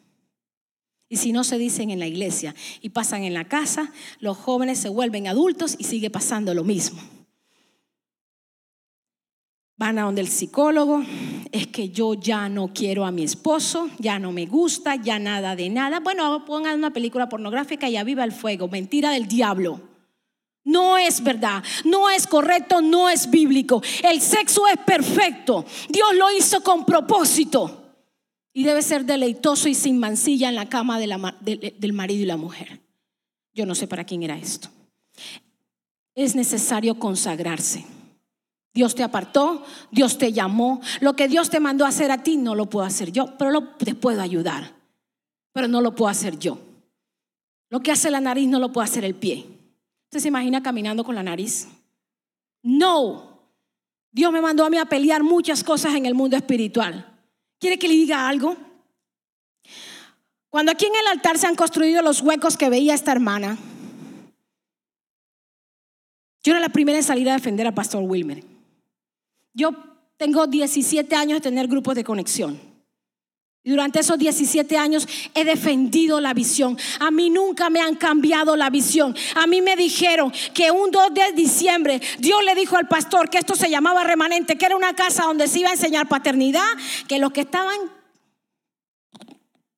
Y 1.08 1.18
si 1.18 1.32
no 1.32 1.44
se 1.44 1.60
dicen 1.60 1.92
en 1.92 2.00
la 2.00 2.08
iglesia 2.08 2.56
y 2.82 2.90
pasan 2.90 3.24
en 3.24 3.36
la 3.36 3.48
casa, 3.48 3.94
los 4.20 4.36
jóvenes 4.36 4.80
se 4.80 4.90
vuelven 4.90 5.28
adultos 5.28 5.76
y 5.78 5.84
sigue 5.84 6.10
pasando 6.10 6.56
lo 6.56 6.64
mismo. 6.64 7.00
Van 9.84 10.00
a 10.00 10.04
donde 10.04 10.22
el 10.22 10.30
psicólogo, 10.30 11.04
es 11.52 11.68
que 11.68 11.90
yo 11.90 12.14
ya 12.14 12.48
no 12.48 12.70
quiero 12.74 13.04
a 13.04 13.12
mi 13.12 13.24
esposo, 13.24 13.90
ya 14.00 14.18
no 14.18 14.32
me 14.32 14.46
gusta, 14.46 14.96
ya 14.96 15.20
nada 15.20 15.58
de 15.58 15.70
nada. 15.70 16.00
Bueno, 16.00 16.46
pongan 16.46 16.78
una 16.78 16.94
película 16.94 17.28
pornográfica 17.28 17.90
y 17.90 17.98
aviva 17.98 18.24
el 18.24 18.32
fuego, 18.32 18.70
mentira 18.70 19.12
del 19.12 19.28
diablo. 19.28 19.82
No 20.64 20.98
es 20.98 21.22
verdad, 21.22 21.62
no 21.84 22.10
es 22.10 22.28
correcto, 22.28 22.82
no 22.82 23.10
es 23.10 23.30
bíblico. 23.30 23.84
El 24.04 24.22
sexo 24.22 24.66
es 24.70 24.78
perfecto. 24.86 25.66
Dios 25.90 26.16
lo 26.16 26.32
hizo 26.32 26.64
con 26.64 26.86
propósito. 26.86 27.82
Y 28.54 28.64
debe 28.64 28.84
ser 28.84 29.04
deleitoso 29.04 29.68
y 29.68 29.76
sin 29.76 30.00
mancilla 30.00 30.48
en 30.48 30.56
la 30.56 30.70
cama 30.70 30.98
del 30.98 31.92
marido 31.92 32.24
y 32.24 32.26
la 32.26 32.38
mujer. 32.38 32.80
Yo 33.54 33.66
no 33.66 33.76
sé 33.76 33.86
para 33.88 34.06
quién 34.06 34.24
era 34.24 34.38
esto. 34.38 34.70
Es 36.16 36.36
necesario 36.36 36.98
consagrarse. 36.98 37.84
Dios 38.74 38.96
te 38.96 39.04
apartó, 39.04 39.64
Dios 39.92 40.18
te 40.18 40.34
llamó. 40.34 40.82
Lo 41.00 41.16
que 41.16 41.28
Dios 41.28 41.50
te 41.50 41.60
mandó 41.60 41.86
a 41.86 41.90
hacer 41.90 42.12
a 42.12 42.24
ti 42.24 42.38
no 42.38 42.56
lo 42.56 42.70
puedo 42.70 42.86
hacer 42.86 43.12
yo, 43.12 43.38
pero 43.38 43.52
lo, 43.52 43.70
te 43.76 43.94
puedo 43.94 44.22
ayudar. 44.22 44.74
Pero 45.52 45.68
no 45.68 45.82
lo 45.82 45.94
puedo 45.94 46.10
hacer 46.10 46.40
yo. 46.40 46.58
Lo 47.70 47.82
que 47.82 47.92
hace 47.92 48.10
la 48.10 48.20
nariz 48.20 48.48
no 48.48 48.60
lo 48.60 48.72
puede 48.72 48.86
hacer 48.86 49.06
el 49.06 49.16
pie. 49.16 49.46
¿Usted 50.06 50.20
se 50.20 50.28
imagina 50.28 50.64
caminando 50.64 51.04
con 51.04 51.16
la 51.16 51.24
nariz? 51.24 51.68
No. 52.64 53.42
Dios 54.12 54.32
me 54.32 54.42
mandó 54.42 54.66
a 54.66 54.70
mí 54.70 54.78
a 54.78 54.86
pelear 54.86 55.24
muchas 55.24 55.64
cosas 55.64 55.94
en 55.96 56.06
el 56.06 56.16
mundo 56.16 56.36
espiritual. 56.36 57.20
¿Quiere 57.60 57.78
que 57.78 57.88
le 57.88 57.94
diga 57.94 58.28
algo? 58.28 58.58
Cuando 60.50 60.72
aquí 60.72 60.86
en 60.86 60.96
el 60.96 61.08
altar 61.08 61.38
se 61.38 61.48
han 61.48 61.56
construido 61.56 62.02
los 62.02 62.22
huecos 62.22 62.58
que 62.58 62.70
veía 62.70 62.94
esta 62.94 63.12
hermana, 63.12 63.58
yo 66.44 66.52
era 66.52 66.60
la 66.60 66.70
primera 66.70 66.98
en 66.98 67.04
salir 67.04 67.30
a 67.30 67.34
defender 67.34 67.66
a 67.66 67.74
Pastor 67.74 68.04
Wilmer. 68.04 68.53
Yo 69.54 69.72
tengo 70.18 70.48
17 70.48 71.16
años 71.16 71.38
de 71.38 71.42
tener 71.42 71.68
grupos 71.68 71.96
de 71.96 72.04
conexión. 72.04 72.60
Y 73.66 73.72
durante 73.72 74.00
esos 74.00 74.18
17 74.18 74.78
años 74.78 75.08
he 75.34 75.46
defendido 75.46 76.20
la 76.20 76.34
visión. 76.34 76.78
A 77.00 77.12
mí 77.12 77.30
nunca 77.30 77.70
me 77.70 77.80
han 77.80 77.96
cambiado 77.96 78.58
la 78.58 78.70
visión. 78.70 79.16
A 79.36 79.48
mí 79.48 79.62
me 79.62 79.78
dijeron 79.78 80.34
que 80.54 80.70
un 80.70 80.92
2 80.92 81.14
de 81.14 81.32
diciembre 81.34 82.02
Dios 82.20 82.44
le 82.44 82.56
dijo 82.56 82.76
al 82.76 82.90
pastor 82.90 83.30
que 83.30 83.38
esto 83.38 83.56
se 83.56 83.70
llamaba 83.70 84.04
remanente, 84.04 84.58
que 84.58 84.66
era 84.66 84.76
una 84.76 84.96
casa 84.96 85.24
donde 85.24 85.48
se 85.48 85.60
iba 85.60 85.70
a 85.70 85.74
enseñar 85.74 86.10
paternidad, 86.10 86.68
que 87.08 87.20
los 87.20 87.32
que 87.32 87.42
estaban 87.42 87.78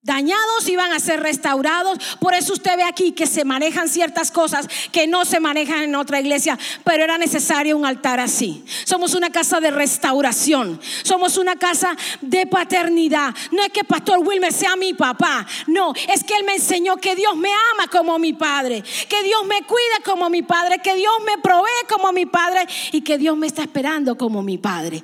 dañados 0.06 0.70
iban 0.70 0.93
a 0.93 0.99
ser 0.99 1.20
restaurados. 1.22 1.97
Por 2.20 2.34
eso 2.34 2.53
usted 2.53 2.78
ve 2.78 2.84
aquí 2.84 3.12
que 3.12 3.26
se 3.26 3.43
manejan 3.43 3.89
ciertas 3.89 4.32
cosas 4.32 4.68
que 4.91 5.08
no 5.08 5.26
se 5.26 5.39
manejan 5.39 5.84
en 5.84 5.95
otra 5.95 6.22
iglesia, 6.22 6.58
pero 6.84 7.03
era 7.03 7.18
necesario 7.18 7.76
un 7.76 7.86
altar 7.86 8.20
así. 8.20 8.64
Somos 8.86 9.16
una 9.16 9.32
casa 9.32 9.60
de 9.60 9.72
restauración, 9.72 10.80
somos 11.03 11.38
una 11.38 11.56
casa 11.58 11.97
de 12.22 12.45
paternidad. 12.45 13.34
No 13.51 13.64
es 13.64 13.70
que 13.70 13.84
Pastor 13.84 14.20
Wilmer 14.20 14.53
sea 14.53 14.76
mi 14.76 14.93
papá, 14.93 15.45
no, 15.68 15.93
es 16.14 16.24
que 16.24 16.36
él 16.36 16.45
me 16.45 16.56
enseñó 16.56 16.97
que 16.97 17.16
Dios 17.16 17.36
me 17.36 17.49
ama 17.74 17.88
como 17.91 18.20
mi 18.20 18.34
padre, 18.34 18.84
que 19.10 19.24
Dios 19.24 19.43
me 19.45 19.64
cuida 19.64 19.99
como 20.06 20.30
mi 20.30 20.43
padre, 20.43 20.80
que 20.80 20.95
Dios 20.95 21.14
me 21.26 21.41
provee 21.41 21.66
como 21.89 22.12
mi 22.12 22.28
padre 22.28 22.68
y 22.91 23.01
que 23.01 23.18
Dios 23.18 23.36
me 23.36 23.47
está 23.47 23.64
esperando 23.64 24.16
como 24.18 24.43
mi 24.43 24.60
padre. 24.60 25.03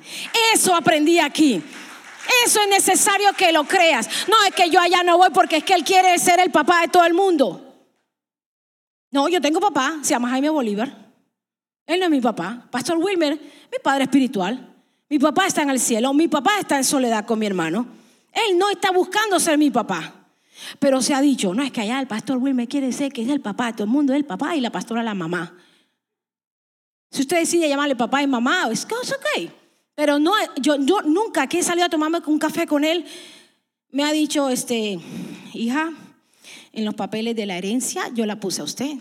Eso 0.54 0.74
aprendí 0.74 1.18
aquí. 1.18 1.60
Eso 2.44 2.60
es 2.60 2.68
necesario 2.68 3.32
que 3.32 3.52
lo 3.52 3.64
creas. 3.64 4.08
No 4.28 4.36
es 4.46 4.54
que 4.54 4.70
yo 4.70 4.80
allá 4.80 5.02
no 5.02 5.18
voy 5.18 5.30
porque 5.30 5.58
es 5.58 5.64
que 5.64 5.74
él 5.74 5.84
quiere 5.84 6.18
ser 6.18 6.40
el 6.40 6.50
papá 6.50 6.82
de 6.82 6.88
todo 6.88 7.04
el 7.04 7.14
mundo. 7.14 7.68
No, 9.10 9.28
yo 9.28 9.40
tengo 9.40 9.60
papá, 9.60 9.98
se 10.02 10.10
llama 10.10 10.30
Jaime 10.30 10.48
Bolívar. 10.48 10.96
Él 11.86 12.00
no 12.00 12.06
es 12.06 12.10
mi 12.10 12.20
papá. 12.20 12.66
Pastor 12.70 12.96
Wilmer, 12.98 13.34
mi 13.34 13.78
padre 13.82 14.04
espiritual. 14.04 14.68
Mi 15.08 15.18
papá 15.18 15.46
está 15.46 15.62
en 15.62 15.70
el 15.70 15.80
cielo, 15.80 16.14
mi 16.14 16.28
papá 16.28 16.58
está 16.58 16.78
en 16.78 16.84
soledad 16.84 17.26
con 17.26 17.38
mi 17.38 17.46
hermano. 17.46 17.86
Él 18.32 18.56
no 18.56 18.70
está 18.70 18.90
buscando 18.90 19.38
ser 19.38 19.58
mi 19.58 19.70
papá. 19.70 20.14
Pero 20.78 21.02
se 21.02 21.12
ha 21.12 21.20
dicho, 21.20 21.52
no 21.54 21.62
es 21.62 21.70
que 21.70 21.82
allá 21.82 22.00
el 22.00 22.06
pastor 22.06 22.38
Wilmer 22.38 22.68
quiere 22.68 22.92
ser 22.92 23.12
que 23.12 23.22
es 23.22 23.28
el 23.28 23.40
papá 23.40 23.66
de 23.66 23.72
todo 23.72 23.84
el 23.84 23.90
mundo, 23.90 24.12
es 24.12 24.18
el 24.18 24.24
papá 24.24 24.56
y 24.56 24.60
la 24.60 24.70
pastora 24.70 25.02
la 25.02 25.14
mamá. 25.14 25.54
Si 27.10 27.20
usted 27.20 27.40
decide 27.40 27.68
llamarle 27.68 27.94
papá 27.94 28.22
y 28.22 28.26
mamá, 28.26 28.68
es 28.70 28.84
ok. 28.84 29.50
Pero 29.94 30.18
no, 30.18 30.32
yo, 30.60 30.76
nunca 30.78 31.46
que 31.46 31.58
he 31.58 31.62
salido 31.62 31.86
a 31.86 31.90
tomarme 31.90 32.18
un 32.26 32.38
café 32.38 32.66
con 32.66 32.84
él, 32.84 33.04
me 33.90 34.04
ha 34.04 34.12
dicho, 34.12 34.48
este, 34.48 34.98
hija, 35.52 35.92
en 36.72 36.84
los 36.84 36.94
papeles 36.94 37.36
de 37.36 37.46
la 37.46 37.58
herencia 37.58 38.08
yo 38.14 38.24
la 38.24 38.40
puse 38.40 38.62
a 38.62 38.64
usted. 38.64 38.94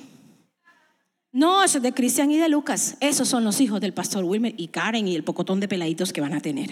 No, 1.32 1.64
eso 1.64 1.78
es 1.78 1.84
de 1.84 1.94
Cristian 1.94 2.30
y 2.32 2.38
de 2.38 2.50
Lucas. 2.50 2.98
Esos 3.00 3.30
son 3.30 3.46
los 3.46 3.62
hijos 3.62 3.80
del 3.80 3.94
pastor 3.94 4.26
Wilmer 4.26 4.54
y 4.58 4.68
Karen 4.68 5.08
y 5.08 5.16
el 5.16 5.24
pocotón 5.24 5.62
de 5.62 5.70
peladitos 5.70 6.12
que 6.12 6.20
van 6.20 6.34
a 6.34 6.42
tener. 6.42 6.72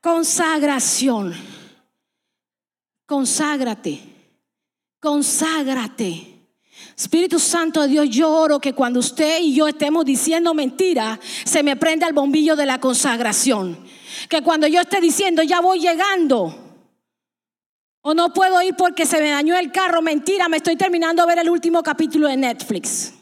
Consagración. 0.00 1.34
Conságrate. 3.04 4.00
Conságrate. 5.00 6.37
Espíritu 6.96 7.38
Santo 7.38 7.82
de 7.82 7.88
Dios, 7.88 8.10
yo 8.10 8.30
oro 8.30 8.58
que 8.58 8.72
cuando 8.72 9.00
usted 9.00 9.40
y 9.40 9.54
yo 9.54 9.68
estemos 9.68 10.04
diciendo 10.04 10.54
mentira, 10.54 11.20
se 11.44 11.62
me 11.62 11.76
prenda 11.76 12.06
el 12.06 12.12
bombillo 12.12 12.56
de 12.56 12.66
la 12.66 12.80
consagración. 12.80 13.78
Que 14.28 14.42
cuando 14.42 14.66
yo 14.66 14.80
esté 14.80 15.00
diciendo, 15.00 15.42
ya 15.42 15.60
voy 15.60 15.80
llegando, 15.80 16.68
o 18.00 18.14
no 18.14 18.32
puedo 18.32 18.60
ir 18.62 18.74
porque 18.74 19.06
se 19.06 19.20
me 19.20 19.30
dañó 19.30 19.56
el 19.56 19.70
carro, 19.70 20.00
mentira, 20.02 20.48
me 20.48 20.56
estoy 20.56 20.76
terminando 20.76 21.22
de 21.22 21.28
ver 21.28 21.38
el 21.40 21.50
último 21.50 21.82
capítulo 21.82 22.26
de 22.26 22.36
Netflix. 22.36 23.12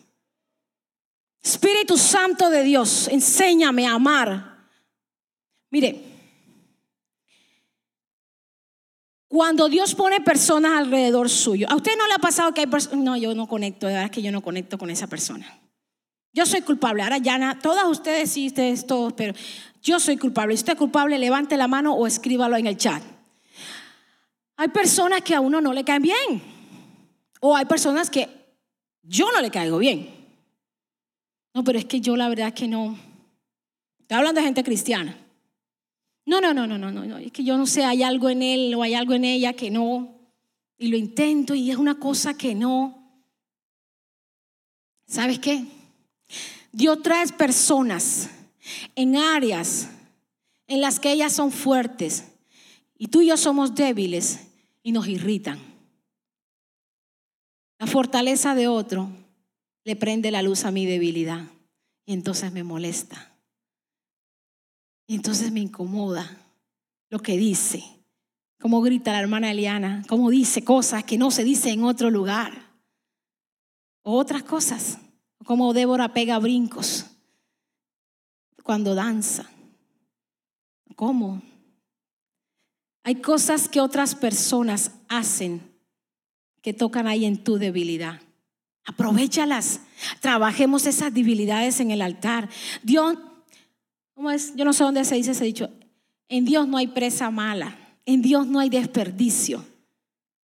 Espíritu 1.43 1.97
Santo 1.97 2.51
de 2.51 2.63
Dios, 2.63 3.09
enséñame 3.09 3.87
a 3.87 3.95
amar. 3.95 4.69
Mire, 5.71 6.06
Cuando 9.37 9.69
Dios 9.69 9.95
pone 9.95 10.23
personas 10.23 10.73
alrededor 10.79 11.29
suyo, 11.29 11.67
a 11.69 11.77
usted 11.77 11.93
no 11.99 12.07
le 12.07 12.15
ha 12.15 12.19
pasado 12.19 12.55
que 12.55 12.63
hay 12.63 12.67
personas, 12.69 13.05
no, 13.05 13.19
yo 13.19 13.35
no 13.35 13.47
conecto, 13.47 13.87
de 13.87 13.93
verdad 13.93 14.11
que 14.11 14.23
yo 14.23 14.33
no 14.33 14.41
conecto 14.41 14.79
con 14.79 14.89
esa 14.89 15.09
persona. 15.09 15.61
Yo 16.33 16.47
soy 16.47 16.63
culpable. 16.63 17.03
Ahora, 17.03 17.19
Yana, 17.19 17.59
todas 17.59 17.85
ustedes 17.85 18.31
sí, 18.31 18.47
ustedes 18.47 18.87
todos, 18.87 19.13
pero 19.13 19.35
yo 19.83 20.01
soy 20.01 20.17
culpable. 20.17 20.57
Si 20.57 20.61
usted 20.61 20.73
es 20.73 20.79
culpable, 20.79 21.19
levante 21.19 21.59
la 21.59 21.69
mano 21.69 21.93
o 21.93 22.07
escríbalo 22.07 22.57
en 22.57 22.67
el 22.67 22.79
chat. 22.79 23.03
Hay 24.57 24.69
personas 24.69 25.21
que 25.21 25.35
a 25.35 25.43
uno 25.43 25.61
no 25.61 25.75
le 25.75 25.85
caen 25.85 26.01
bien. 26.01 26.43
O 27.41 27.55
hay 27.55 27.67
personas 27.67 28.09
que 28.09 28.31
yo 29.03 29.31
no 29.33 29.43
le 29.43 29.51
caigo 29.51 29.77
bien. 29.77 30.15
No, 31.53 31.63
pero 31.63 31.79
es 31.79 31.85
que 31.85 32.01
yo 32.01 32.17
la 32.17 32.31
verdad 32.31 32.55
que 32.55 32.69
no. 32.69 32.99
Estoy 34.01 34.17
hablando 34.17 34.41
de 34.41 34.47
gente 34.47 34.65
cristiana. 34.65 35.15
No, 36.27 36.41
no, 36.41 36.53
no, 36.53 36.67
no, 36.67 36.77
no, 36.77 36.91
no, 36.91 37.19
es 37.19 37.31
que 37.31 37.45
yo 37.45 37.57
no 37.57 37.67
sé, 37.67 37.85
hay 37.85 38.03
algo 38.03 38.29
en 38.29 38.43
él 38.43 38.75
o 38.75 38.83
hay 38.83 38.95
algo 38.95 39.15
en 39.15 39.25
ella 39.25 39.53
que 39.53 39.71
no. 39.71 40.19
Y 40.77 40.89
lo 40.89 40.97
intento 40.97 41.55
y 41.55 41.71
es 41.71 41.77
una 41.77 41.99
cosa 42.01 42.37
que 42.37 42.55
no. 42.55 43.23
¿Sabes 45.07 45.39
qué? 45.39 45.65
Dios 46.73 47.01
trae 47.03 47.29
personas 47.29 48.29
en 48.97 49.17
áreas 49.17 49.89
en 50.67 50.81
las 50.81 50.99
que 50.99 51.13
ellas 51.13 51.33
son 51.33 51.53
fuertes 51.53 52.25
y 52.99 53.07
tú 53.07 53.21
y 53.21 53.29
yo 53.29 53.37
somos 53.37 53.77
débiles 53.77 54.49
y 54.83 54.91
nos 54.91 55.07
irritan. 55.07 55.61
La 57.79 57.87
fortaleza 57.87 58.57
de 58.57 58.67
otro 58.67 59.09
le 59.85 59.95
prende 59.95 60.33
la 60.33 60.43
luz 60.43 60.65
a 60.65 60.73
mi 60.73 60.87
debilidad 60.87 61.45
y 62.05 62.15
entonces 62.15 62.53
me 62.53 62.65
molesta. 62.65 63.36
Y 65.07 65.15
entonces 65.15 65.53
me 65.53 65.61
incomoda 65.61 66.39
lo 67.11 67.21
que 67.21 67.37
dice, 67.37 67.85
cómo 68.61 68.81
grita 68.81 69.13
la 69.13 69.21
hermana 69.21 69.53
Eliana, 69.53 70.03
cómo 70.09 70.31
dice 70.31 70.65
cosas 70.65 71.05
que 71.05 71.19
no 71.19 71.31
se 71.31 71.45
dice 71.45 71.71
en 71.71 71.85
otro 71.85 72.11
lugar. 72.11 72.53
O 74.03 74.17
otras 74.17 74.43
cosas, 74.43 74.99
como 75.45 75.73
Débora 75.73 76.13
pega 76.13 76.39
brincos 76.39 77.07
cuando 78.63 78.95
danza. 78.95 79.49
¿Cómo? 80.97 81.43
Hay 83.05 83.17
cosas 83.17 83.69
que 83.69 83.81
otras 83.81 84.17
personas 84.17 84.91
hacen 85.09 85.61
que 86.63 86.75
tocan 86.75 87.07
ahí 87.07 87.25
en 87.25 87.45
tu 87.45 87.59
debilidad. 87.59 88.21
Aprovechalas. 88.85 89.81
Trabajemos 90.21 90.87
esas 90.87 91.15
debilidades 91.15 91.79
en 91.79 91.93
el 91.93 92.03
altar. 92.03 92.49
Dios 92.83 93.17
¿Cómo 94.17 94.31
es? 94.31 94.57
Yo 94.57 94.65
no 94.65 94.73
sé 94.73 94.83
dónde 94.83 95.05
se 95.05 95.15
dice 95.15 95.33
ese 95.33 95.45
dicho. 95.45 95.69
En 96.29 96.47
Dios 96.47 96.67
no 96.67 96.79
hay 96.79 96.87
presa 96.87 97.31
mala. 97.31 97.77
En 98.07 98.23
Dios 98.23 98.47
no 98.47 98.61
hay 98.61 98.71
desperdicio. 98.71 99.63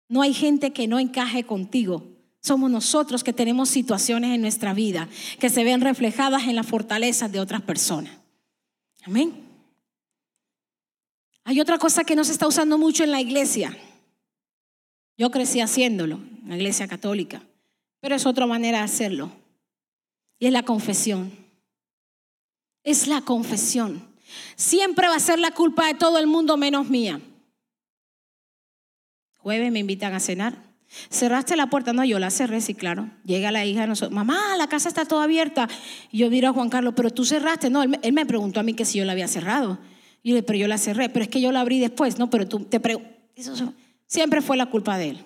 No 0.10 0.22
hay 0.22 0.34
gente 0.34 0.74
que 0.74 0.90
no 0.90 1.00
encaje 1.00 1.46
contigo. 1.46 2.06
Somos 2.42 2.70
nosotros 2.70 3.24
que 3.24 3.32
tenemos 3.32 3.70
situaciones 3.70 4.36
en 4.36 4.42
nuestra 4.42 4.74
vida 4.74 5.08
que 5.40 5.50
se 5.50 5.64
ven 5.64 5.80
reflejadas 5.80 6.50
en 6.50 6.58
las 6.58 6.68
fortalezas 6.68 7.32
de 7.32 7.40
otras 7.40 7.62
personas. 7.62 8.12
Amén. 9.04 9.34
Hay 11.46 11.62
otra 11.62 11.78
cosa 11.78 12.04
que 12.04 12.16
no 12.16 12.26
se 12.26 12.34
está 12.34 12.48
usando 12.48 12.78
mucho 12.78 13.06
en 13.06 13.12
la 13.12 13.22
iglesia. 13.22 13.78
Yo 15.18 15.32
crecí 15.32 15.62
haciéndolo, 15.62 16.16
en 16.44 16.50
la 16.50 16.58
iglesia 16.58 16.90
católica, 16.90 17.42
pero 18.02 18.16
es 18.16 18.26
otra 18.26 18.46
manera 18.46 18.80
de 18.80 18.84
hacerlo. 18.84 19.32
Y 20.40 20.48
es 20.48 20.52
la 20.52 20.64
confesión. 20.64 21.41
Es 22.84 23.08
la 23.08 23.22
confesión. 23.22 24.08
Siempre 24.56 25.08
va 25.08 25.16
a 25.16 25.20
ser 25.20 25.40
la 25.40 25.52
culpa 25.52 25.88
de 25.88 25.94
todo 25.94 26.18
el 26.18 26.28
mundo 26.28 26.58
menos 26.58 26.90
mía. 26.90 27.20
Jueves 29.38 29.72
me 29.72 29.80
invitan 29.80 30.14
a 30.14 30.20
cenar. 30.20 30.72
Cerraste 31.10 31.56
la 31.56 31.68
puerta, 31.68 31.94
no, 31.94 32.04
yo 32.04 32.20
la 32.20 32.30
cerré, 32.30 32.60
sí, 32.60 32.76
claro. 32.76 33.10
Llega 33.24 33.52
la 33.52 33.66
hija, 33.66 33.88
nosotros, 33.88 34.14
mamá, 34.14 34.58
la 34.58 34.68
casa 34.68 34.90
está 34.90 35.06
toda 35.06 35.24
abierta. 35.24 35.70
Y 36.12 36.20
yo 36.20 36.30
miro 36.30 36.50
a 36.50 36.54
Juan 36.54 36.70
Carlos, 36.70 36.94
pero 36.96 37.10
tú 37.12 37.24
cerraste. 37.24 37.70
No, 37.70 37.82
él 37.84 38.14
me, 38.14 38.26
preguntó 38.26 38.60
a 38.60 38.64
mí 38.64 38.74
que 38.74 38.86
si 38.86 39.00
yo 39.00 39.06
la 39.06 39.14
había 39.14 39.28
cerrado. 39.28 39.80
Y 40.22 40.30
yo 40.30 40.36
le 40.36 40.44
pero 40.44 40.60
yo 40.60 40.68
la 40.68 40.78
cerré, 40.78 41.10
pero 41.10 41.24
es 41.24 41.30
que 41.30 41.42
yo 41.42 41.52
la 41.52 41.62
abrí 41.62 41.80
después. 41.80 42.20
No, 42.20 42.30
pero 42.30 42.48
tú 42.48 42.66
te 42.66 42.80
preguntas. 42.80 43.12
Siempre 44.06 44.42
fue 44.42 44.58
la 44.58 44.66
culpa 44.66 44.98
de 44.98 45.10
él. 45.10 45.26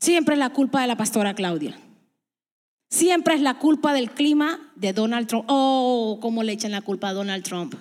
Siempre 0.00 0.34
es 0.34 0.38
la 0.38 0.50
culpa 0.50 0.80
de 0.80 0.88
la 0.88 0.96
pastora 0.96 1.34
Claudia. 1.34 1.78
Siempre 2.92 3.34
es 3.34 3.40
la 3.40 3.58
culpa 3.58 3.94
del 3.94 4.10
clima 4.10 4.70
de 4.74 4.92
Donald 4.92 5.26
Trump. 5.26 5.46
Oh, 5.48 6.18
cómo 6.20 6.42
le 6.42 6.52
echan 6.52 6.72
la 6.72 6.82
culpa 6.82 7.08
a 7.08 7.14
Donald 7.14 7.42
Trump. 7.42 7.74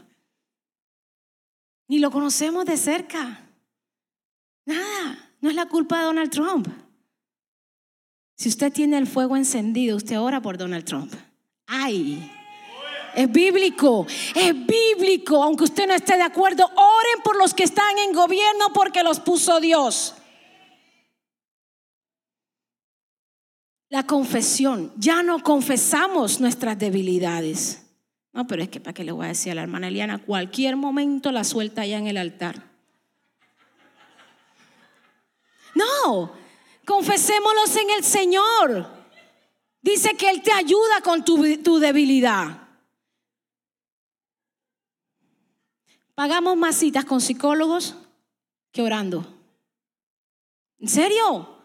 Ni 1.90 2.00
lo 2.00 2.12
conocemos 2.12 2.64
de 2.64 2.78
cerca. 2.78 3.46
Nada, 4.66 5.36
no 5.42 5.50
es 5.50 5.56
la 5.56 5.66
culpa 5.66 6.00
de 6.00 6.06
Donald 6.06 6.32
Trump. 6.32 6.70
Si 8.38 8.48
usted 8.48 8.72
tiene 8.72 8.98
el 8.98 9.06
fuego 9.06 9.36
encendido, 9.36 9.98
usted 9.98 10.18
ora 10.18 10.42
por 10.42 10.58
Donald 10.58 10.86
Trump. 10.86 11.14
Ay, 11.68 12.32
es 13.14 13.30
bíblico, 13.30 14.08
es 14.34 14.54
bíblico. 14.66 15.44
Aunque 15.44 15.66
usted 15.66 15.88
no 15.88 15.94
esté 15.94 16.16
de 16.16 16.24
acuerdo, 16.24 16.64
oren 16.68 17.22
por 17.22 17.36
los 17.36 17.54
que 17.54 17.64
están 17.64 17.98
en 17.98 18.14
gobierno 18.14 18.72
porque 18.74 19.04
los 19.04 19.20
puso 19.20 19.60
Dios. 19.60 20.16
La 23.92 24.08
confesión, 24.08 24.94
ya 24.96 25.22
no 25.22 25.44
confesamos 25.44 26.40
nuestras 26.40 26.80
debilidades. 26.80 27.84
No, 28.32 28.48
pero 28.48 28.64
es 28.64 28.70
que 28.70 28.80
para 28.80 28.94
qué 28.94 29.04
le 29.04 29.12
voy 29.12 29.26
a 29.26 29.28
decir 29.28 29.52
a 29.52 29.56
la 29.56 29.64
hermana 29.64 29.90
Eliana, 29.90 30.18
cualquier 30.18 30.78
momento 30.78 31.30
la 31.34 31.44
suelta 31.44 31.82
allá 31.82 31.98
en 31.98 32.08
el 32.08 32.16
altar. 32.16 32.72
No, 35.76 36.32
confesémoslos 36.86 37.76
en 37.76 37.90
el 37.90 38.04
Señor. 38.06 38.88
Dice 39.82 40.16
que 40.16 40.30
Él 40.30 40.42
te 40.42 40.54
ayuda 40.54 41.02
con 41.04 41.26
tu, 41.26 41.58
tu 41.62 41.78
debilidad. 41.78 42.70
Pagamos 46.16 46.56
más 46.56 46.78
citas 46.78 47.04
con 47.04 47.20
psicólogos 47.20 47.98
que 48.72 48.82
orando. 48.82 49.28
¿En 50.80 50.88
serio? 50.88 51.61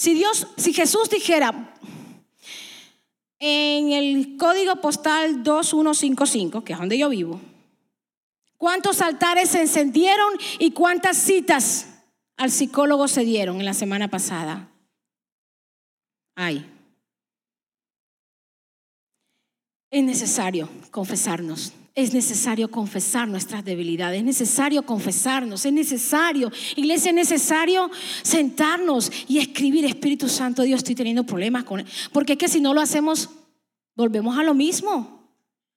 Si 0.00 0.14
Dios, 0.14 0.46
si 0.56 0.72
Jesús 0.72 1.10
dijera 1.10 1.74
en 3.38 3.92
el 3.92 4.38
código 4.38 4.76
postal 4.76 5.42
2155, 5.44 6.64
que 6.64 6.72
es 6.72 6.78
donde 6.78 6.96
yo 6.96 7.10
vivo, 7.10 7.38
cuántos 8.56 9.02
altares 9.02 9.50
se 9.50 9.60
encendieron 9.60 10.32
y 10.58 10.70
cuántas 10.70 11.18
citas 11.18 11.86
al 12.38 12.50
psicólogo 12.50 13.08
se 13.08 13.26
dieron 13.26 13.58
en 13.58 13.66
la 13.66 13.74
semana 13.74 14.08
pasada. 14.08 14.70
Ay. 16.34 16.64
Es 19.90 20.02
necesario 20.02 20.70
confesarnos. 20.90 21.74
Es 21.94 22.14
necesario 22.14 22.70
confesar 22.70 23.26
nuestras 23.26 23.64
debilidades, 23.64 24.18
es 24.18 24.24
necesario 24.24 24.84
confesarnos, 24.84 25.66
es 25.66 25.72
necesario, 25.72 26.50
iglesia, 26.76 27.10
es 27.10 27.14
necesario 27.14 27.90
sentarnos 28.22 29.10
y 29.26 29.38
escribir, 29.38 29.84
Espíritu 29.84 30.28
Santo, 30.28 30.62
Dios, 30.62 30.78
estoy 30.78 30.94
teniendo 30.94 31.24
problemas 31.24 31.64
con 31.64 31.80
él. 31.80 31.86
Porque 32.12 32.34
es 32.34 32.38
que 32.38 32.48
si 32.48 32.60
no 32.60 32.74
lo 32.74 32.80
hacemos, 32.80 33.28
volvemos 33.96 34.38
a 34.38 34.44
lo 34.44 34.54
mismo. 34.54 35.20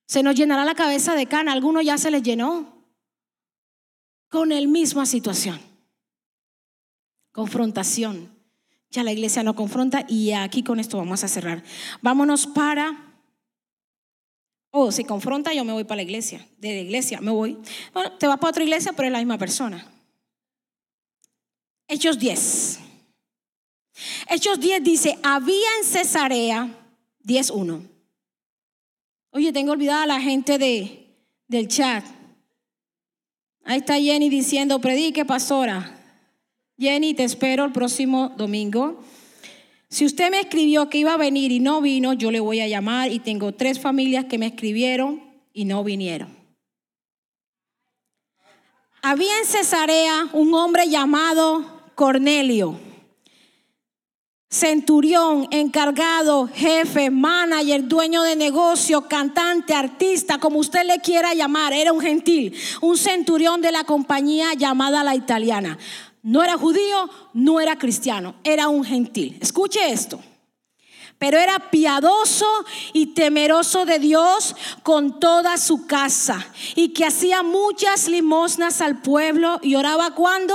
Se 0.06 0.22
nos 0.22 0.36
llenará 0.36 0.64
la 0.64 0.74
cabeza 0.74 1.14
de 1.14 1.26
cana, 1.26 1.52
alguno 1.52 1.82
ya 1.82 1.98
se 1.98 2.10
les 2.10 2.22
llenó 2.22 2.74
con 4.28 4.50
la 4.50 4.60
misma 4.60 5.06
situación. 5.06 5.60
Confrontación. 7.32 8.30
Ya 8.90 9.02
la 9.02 9.12
iglesia 9.12 9.42
no 9.42 9.56
confronta 9.56 10.04
y 10.08 10.32
aquí 10.32 10.62
con 10.62 10.78
esto 10.78 10.98
vamos 10.98 11.24
a 11.24 11.28
cerrar. 11.28 11.64
Vámonos 12.00 12.46
para 12.46 13.03
o 14.76 14.90
si 14.90 15.04
confronta, 15.04 15.54
yo 15.54 15.64
me 15.64 15.72
voy 15.72 15.84
para 15.84 15.98
la 15.98 16.02
iglesia. 16.02 16.44
De 16.58 16.74
la 16.74 16.80
iglesia 16.80 17.20
me 17.20 17.30
voy. 17.30 17.56
Bueno, 17.92 18.10
te 18.18 18.26
vas 18.26 18.38
para 18.38 18.50
otra 18.50 18.64
iglesia, 18.64 18.92
pero 18.92 19.06
es 19.06 19.12
la 19.12 19.18
misma 19.18 19.38
persona. 19.38 19.86
Hechos 21.86 22.18
10. 22.18 22.80
Hechos 24.28 24.58
10 24.58 24.82
dice, 24.82 25.16
había 25.22 25.68
en 25.78 25.84
Cesarea 25.84 26.68
10.1. 27.22 27.88
Oye, 29.30 29.52
tengo 29.52 29.70
olvidada 29.70 30.02
a 30.02 30.06
la 30.06 30.20
gente 30.20 30.58
de, 30.58 31.06
del 31.46 31.68
chat. 31.68 32.04
Ahí 33.62 33.78
está 33.78 33.94
Jenny 33.94 34.28
diciendo, 34.28 34.80
predique, 34.80 35.24
pastora. 35.24 36.00
Jenny, 36.76 37.14
te 37.14 37.22
espero 37.22 37.64
el 37.64 37.70
próximo 37.70 38.30
domingo. 38.36 39.04
Si 39.94 40.04
usted 40.04 40.28
me 40.28 40.40
escribió 40.40 40.88
que 40.90 40.98
iba 40.98 41.12
a 41.12 41.16
venir 41.16 41.52
y 41.52 41.60
no 41.60 41.80
vino, 41.80 42.14
yo 42.14 42.32
le 42.32 42.40
voy 42.40 42.58
a 42.58 42.66
llamar 42.66 43.12
y 43.12 43.20
tengo 43.20 43.52
tres 43.54 43.78
familias 43.78 44.24
que 44.24 44.38
me 44.38 44.46
escribieron 44.46 45.22
y 45.52 45.66
no 45.66 45.84
vinieron. 45.84 46.36
Había 49.02 49.38
en 49.38 49.46
Cesarea 49.46 50.30
un 50.32 50.52
hombre 50.52 50.88
llamado 50.88 51.64
Cornelio, 51.94 52.76
centurión, 54.50 55.46
encargado, 55.52 56.48
jefe, 56.52 57.10
manager, 57.10 57.86
dueño 57.86 58.24
de 58.24 58.34
negocio, 58.34 59.02
cantante, 59.02 59.74
artista, 59.74 60.38
como 60.38 60.58
usted 60.58 60.84
le 60.84 60.98
quiera 60.98 61.34
llamar, 61.34 61.72
era 61.72 61.92
un 61.92 62.00
gentil, 62.00 62.52
un 62.80 62.98
centurión 62.98 63.60
de 63.60 63.70
la 63.70 63.84
compañía 63.84 64.54
llamada 64.54 65.04
la 65.04 65.14
italiana. 65.14 65.78
No 66.24 66.42
era 66.42 66.56
judío, 66.56 67.10
no 67.34 67.60
era 67.60 67.76
cristiano, 67.76 68.36
era 68.44 68.68
un 68.68 68.82
gentil. 68.82 69.36
Escuche 69.42 69.92
esto. 69.92 70.18
Pero 71.18 71.36
era 71.36 71.70
piadoso 71.70 72.46
y 72.94 73.08
temeroso 73.08 73.84
de 73.84 73.98
Dios 73.98 74.56
con 74.82 75.20
toda 75.20 75.58
su 75.58 75.86
casa 75.86 76.46
y 76.74 76.94
que 76.94 77.04
hacía 77.04 77.42
muchas 77.42 78.08
limosnas 78.08 78.80
al 78.80 79.02
pueblo 79.02 79.60
y 79.62 79.74
oraba 79.74 80.14
cuando? 80.14 80.54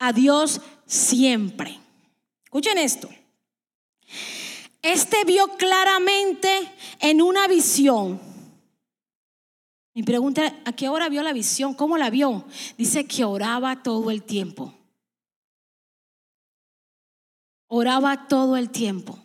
A 0.00 0.12
Dios 0.12 0.60
siempre. 0.86 1.78
Escuchen 2.42 2.76
esto. 2.76 3.08
Este 4.82 5.24
vio 5.24 5.46
claramente 5.56 6.50
en 6.98 7.22
una 7.22 7.46
visión. 7.46 8.20
Mi 9.94 10.02
pregunta, 10.02 10.52
¿a 10.64 10.72
qué 10.72 10.88
hora 10.88 11.08
vio 11.08 11.22
la 11.22 11.32
visión? 11.32 11.74
¿Cómo 11.74 11.96
la 11.96 12.10
vio? 12.10 12.44
Dice 12.76 13.06
que 13.06 13.24
oraba 13.24 13.84
todo 13.84 14.10
el 14.10 14.24
tiempo. 14.24 14.74
Oraba 17.72 18.26
todo 18.26 18.56
el 18.56 18.70
tiempo. 18.70 19.16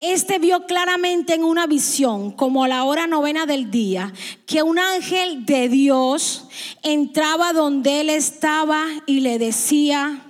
Este 0.00 0.40
vio 0.40 0.66
claramente 0.66 1.34
en 1.34 1.44
una 1.44 1.68
visión, 1.68 2.32
como 2.32 2.64
a 2.64 2.68
la 2.68 2.82
hora 2.82 3.06
novena 3.06 3.46
del 3.46 3.70
día, 3.70 4.12
que 4.46 4.64
un 4.64 4.80
ángel 4.80 5.46
de 5.46 5.68
Dios 5.68 6.48
entraba 6.82 7.52
donde 7.52 8.00
él 8.00 8.10
estaba 8.10 8.84
y 9.06 9.20
le 9.20 9.38
decía, 9.38 10.24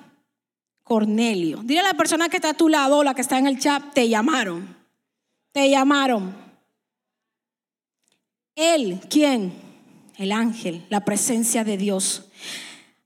Cornelio, 0.82 1.61
dile 1.64 1.80
a 1.80 1.84
la 1.84 1.95
persona 1.95 2.28
que 2.28 2.36
está 2.36 2.51
a 2.51 2.55
tu 2.55 2.68
lado, 2.68 3.03
la 3.03 3.14
que 3.14 3.22
está 3.22 3.38
en 3.38 3.47
el 3.47 3.59
chat, 3.59 3.95
te 3.95 4.11
llamaron, 4.11 4.76
te 5.53 5.70
llamaron. 5.70 6.36
Él, 8.57 9.01
¿quién? 9.09 9.55
El 10.18 10.32
ángel, 10.32 10.84
la 10.91 11.07
presencia 11.07 11.64
de 11.64 11.78
Dios. 11.78 12.26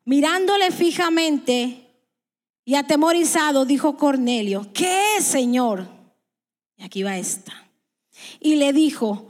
Mirándole 0.05 0.73
fijamente, 0.73 1.84
y 2.65 2.77
atemorizado 2.77 3.65
dijo 3.65 3.97
Cornelio, 3.97 4.71
¿qué 4.73 5.17
es, 5.17 5.25
Señor? 5.25 5.87
Y 6.77 6.85
aquí 6.85 7.03
va 7.03 7.19
esta. 7.19 7.53
Y 8.41 8.57
le 8.57 8.73
dijo, 8.73 9.29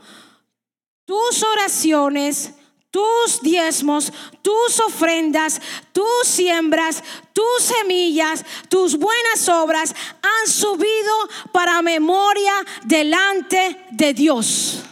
tus 1.05 1.43
oraciones, 1.43 2.55
tus 2.91 3.41
diezmos, 3.43 4.13
tus 4.41 4.79
ofrendas, 4.79 5.61
tus 5.93 6.07
siembras, 6.23 7.03
tus 7.33 7.65
semillas, 7.65 8.45
tus 8.69 8.97
buenas 8.97 9.49
obras 9.49 9.95
han 10.23 10.51
subido 10.51 11.29
para 11.53 11.83
memoria 11.83 12.53
delante 12.85 13.85
de 13.91 14.15
Dios. 14.15 14.85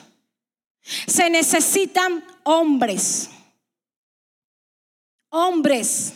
Se 1.07 1.31
necesitan 1.31 2.25
hombres. 2.43 3.31
Hombres 5.29 6.15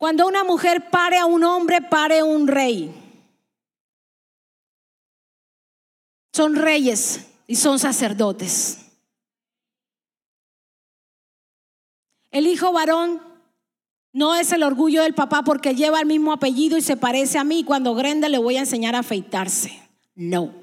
cuando 0.00 0.26
una 0.26 0.44
mujer 0.44 0.88
pare 0.88 1.18
a 1.18 1.26
un 1.26 1.44
hombre, 1.44 1.82
pare 1.82 2.22
un 2.22 2.48
rey. 2.48 2.90
Son 6.32 6.56
reyes 6.56 7.26
y 7.46 7.56
son 7.56 7.78
sacerdotes. 7.78 8.78
El 12.30 12.46
hijo 12.46 12.72
varón 12.72 13.20
No 14.14 14.34
es 14.34 14.52
el 14.52 14.62
orgullo 14.62 15.02
del 15.02 15.12
papá 15.12 15.42
porque 15.42 15.74
lleva 15.74 16.00
el 16.00 16.06
mismo 16.06 16.32
apellido 16.32 16.78
y 16.78 16.80
se 16.80 16.96
parece 16.96 17.36
a 17.36 17.44
mí. 17.44 17.62
Cuando 17.62 17.94
grande 17.94 18.30
le 18.30 18.38
voy 18.38 18.56
a 18.56 18.60
enseñar 18.60 18.96
a 18.96 19.00
afeitarse. 19.00 19.82
No. 20.14 20.54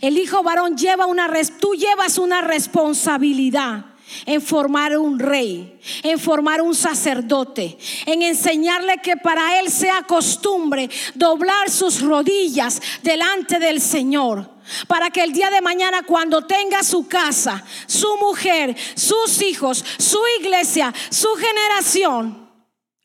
El 0.00 0.16
hijo 0.16 0.42
varón 0.42 0.78
lleva 0.78 1.04
una, 1.04 1.30
tú 1.60 1.74
llevas 1.74 2.16
una 2.16 2.40
responsabilidad 2.40 3.91
en 4.26 4.40
formar 4.40 4.96
un 4.96 5.18
rey, 5.18 5.78
en 6.02 6.18
formar 6.18 6.60
un 6.60 6.74
sacerdote, 6.74 7.78
en 8.06 8.22
enseñarle 8.22 8.98
que 9.02 9.16
para 9.16 9.58
él 9.60 9.70
sea 9.70 10.02
costumbre 10.02 10.88
doblar 11.14 11.70
sus 11.70 12.00
rodillas 12.00 12.80
delante 13.02 13.58
del 13.58 13.80
Señor. 13.80 14.50
Para 14.86 15.10
que 15.10 15.22
el 15.22 15.32
día 15.32 15.50
de 15.50 15.60
mañana 15.60 16.02
cuando 16.04 16.46
tenga 16.46 16.84
su 16.84 17.08
casa, 17.08 17.64
su 17.86 18.16
mujer, 18.18 18.76
sus 18.94 19.42
hijos, 19.42 19.84
su 19.98 20.20
iglesia, 20.40 20.94
su 21.10 21.28
generación, 21.34 22.48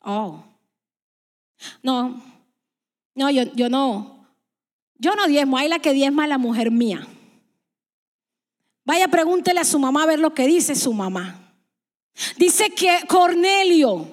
oh, 0.01 0.43
no, 1.81 2.21
no, 3.15 3.29
yo, 3.31 3.43
yo 3.55 3.69
no, 3.69 4.27
yo 4.99 5.15
no 5.15 5.27
diezmo, 5.27 5.57
hay 5.57 5.67
la 5.67 5.79
que 5.79 5.93
diezma 5.93 6.23
es 6.23 6.29
la 6.29 6.37
mujer 6.37 6.71
mía. 6.71 7.07
Vaya, 8.87 9.09
pregúntele 9.09 9.59
a 9.59 9.65
su 9.65 9.79
mamá 9.79 10.03
a 10.03 10.05
ver 10.05 10.17
lo 10.17 10.33
que 10.33 10.47
dice 10.47 10.73
su 10.73 10.93
mamá. 10.93 11.53
Dice 12.37 12.69
que 12.69 13.01
Cornelio, 13.05 14.07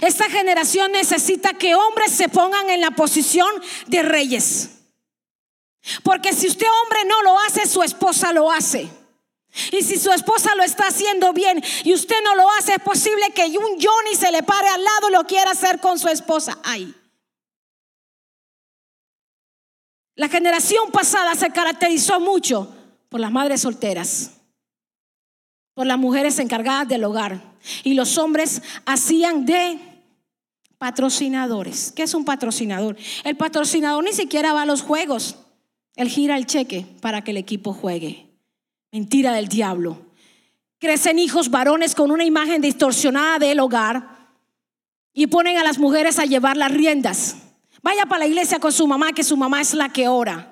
esta 0.00 0.28
generación 0.28 0.90
necesita 0.90 1.54
que 1.54 1.76
hombres 1.76 2.10
se 2.10 2.28
pongan 2.28 2.68
en 2.70 2.80
la 2.80 2.90
posición 2.90 3.48
de 3.86 4.02
reyes. 4.02 4.70
Porque 6.02 6.32
si 6.32 6.48
usted 6.48 6.66
hombre 6.82 7.04
no 7.04 7.22
lo 7.22 7.38
hace, 7.38 7.68
su 7.68 7.84
esposa 7.84 8.32
lo 8.32 8.50
hace. 8.50 8.90
Y 9.70 9.82
si 9.84 9.96
su 9.96 10.10
esposa 10.10 10.56
lo 10.56 10.64
está 10.64 10.88
haciendo 10.88 11.32
bien 11.32 11.62
y 11.84 11.94
usted 11.94 12.16
no 12.24 12.34
lo 12.34 12.50
hace, 12.58 12.72
es 12.72 12.82
posible 12.82 13.30
que 13.32 13.46
un 13.46 13.80
Johnny 13.80 14.16
se 14.18 14.32
le 14.32 14.42
pare 14.42 14.66
al 14.66 14.82
lado 14.82 15.08
y 15.08 15.12
lo 15.12 15.24
quiera 15.24 15.52
hacer 15.52 15.78
con 15.78 16.00
su 16.00 16.08
esposa. 16.08 16.58
Ay. 16.64 16.92
La 20.16 20.28
generación 20.28 20.90
pasada 20.90 21.36
se 21.36 21.50
caracterizó 21.50 22.18
mucho 22.18 22.76
por 23.10 23.20
las 23.20 23.32
madres 23.32 23.60
solteras, 23.60 24.30
por 25.74 25.86
las 25.86 25.98
mujeres 25.98 26.38
encargadas 26.38 26.88
del 26.88 27.04
hogar. 27.04 27.42
Y 27.84 27.92
los 27.92 28.16
hombres 28.16 28.62
hacían 28.86 29.44
de 29.44 29.78
patrocinadores. 30.78 31.92
¿Qué 31.94 32.04
es 32.04 32.14
un 32.14 32.24
patrocinador? 32.24 32.96
El 33.24 33.36
patrocinador 33.36 34.02
ni 34.02 34.12
siquiera 34.12 34.54
va 34.54 34.62
a 34.62 34.66
los 34.66 34.80
juegos. 34.80 35.36
Él 35.96 36.08
gira 36.08 36.38
el 36.38 36.46
cheque 36.46 36.86
para 37.02 37.22
que 37.22 37.32
el 37.32 37.36
equipo 37.36 37.74
juegue. 37.74 38.26
Mentira 38.92 39.32
del 39.32 39.48
diablo. 39.48 39.98
Crecen 40.78 41.18
hijos 41.18 41.50
varones 41.50 41.94
con 41.94 42.10
una 42.10 42.24
imagen 42.24 42.62
distorsionada 42.62 43.38
del 43.38 43.60
hogar 43.60 44.30
y 45.12 45.26
ponen 45.26 45.58
a 45.58 45.64
las 45.64 45.78
mujeres 45.78 46.18
a 46.18 46.24
llevar 46.24 46.56
las 46.56 46.72
riendas. 46.72 47.36
Vaya 47.82 48.06
para 48.06 48.20
la 48.20 48.26
iglesia 48.28 48.60
con 48.60 48.72
su 48.72 48.86
mamá, 48.86 49.12
que 49.12 49.24
su 49.24 49.36
mamá 49.36 49.60
es 49.60 49.74
la 49.74 49.88
que 49.90 50.08
ora 50.08 50.49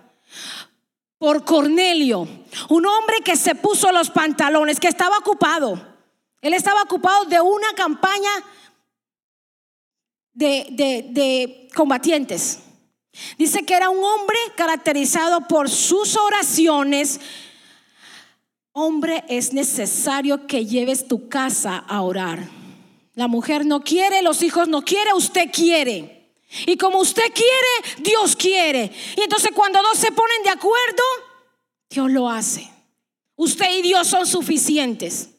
por 1.18 1.44
Cornelio, 1.44 2.28
un 2.68 2.86
hombre 2.86 3.16
que 3.24 3.36
se 3.36 3.54
puso 3.54 3.90
los 3.90 4.10
pantalones, 4.10 4.78
que 4.78 4.88
estaba 4.88 5.18
ocupado. 5.18 5.80
Él 6.40 6.54
estaba 6.54 6.82
ocupado 6.82 7.24
de 7.24 7.40
una 7.40 7.72
campaña 7.74 8.30
de, 10.32 11.68
combatientes. 11.74 12.60
Dice 13.36 13.64
que 13.64 13.74
era 13.74 13.90
un 13.90 14.02
hombre 14.02 14.38
caracterizado 14.56 15.48
por 15.48 15.68
sus 15.68 16.16
oraciones. 16.16 17.20
Hombre, 18.72 19.24
es 19.28 19.52
necesario 19.52 20.46
que 20.46 20.66
lleves 20.66 21.08
tu 21.08 21.28
casa 21.28 21.78
a 21.88 22.02
orar. 22.02 22.48
La 23.14 23.26
mujer 23.26 23.66
no 23.66 23.80
quiere, 23.80 24.22
los 24.22 24.44
hijos 24.44 24.68
no 24.68 24.82
quiere, 24.82 25.12
usted 25.14 25.50
quiere. 25.52 26.17
Y 26.66 26.76
como 26.76 27.01
usted 27.01 27.32
quiere, 27.34 27.99
Dios 27.99 28.34
quiere. 28.34 28.90
Y 29.16 29.20
entonces 29.22 29.51
cuando 29.55 29.82
dos 29.82 29.99
se 29.99 30.12
ponen 30.12 30.42
de 30.42 30.51
acuerdo, 30.51 31.03
Dios 31.90 32.11
lo 32.11 32.28
hace. 32.28 32.70
Usted 33.36 33.70
y 33.78 33.82
Dios 33.82 34.09
son 34.09 34.26
suficientes. 34.26 35.30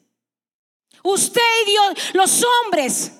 Usted 1.03 1.41
y 1.63 1.71
Dios, 1.71 2.13
los 2.13 2.43
hombres, 2.43 3.11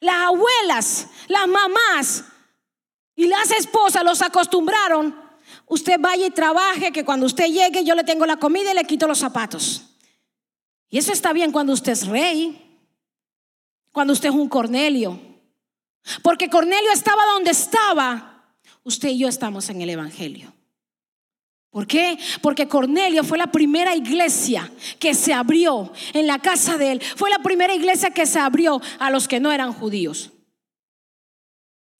las 0.00 0.16
abuelas, 0.16 1.08
las 1.28 1.46
mamás 1.46 2.24
y 3.14 3.26
las 3.26 3.50
esposas 3.50 4.02
los 4.02 4.22
acostumbraron. 4.22 5.14
Usted 5.66 6.00
vaya 6.00 6.26
y 6.26 6.30
trabaje, 6.30 6.90
que 6.90 7.04
cuando 7.04 7.26
usted 7.26 7.46
llegue 7.46 7.84
yo 7.84 7.94
le 7.94 8.04
tengo 8.04 8.26
la 8.26 8.38
comida 8.38 8.72
y 8.72 8.74
le 8.74 8.84
quito 8.84 9.06
los 9.06 9.18
zapatos. 9.18 9.82
Y 10.88 10.98
eso 10.98 11.12
está 11.12 11.32
bien 11.32 11.52
cuando 11.52 11.72
usted 11.72 11.92
es 11.92 12.06
rey, 12.06 12.80
cuando 13.92 14.12
usted 14.12 14.30
es 14.30 14.34
un 14.34 14.48
Cornelio. 14.48 15.29
Porque 16.22 16.48
Cornelio 16.48 16.92
estaba 16.92 17.24
donde 17.34 17.50
estaba. 17.50 18.54
Usted 18.84 19.10
y 19.10 19.18
yo 19.18 19.28
estamos 19.28 19.68
en 19.68 19.80
el 19.82 19.90
Evangelio. 19.90 20.52
¿Por 21.70 21.86
qué? 21.86 22.18
Porque 22.42 22.66
Cornelio 22.66 23.22
fue 23.22 23.38
la 23.38 23.52
primera 23.52 23.94
iglesia 23.94 24.70
que 24.98 25.14
se 25.14 25.32
abrió 25.32 25.92
en 26.12 26.26
la 26.26 26.40
casa 26.40 26.76
de 26.76 26.92
él. 26.92 27.02
Fue 27.16 27.30
la 27.30 27.38
primera 27.38 27.72
iglesia 27.72 28.10
que 28.10 28.26
se 28.26 28.40
abrió 28.40 28.80
a 28.98 29.10
los 29.10 29.28
que 29.28 29.38
no 29.38 29.52
eran 29.52 29.72
judíos. 29.72 30.32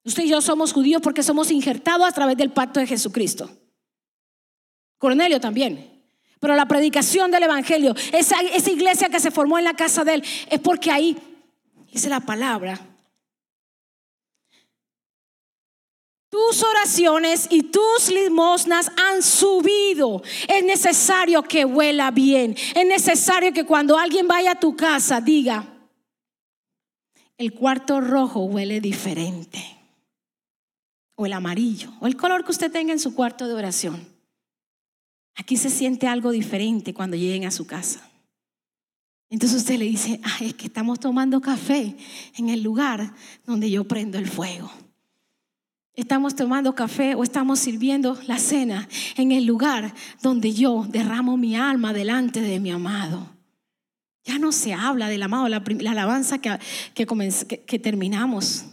Usted 0.02 0.24
y 0.24 0.28
yo 0.28 0.40
somos 0.40 0.72
judíos 0.72 1.00
porque 1.02 1.22
somos 1.22 1.52
injertados 1.52 2.08
a 2.08 2.12
través 2.12 2.36
del 2.36 2.50
pacto 2.50 2.80
de 2.80 2.86
Jesucristo. 2.86 3.48
Cornelio 4.98 5.40
también. 5.40 6.02
Pero 6.40 6.56
la 6.56 6.66
predicación 6.66 7.30
del 7.30 7.44
Evangelio, 7.44 7.94
esa, 8.12 8.40
esa 8.40 8.70
iglesia 8.70 9.08
que 9.08 9.20
se 9.20 9.30
formó 9.30 9.58
en 9.58 9.64
la 9.64 9.74
casa 9.74 10.04
de 10.04 10.14
él, 10.14 10.24
es 10.50 10.58
porque 10.58 10.90
ahí, 10.90 11.16
dice 11.92 12.08
la 12.08 12.20
palabra, 12.20 12.80
Tus 16.30 16.62
oraciones 16.62 17.48
y 17.50 17.64
tus 17.64 18.08
limosnas 18.08 18.92
han 18.96 19.20
subido. 19.20 20.22
Es 20.46 20.64
necesario 20.64 21.42
que 21.42 21.64
huela 21.64 22.12
bien. 22.12 22.56
Es 22.76 22.86
necesario 22.86 23.52
que 23.52 23.66
cuando 23.66 23.98
alguien 23.98 24.28
vaya 24.28 24.52
a 24.52 24.60
tu 24.60 24.76
casa 24.76 25.20
diga, 25.20 25.66
el 27.36 27.52
cuarto 27.52 28.00
rojo 28.00 28.44
huele 28.44 28.80
diferente. 28.80 29.58
O 31.16 31.26
el 31.26 31.32
amarillo. 31.32 31.92
O 32.00 32.06
el 32.06 32.16
color 32.16 32.44
que 32.44 32.52
usted 32.52 32.70
tenga 32.70 32.92
en 32.92 33.00
su 33.00 33.12
cuarto 33.12 33.48
de 33.48 33.54
oración. 33.54 34.06
Aquí 35.34 35.56
se 35.56 35.68
siente 35.68 36.06
algo 36.06 36.30
diferente 36.30 36.94
cuando 36.94 37.16
lleguen 37.16 37.44
a 37.44 37.50
su 37.50 37.66
casa. 37.66 38.08
Entonces 39.30 39.58
usted 39.58 39.78
le 39.78 39.86
dice, 39.86 40.20
es 40.40 40.54
que 40.54 40.66
estamos 40.66 41.00
tomando 41.00 41.40
café 41.40 41.96
en 42.36 42.50
el 42.50 42.62
lugar 42.62 43.14
donde 43.46 43.68
yo 43.68 43.82
prendo 43.82 44.16
el 44.16 44.28
fuego 44.28 44.70
estamos 46.00 46.34
tomando 46.34 46.74
café 46.74 47.14
o 47.14 47.22
estamos 47.22 47.58
sirviendo 47.58 48.18
la 48.26 48.38
cena 48.38 48.88
en 49.16 49.32
el 49.32 49.44
lugar 49.44 49.94
donde 50.22 50.52
yo 50.52 50.86
derramo 50.88 51.36
mi 51.36 51.56
alma 51.56 51.92
delante 51.92 52.40
de 52.40 52.60
mi 52.60 52.70
amado. 52.70 53.26
Ya 54.24 54.38
no 54.38 54.52
se 54.52 54.74
habla 54.74 55.08
del 55.08 55.22
amado, 55.22 55.48
la, 55.48 55.62
alabanza 55.90 56.38
que, 56.38 56.58
que, 56.94 57.78
terminamos. 57.78 58.66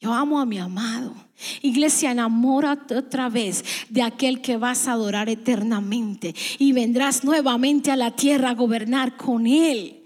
Yo 0.00 0.12
amo 0.12 0.38
a 0.40 0.46
mi 0.46 0.58
amado. 0.58 1.14
Iglesia, 1.62 2.10
enamórate 2.10 2.96
otra 2.96 3.28
vez 3.28 3.64
de 3.88 4.02
aquel 4.02 4.40
que 4.40 4.56
vas 4.56 4.86
a 4.86 4.92
adorar 4.92 5.28
eternamente 5.28 6.34
y 6.58 6.72
vendrás 6.72 7.24
nuevamente 7.24 7.90
a 7.90 7.96
la 7.96 8.10
tierra 8.10 8.50
a 8.50 8.54
gobernar 8.54 9.16
con 9.16 9.46
él. 9.46 10.03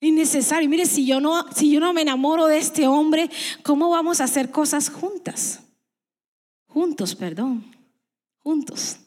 Innecesario. 0.00 0.68
Mire, 0.68 0.86
si 0.86 1.06
yo 1.06 1.20
no, 1.20 1.50
si 1.52 1.70
yo 1.70 1.80
no 1.80 1.92
me 1.92 2.02
enamoro 2.02 2.46
de 2.46 2.58
este 2.58 2.86
hombre, 2.86 3.30
¿cómo 3.62 3.90
vamos 3.90 4.20
a 4.20 4.24
hacer 4.24 4.50
cosas 4.50 4.90
juntas? 4.90 5.60
Juntos, 6.66 7.14
perdón. 7.14 7.64
Juntos. 8.38 8.98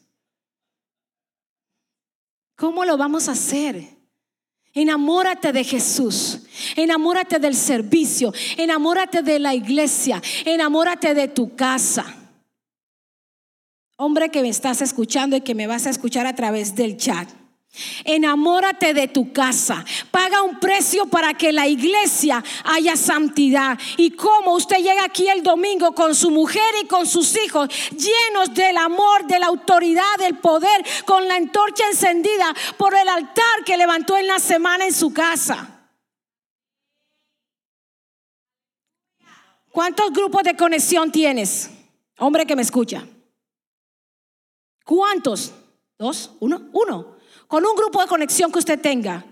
¿Cómo 2.56 2.84
lo 2.84 2.96
vamos 2.96 3.28
a 3.28 3.32
hacer? 3.32 4.00
Enamórate 4.72 5.52
de 5.52 5.64
Jesús, 5.64 6.42
enamórate 6.76 7.40
del 7.40 7.56
servicio, 7.56 8.32
enamórate 8.56 9.22
de 9.22 9.40
la 9.40 9.52
iglesia, 9.52 10.22
enamórate 10.44 11.12
de 11.12 11.26
tu 11.26 11.56
casa. 11.56 12.04
Hombre 13.96 14.30
que 14.30 14.42
me 14.42 14.48
estás 14.48 14.80
escuchando 14.80 15.36
y 15.36 15.40
que 15.40 15.56
me 15.56 15.66
vas 15.66 15.86
a 15.86 15.90
escuchar 15.90 16.26
a 16.26 16.36
través 16.36 16.76
del 16.76 16.96
chat. 16.96 17.28
Enamórate 18.04 18.94
de 18.94 19.06
tu 19.06 19.32
casa. 19.32 19.84
Paga 20.10 20.42
un 20.42 20.58
precio 20.58 21.06
para 21.06 21.34
que 21.34 21.52
la 21.52 21.68
iglesia 21.68 22.42
haya 22.64 22.96
santidad. 22.96 23.78
Y 23.96 24.10
como 24.12 24.54
usted 24.54 24.78
llega 24.78 25.04
aquí 25.04 25.28
el 25.28 25.42
domingo 25.42 25.94
con 25.94 26.14
su 26.14 26.30
mujer 26.30 26.74
y 26.82 26.86
con 26.86 27.06
sus 27.06 27.36
hijos, 27.36 27.68
llenos 27.90 28.52
del 28.54 28.76
amor, 28.76 29.26
de 29.26 29.38
la 29.38 29.46
autoridad, 29.46 30.16
del 30.18 30.38
poder, 30.38 30.84
con 31.04 31.28
la 31.28 31.36
antorcha 31.36 31.84
encendida 31.86 32.54
por 32.76 32.94
el 32.94 33.08
altar 33.08 33.64
que 33.64 33.76
levantó 33.76 34.16
en 34.16 34.26
la 34.26 34.40
semana 34.40 34.86
en 34.86 34.92
su 34.92 35.12
casa. 35.12 35.76
¿Cuántos 39.70 40.12
grupos 40.12 40.42
de 40.42 40.56
conexión 40.56 41.12
tienes? 41.12 41.70
Hombre 42.18 42.44
que 42.44 42.56
me 42.56 42.62
escucha. 42.62 43.06
¿Cuántos? 44.84 45.52
¿Dos? 45.96 46.32
¿Uno? 46.40 46.68
Uno 46.72 47.19
con 47.50 47.66
un 47.66 47.74
grupo 47.74 48.00
de 48.00 48.06
conexión 48.06 48.52
que 48.52 48.60
usted 48.60 48.80
tenga. 48.80 49.24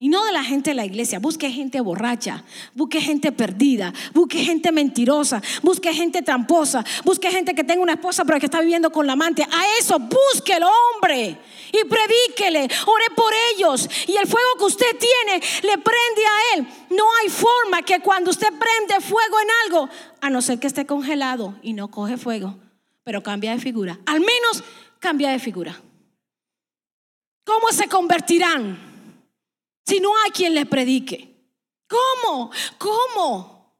Y 0.00 0.08
no 0.08 0.24
de 0.24 0.32
la 0.32 0.42
gente 0.42 0.70
de 0.70 0.74
la 0.74 0.84
iglesia. 0.84 1.20
Busque 1.20 1.48
gente 1.48 1.80
borracha, 1.80 2.42
busque 2.74 3.00
gente 3.00 3.30
perdida, 3.30 3.94
busque 4.12 4.44
gente 4.44 4.72
mentirosa, 4.72 5.40
busque 5.62 5.94
gente 5.94 6.22
tramposa, 6.22 6.84
busque 7.04 7.30
gente 7.30 7.54
que 7.54 7.62
tenga 7.62 7.82
una 7.82 7.92
esposa 7.92 8.24
pero 8.24 8.40
que 8.40 8.46
está 8.46 8.60
viviendo 8.60 8.90
con 8.90 9.06
la 9.06 9.12
amante. 9.12 9.44
A 9.44 9.78
eso 9.78 10.00
busque 10.00 10.54
el 10.54 10.64
hombre 10.64 11.38
y 11.72 11.84
predíquele, 11.84 12.68
ore 12.86 13.06
por 13.14 13.32
ellos. 13.54 13.88
Y 14.08 14.16
el 14.16 14.26
fuego 14.26 14.48
que 14.58 14.64
usted 14.64 14.98
tiene 14.98 15.46
le 15.62 15.78
prende 15.78 16.26
a 16.26 16.56
él. 16.56 16.66
No 16.90 17.04
hay 17.22 17.28
forma 17.28 17.82
que 17.82 18.00
cuando 18.00 18.32
usted 18.32 18.48
prende 18.48 19.00
fuego 19.06 19.36
en 19.40 19.48
algo, 19.66 19.88
a 20.20 20.30
no 20.30 20.42
ser 20.42 20.58
que 20.58 20.66
esté 20.66 20.84
congelado 20.84 21.54
y 21.62 21.74
no 21.74 21.92
coge 21.92 22.16
fuego, 22.16 22.56
pero 23.04 23.22
cambia 23.22 23.52
de 23.52 23.60
figura. 23.60 24.00
Al 24.04 24.18
menos 24.18 24.64
cambia 24.98 25.30
de 25.30 25.38
figura. 25.38 25.80
¿Cómo 27.48 27.72
se 27.72 27.88
convertirán? 27.88 28.88
si 29.86 30.00
no 30.00 30.10
hay 30.22 30.30
quien 30.32 30.54
les 30.54 30.66
predique? 30.66 31.34
¿Cómo? 31.88 32.50
¿Cómo? 32.76 33.74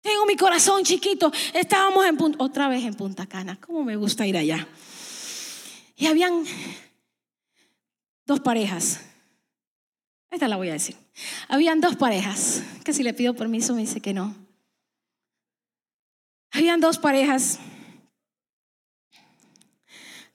Tengo 0.00 0.24
mi 0.24 0.36
corazón 0.36 0.84
chiquito. 0.84 1.32
Estábamos 1.52 2.06
otra 2.38 2.68
vez 2.68 2.84
en 2.84 2.94
Punta 2.94 3.26
Cana. 3.26 3.60
¿Cómo 3.60 3.82
me 3.82 3.96
gusta 3.96 4.24
ir 4.24 4.36
allá? 4.36 4.68
Y 5.96 6.06
habían 6.06 6.44
dos 8.24 8.38
parejas. 8.38 9.00
Esta 10.30 10.46
la 10.46 10.56
voy 10.56 10.68
a 10.68 10.74
decir. 10.74 10.96
Habían 11.48 11.80
dos 11.80 11.96
parejas, 11.96 12.62
que 12.84 12.92
si 12.92 13.02
le 13.02 13.14
pido 13.14 13.34
permiso 13.34 13.74
me 13.74 13.80
dice 13.80 14.00
que 14.00 14.14
no. 14.14 14.32
Habían 16.52 16.80
dos 16.80 16.98
parejas, 16.98 17.58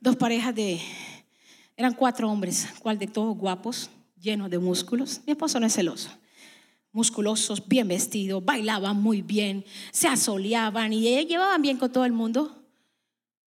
dos 0.02 0.18
parejas 0.18 0.54
de 0.54 0.82
eran 1.78 1.94
cuatro 1.94 2.30
hombres, 2.30 2.68
cual 2.80 3.00
de 3.00 3.08
todos 3.08 3.38
guapos, 3.38 3.90
llenos 4.20 4.50
de 4.50 4.60
músculos. 4.60 5.22
Mi 5.26 5.32
esposo 5.32 5.60
no 5.60 5.66
es 5.66 5.74
celoso. 5.74 6.10
Musculosos, 6.92 7.66
bien 7.66 7.88
vestidos, 7.88 8.44
bailaban 8.44 9.02
muy 9.02 9.22
bien, 9.22 9.64
se 9.92 10.08
asoleaban 10.08 10.92
y 10.92 11.02
llevaban 11.26 11.62
bien 11.62 11.78
con 11.78 11.92
todo 11.92 12.04
el 12.04 12.12
mundo. 12.12 12.66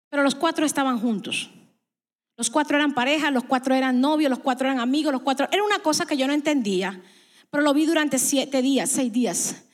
Pero 0.09 0.23
los 0.23 0.37
cuatro 0.37 0.65
estaban 0.65 1.01
juntos. 1.01 1.51
Los 2.37 2.51
cuatro 2.51 2.77
eran 2.77 2.95
pareja, 2.95 3.31
los 3.31 3.45
cuatro 3.45 3.75
eran 3.75 4.01
novios, 4.01 4.31
los 4.31 4.39
cuatro 4.39 4.69
eran 4.69 4.81
amigos, 4.81 5.13
los 5.13 5.23
cuatro... 5.23 5.49
Era 5.51 5.65
una 5.65 5.81
cosa 5.81 6.07
que 6.07 6.17
yo 6.17 6.27
no 6.27 6.33
entendía, 6.33 7.01
pero 7.51 7.63
lo 7.63 7.75
vi 7.75 7.87
durante 7.87 8.19
siete 8.19 8.63
días, 8.63 8.91
seis 8.91 9.13
días. 9.13 9.65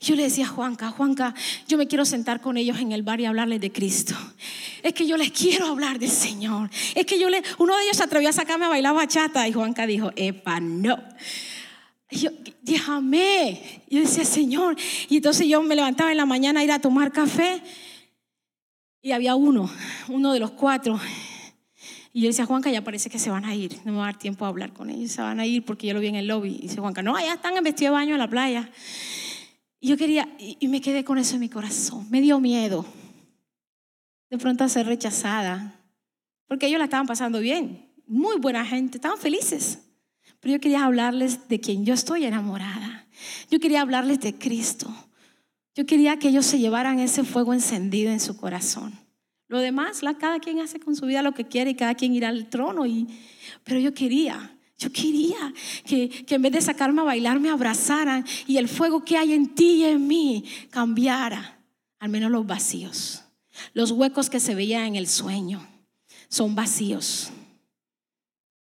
Yo 0.00 0.14
le 0.14 0.24
decía 0.24 0.44
a 0.44 0.48
Juanca, 0.48 0.90
Juanca, 0.90 1.34
yo 1.68 1.78
me 1.78 1.86
quiero 1.86 2.04
sentar 2.04 2.40
con 2.40 2.56
ellos 2.56 2.78
en 2.78 2.92
el 2.92 3.02
bar 3.02 3.20
y 3.20 3.24
hablarles 3.26 3.60
de 3.60 3.72
Cristo. 3.72 4.14
Es 4.82 4.92
que 4.92 5.06
yo 5.06 5.16
les 5.16 5.30
quiero 5.30 5.66
hablar 5.66 5.98
del 5.98 6.10
Señor. 6.10 6.70
Es 6.94 7.06
que 7.06 7.18
yo 7.18 7.30
le, 7.30 7.42
uno 7.58 7.76
de 7.76 7.84
ellos 7.84 7.96
se 7.96 8.04
atrevió 8.04 8.28
a 8.28 8.32
sacarme 8.32 8.66
a 8.66 8.68
bailar 8.68 8.94
bachata 8.94 9.46
y 9.48 9.52
Juanca 9.52 9.86
dijo, 9.86 10.12
epa, 10.16 10.60
no. 10.60 10.98
yo, 12.10 12.30
déjame. 12.62 13.82
Yo 13.88 14.00
decía, 14.00 14.24
Señor. 14.24 14.76
Y 15.08 15.16
entonces 15.16 15.46
yo 15.46 15.62
me 15.62 15.74
levantaba 15.74 16.10
en 16.10 16.16
la 16.18 16.26
mañana 16.26 16.60
a 16.60 16.64
ir 16.64 16.72
a 16.72 16.78
tomar 16.78 17.12
café 17.12 17.62
y 19.02 19.12
había 19.12 19.34
uno, 19.34 19.70
uno 20.08 20.32
de 20.32 20.40
los 20.40 20.50
cuatro. 20.50 20.98
Y 22.12 22.22
yo 22.22 22.28
decía, 22.28 22.46
Juanca, 22.46 22.70
ya 22.70 22.82
parece 22.82 23.10
que 23.10 23.18
se 23.18 23.30
van 23.30 23.44
a 23.44 23.54
ir. 23.54 23.76
No 23.84 23.92
me 23.92 23.98
va 23.98 24.04
a 24.04 24.06
dar 24.06 24.18
tiempo 24.18 24.44
a 24.46 24.48
hablar 24.48 24.72
con 24.72 24.88
ellos. 24.88 25.12
Se 25.12 25.20
van 25.20 25.38
a 25.38 25.46
ir 25.46 25.64
porque 25.64 25.86
yo 25.86 25.94
lo 25.94 26.00
vi 26.00 26.06
en 26.06 26.14
el 26.14 26.26
lobby. 26.26 26.56
Y 26.58 26.62
dice 26.62 26.80
Juanca, 26.80 27.02
no, 27.02 27.14
allá 27.14 27.34
están 27.34 27.56
en 27.56 27.62
vestido 27.62 27.92
de 27.92 27.98
baño 27.98 28.14
en 28.14 28.18
la 28.18 28.28
playa. 28.28 28.70
Y 29.80 29.88
yo 29.88 29.96
quería, 29.96 30.28
y 30.38 30.68
me 30.68 30.80
quedé 30.80 31.04
con 31.04 31.18
eso 31.18 31.34
en 31.34 31.40
mi 31.40 31.48
corazón. 31.48 32.06
Me 32.10 32.20
dio 32.20 32.40
miedo 32.40 32.86
de 34.30 34.38
pronto 34.38 34.64
a 34.64 34.68
ser 34.68 34.86
rechazada, 34.86 35.80
porque 36.46 36.66
ellos 36.66 36.78
la 36.78 36.84
estaban 36.84 37.06
pasando 37.06 37.40
bien, 37.40 37.92
muy 38.06 38.38
buena 38.38 38.64
gente, 38.64 38.98
estaban 38.98 39.18
felices. 39.18 39.80
Pero 40.40 40.54
yo 40.54 40.60
quería 40.60 40.84
hablarles 40.84 41.48
de 41.48 41.60
quien 41.60 41.84
yo 41.84 41.94
estoy 41.94 42.24
enamorada. 42.24 43.06
Yo 43.50 43.58
quería 43.58 43.80
hablarles 43.80 44.20
de 44.20 44.36
Cristo. 44.36 44.92
Yo 45.74 45.86
quería 45.86 46.18
que 46.18 46.28
ellos 46.28 46.46
se 46.46 46.58
llevaran 46.58 46.98
ese 46.98 47.24
fuego 47.24 47.52
encendido 47.52 48.10
en 48.10 48.20
su 48.20 48.36
corazón. 48.36 48.98
Lo 49.48 49.60
demás, 49.60 50.00
cada 50.18 50.40
quien 50.40 50.60
hace 50.60 50.80
con 50.80 50.96
su 50.96 51.06
vida 51.06 51.22
lo 51.22 51.32
que 51.32 51.46
quiere 51.46 51.70
y 51.70 51.74
cada 51.74 51.94
quien 51.94 52.14
irá 52.14 52.28
al 52.28 52.48
trono. 52.48 52.86
Y, 52.86 53.06
pero 53.64 53.78
yo 53.78 53.94
quería 53.94 54.55
yo 54.78 54.92
quería 54.92 55.52
que, 55.84 56.08
que, 56.08 56.34
en 56.34 56.42
vez 56.42 56.52
de 56.52 56.60
sacarme 56.60 57.00
a 57.00 57.04
bailar 57.04 57.40
me 57.40 57.48
abrazaran 57.48 58.24
y 58.46 58.58
el 58.58 58.68
fuego 58.68 59.04
que 59.04 59.16
hay 59.16 59.32
en 59.32 59.54
ti 59.54 59.76
y 59.76 59.84
en 59.84 60.06
mí 60.06 60.44
cambiara, 60.70 61.62
al 61.98 62.10
menos 62.10 62.30
los 62.30 62.46
vacíos. 62.46 63.24
Los 63.72 63.90
huecos 63.90 64.28
que 64.28 64.40
se 64.40 64.54
veían 64.54 64.84
en 64.84 64.96
el 64.96 65.06
sueño 65.06 65.66
son 66.28 66.54
vacíos. 66.54 67.30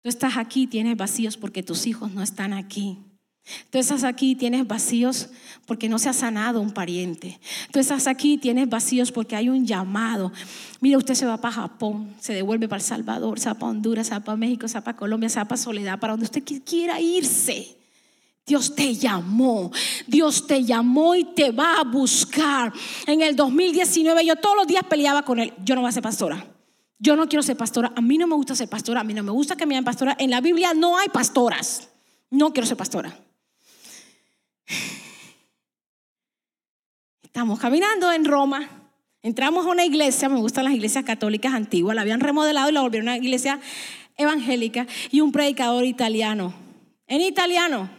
Tú 0.02 0.08
estás 0.08 0.36
aquí, 0.36 0.66
tienes 0.66 0.96
vacíos 0.96 1.36
porque 1.36 1.62
tus 1.62 1.86
hijos 1.86 2.12
no 2.12 2.22
están 2.22 2.52
aquí. 2.52 2.98
Tú 3.70 3.78
estás 3.78 4.04
aquí 4.04 4.34
tienes 4.34 4.66
vacíos 4.66 5.28
porque 5.66 5.88
no 5.88 5.98
se 5.98 6.08
ha 6.08 6.12
sanado 6.12 6.60
un 6.60 6.72
pariente. 6.72 7.38
Tú 7.72 7.78
estás 7.78 8.06
aquí 8.06 8.38
tienes 8.38 8.68
vacíos 8.68 9.12
porque 9.12 9.36
hay 9.36 9.48
un 9.48 9.66
llamado. 9.66 10.32
Mira, 10.80 10.96
usted 10.96 11.14
se 11.14 11.26
va 11.26 11.36
para 11.36 11.54
Japón, 11.54 12.14
se 12.20 12.32
devuelve 12.32 12.68
para 12.68 12.80
El 12.80 12.86
Salvador, 12.86 13.38
se 13.38 13.48
va 13.48 13.54
para 13.54 13.70
Honduras, 13.70 14.06
se 14.06 14.14
va 14.14 14.20
para 14.20 14.36
México, 14.36 14.66
se 14.66 14.74
va 14.74 14.84
para 14.84 14.96
Colombia, 14.96 15.28
se 15.28 15.38
va 15.38 15.44
para 15.44 15.60
Soledad, 15.60 15.98
para 15.98 16.14
donde 16.14 16.24
usted 16.24 16.42
quiera 16.64 17.00
irse. 17.00 17.76
Dios 18.46 18.74
te 18.74 18.94
llamó, 18.94 19.70
Dios 20.06 20.46
te 20.46 20.64
llamó 20.64 21.14
y 21.14 21.24
te 21.24 21.50
va 21.50 21.80
a 21.80 21.84
buscar. 21.84 22.72
En 23.06 23.22
el 23.22 23.36
2019 23.36 24.24
yo 24.24 24.36
todos 24.36 24.56
los 24.56 24.66
días 24.66 24.84
peleaba 24.88 25.22
con 25.22 25.38
él. 25.38 25.52
Yo 25.64 25.74
no 25.74 25.82
voy 25.82 25.88
a 25.88 25.92
ser 25.92 26.02
pastora. 26.02 26.46
Yo 26.98 27.16
no 27.16 27.26
quiero 27.26 27.42
ser 27.42 27.56
pastora. 27.56 27.92
A 27.96 28.00
mí 28.00 28.16
no 28.18 28.26
me 28.26 28.34
gusta 28.34 28.54
ser 28.54 28.68
pastora. 28.68 29.00
A 29.00 29.04
mí 29.04 29.14
no 29.14 29.22
me 29.22 29.32
gusta 29.32 29.56
que 29.56 29.66
me 29.66 29.74
llamen 29.74 29.84
pastora. 29.84 30.16
En 30.18 30.30
la 30.30 30.40
Biblia 30.40 30.72
no 30.74 30.96
hay 30.96 31.08
pastoras. 31.08 31.88
No 32.30 32.52
quiero 32.52 32.66
ser 32.66 32.76
pastora. 32.76 33.18
Estamos 37.22 37.58
caminando 37.58 38.12
en 38.12 38.24
Roma, 38.24 38.68
entramos 39.20 39.66
a 39.66 39.70
una 39.70 39.84
iglesia, 39.84 40.28
me 40.28 40.38
gustan 40.38 40.64
las 40.64 40.72
iglesias 40.72 41.04
católicas 41.04 41.52
antiguas, 41.52 41.96
la 41.96 42.02
habían 42.02 42.20
remodelado 42.20 42.70
y 42.70 42.72
la 42.72 42.80
volvieron 42.80 43.08
una 43.08 43.16
iglesia 43.16 43.60
evangélica 44.16 44.86
y 45.10 45.20
un 45.20 45.32
predicador 45.32 45.84
italiano, 45.84 46.54
en 47.06 47.20
italiano. 47.20 47.90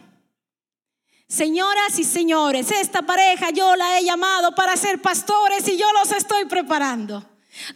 Señoras 1.28 1.98
y 1.98 2.04
señores, 2.04 2.70
esta 2.70 3.02
pareja 3.02 3.50
yo 3.50 3.74
la 3.76 3.98
he 3.98 4.04
llamado 4.04 4.54
para 4.54 4.76
ser 4.76 5.02
pastores 5.02 5.66
y 5.68 5.76
yo 5.76 5.86
los 5.92 6.12
estoy 6.12 6.44
preparando. 6.46 7.22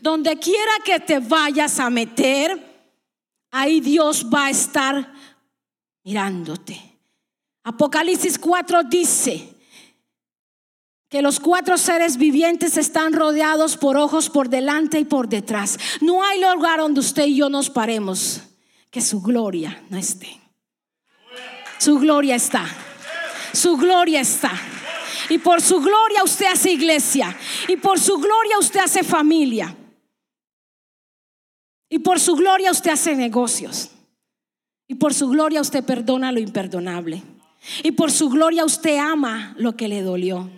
Donde 0.01 0.39
quiera 0.39 0.73
que 0.85 1.01
te 1.01 1.19
vayas 1.19 1.81
a 1.81 1.91
meter, 1.91 2.87
ahí 3.51 3.81
Dios 3.81 4.27
va 4.33 4.47
a 4.47 4.51
estar 4.51 5.13
mirándote. 6.05 6.90
Apocalipsis 7.65 8.39
4 8.39 8.85
dice 8.85 9.55
que 11.11 11.23
los 11.23 11.41
cuatro 11.41 11.77
seres 11.77 12.17
vivientes 12.17 12.77
están 12.77 13.13
rodeados 13.13 13.77
por 13.77 13.97
ojos 13.97 14.31
por 14.31 14.49
delante 14.49 15.01
y 15.01 15.05
por 15.05 15.29
detrás. 15.29 15.79
No 16.01 16.25
hay 16.25 16.41
lugar 16.41 16.79
donde 16.79 17.01
usted 17.01 17.27
y 17.27 17.37
yo 17.37 17.51
nos 17.51 17.69
paremos 17.69 18.43
que 18.91 19.01
su 19.01 19.21
gloria 19.21 19.83
no 19.91 19.99
esté. 19.99 20.41
Su 21.79 21.99
gloria 21.99 22.37
está. 22.37 22.65
Su 23.53 23.77
gloria 23.77 24.21
está. 24.21 24.53
Y 25.29 25.39
por 25.39 25.61
su 25.61 25.81
gloria 25.81 26.23
usted 26.23 26.47
hace 26.47 26.73
iglesia. 26.73 27.37
Y 27.69 27.77
por 27.77 27.99
su 27.99 28.19
gloria 28.19 28.59
usted 28.59 28.81
hace 28.81 29.03
familia. 29.03 29.75
Y 31.89 31.99
por 31.99 32.21
su 32.21 32.37
gloria 32.37 32.71
usted 32.71 32.93
hace 32.93 33.17
negocios. 33.17 33.91
Y 34.87 34.95
por 34.95 35.13
su 35.13 35.29
gloria 35.29 35.61
usted 35.61 35.85
perdona 35.85 36.31
lo 36.31 36.39
imperdonable. 36.39 37.23
Y 37.83 37.93
por 37.93 38.11
su 38.11 38.29
gloria 38.31 38.65
usted 38.65 38.99
ama 38.99 39.55
lo 39.59 39.77
que 39.77 39.89
le 39.89 40.03
dolió. 40.03 40.51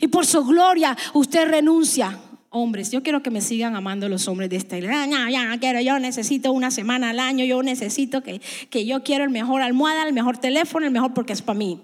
Y 0.00 0.08
por 0.08 0.26
su 0.26 0.44
gloria 0.44 0.96
usted 1.14 1.48
renuncia. 1.48 2.18
Hombres, 2.48 2.90
yo 2.90 3.02
quiero 3.02 3.22
que 3.22 3.30
me 3.30 3.42
sigan 3.42 3.76
amando 3.76 4.08
los 4.08 4.28
hombres 4.28 4.48
de 4.48 4.56
esta 4.56 4.78
iglesia. 4.78 5.06
No, 5.06 5.28
ya 5.28 5.58
quiero, 5.58 5.80
yo 5.80 5.98
necesito 5.98 6.52
una 6.52 6.70
semana 6.70 7.10
al 7.10 7.20
año, 7.20 7.44
yo 7.44 7.62
necesito 7.62 8.22
que, 8.22 8.40
que 8.70 8.86
yo 8.86 9.02
quiero 9.02 9.24
el 9.24 9.30
mejor 9.30 9.60
almohada, 9.62 10.06
el 10.06 10.14
mejor 10.14 10.38
teléfono, 10.38 10.86
el 10.86 10.92
mejor 10.92 11.12
porque 11.12 11.34
es 11.34 11.42
para 11.42 11.58
mí. 11.58 11.82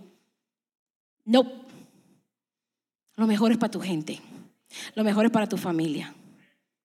No. 1.25 1.45
Lo 3.17 3.27
mejor 3.27 3.53
es 3.53 3.59
para 3.59 3.71
tu 3.71 3.81
gente. 3.81 4.21
Lo 4.95 5.05
mejor 5.05 5.27
es 5.27 5.31
para 5.31 5.49
tu 5.49 5.59
familia. 5.59 6.15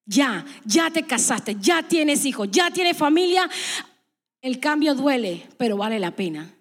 Ya, 0.05 0.45
ya 0.65 0.89
te 0.91 1.03
casaste, 1.03 1.57
ya 1.59 1.83
tienes 1.83 2.25
hijos, 2.25 2.49
ya 2.51 2.71
tienes 2.71 2.97
familia. 2.97 3.49
El 4.41 4.59
cambio 4.59 4.95
duele, 4.95 5.47
pero 5.57 5.77
vale 5.77 5.99
la 5.99 6.11
pena. 6.11 6.56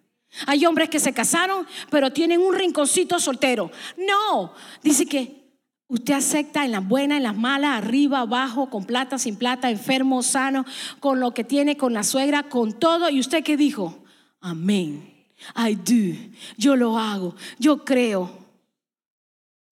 Hay 0.46 0.66
hombres 0.66 0.90
que 0.90 1.00
se 1.00 1.12
casaron, 1.12 1.66
pero 1.90 2.12
tienen 2.12 2.40
un 2.40 2.54
rinconcito 2.54 3.18
soltero. 3.18 3.70
No, 3.96 4.52
dice 4.82 5.06
que 5.06 5.46
usted 5.88 6.14
acepta 6.14 6.64
en 6.64 6.72
las 6.72 6.86
buenas, 6.86 7.16
en 7.16 7.22
las 7.22 7.36
malas, 7.36 7.78
arriba, 7.78 8.20
abajo, 8.20 8.68
con 8.68 8.84
plata, 8.84 9.18
sin 9.18 9.36
plata, 9.36 9.70
enfermo, 9.70 10.22
sano, 10.22 10.66
con 11.00 11.20
lo 11.20 11.32
que 11.32 11.44
tiene, 11.44 11.76
con 11.76 11.94
la 11.94 12.02
suegra, 12.02 12.44
con 12.44 12.72
todo. 12.72 13.08
¿Y 13.08 13.20
usted 13.20 13.42
qué 13.42 13.56
dijo? 13.56 14.04
Amén. 14.40 15.14
I 15.56 15.74
do. 15.74 16.16
Yo 16.56 16.76
lo 16.76 16.98
hago. 16.98 17.34
Yo 17.58 17.84
creo. 17.84 18.46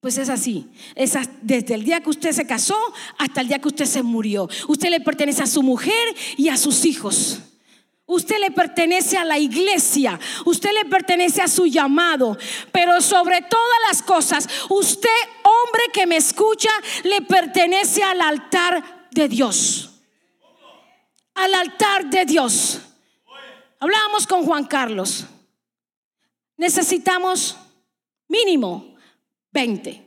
Pues 0.00 0.18
es 0.18 0.28
así. 0.28 0.68
Es 0.94 1.14
desde 1.42 1.74
el 1.74 1.84
día 1.84 2.00
que 2.00 2.10
usted 2.10 2.32
se 2.32 2.46
casó 2.46 2.76
hasta 3.18 3.40
el 3.40 3.48
día 3.48 3.58
que 3.58 3.68
usted 3.68 3.86
se 3.86 4.02
murió. 4.02 4.48
Usted 4.68 4.90
le 4.90 5.00
pertenece 5.00 5.42
a 5.42 5.46
su 5.46 5.62
mujer 5.62 6.14
y 6.36 6.48
a 6.48 6.56
sus 6.56 6.84
hijos. 6.84 7.40
Usted 8.06 8.38
le 8.38 8.50
pertenece 8.50 9.16
a 9.16 9.24
la 9.24 9.38
iglesia, 9.38 10.20
usted 10.44 10.72
le 10.74 10.84
pertenece 10.84 11.40
a 11.40 11.48
su 11.48 11.66
llamado, 11.66 12.36
pero 12.70 13.00
sobre 13.00 13.40
todas 13.40 13.78
las 13.88 14.02
cosas, 14.02 14.46
usted, 14.68 15.08
hombre 15.42 15.84
que 15.90 16.06
me 16.06 16.16
escucha, 16.16 16.68
le 17.02 17.22
pertenece 17.22 18.02
al 18.02 18.20
altar 18.20 19.08
de 19.10 19.26
Dios. 19.26 19.90
Al 21.34 21.54
altar 21.54 22.10
de 22.10 22.26
Dios. 22.26 22.80
Hablábamos 23.80 24.26
con 24.26 24.44
Juan 24.44 24.66
Carlos. 24.66 25.24
Necesitamos 26.58 27.56
mínimo 28.28 28.96
20. 29.50 30.02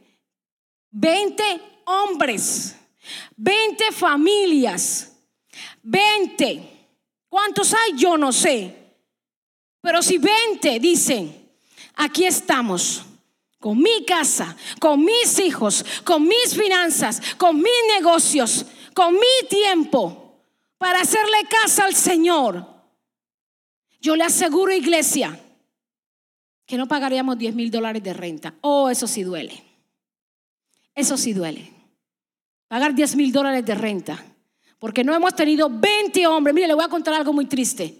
20 0.92 1.62
hombres, 1.86 2.76
20 3.36 3.92
familias, 3.92 5.14
20 5.82 6.77
¿Cuántos 7.30 7.74
hay? 7.74 7.98
Yo 7.98 8.18
no 8.18 8.32
sé. 8.32 8.76
Pero 9.82 10.02
si 10.02 10.18
20 10.18 10.80
dicen, 10.80 11.50
aquí 11.96 12.26
estamos, 12.26 13.04
con 13.60 13.78
mi 13.78 14.06
casa, 14.06 14.56
con 14.80 15.04
mis 15.04 15.40
hijos, 15.40 15.86
con 16.04 16.28
mis 16.28 16.56
finanzas, 16.56 17.22
con 17.38 17.58
mis 17.58 17.96
negocios, 17.96 18.66
con 18.94 19.14
mi 19.14 19.48
tiempo, 19.50 20.42
para 20.78 21.02
hacerle 21.02 21.48
casa 21.50 21.86
al 21.86 21.96
Señor, 21.96 22.66
yo 24.00 24.16
le 24.16 24.24
aseguro, 24.24 24.72
iglesia, 24.72 25.40
que 26.66 26.78
no 26.78 26.88
pagaríamos 26.88 27.38
10 27.38 27.56
mil 27.56 27.72
dólares 27.72 28.04
de 28.04 28.14
renta. 28.14 28.54
Oh, 28.62 28.90
eso 28.90 29.08
sí 29.08 29.24
duele. 29.24 29.64
Eso 30.94 31.18
sí 31.18 31.34
duele. 31.34 31.72
Pagar 32.68 32.94
10 32.94 33.16
mil 33.16 33.32
dólares 33.32 33.66
de 33.66 33.76
renta 33.76 34.24
porque 34.80 35.04
no 35.04 35.14
hemos 35.14 35.36
tenido 35.36 35.70
20 35.70 36.28
hombres. 36.28 36.54
Mire, 36.54 36.68
le 36.68 36.74
voy 36.74 36.86
a 36.86 36.90
contar 36.90 37.14
algo 37.14 37.34
muy 37.34 37.46
triste. 37.46 37.94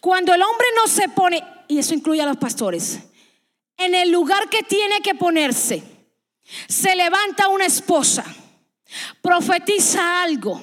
Cuando 0.00 0.34
el 0.34 0.42
hombre 0.42 0.66
no 0.76 0.86
se 0.86 1.08
pone, 1.08 1.42
y 1.68 1.78
eso 1.78 1.94
incluye 1.94 2.20
a 2.20 2.26
los 2.26 2.36
pastores, 2.36 3.00
en 3.76 3.94
el 3.94 4.10
lugar 4.10 4.48
que 4.48 4.62
tiene 4.62 5.00
que 5.00 5.14
ponerse, 5.14 5.82
se 6.68 6.94
levanta 6.94 7.48
una 7.48 7.66
esposa, 7.66 8.24
profetiza 9.22 10.22
algo. 10.22 10.60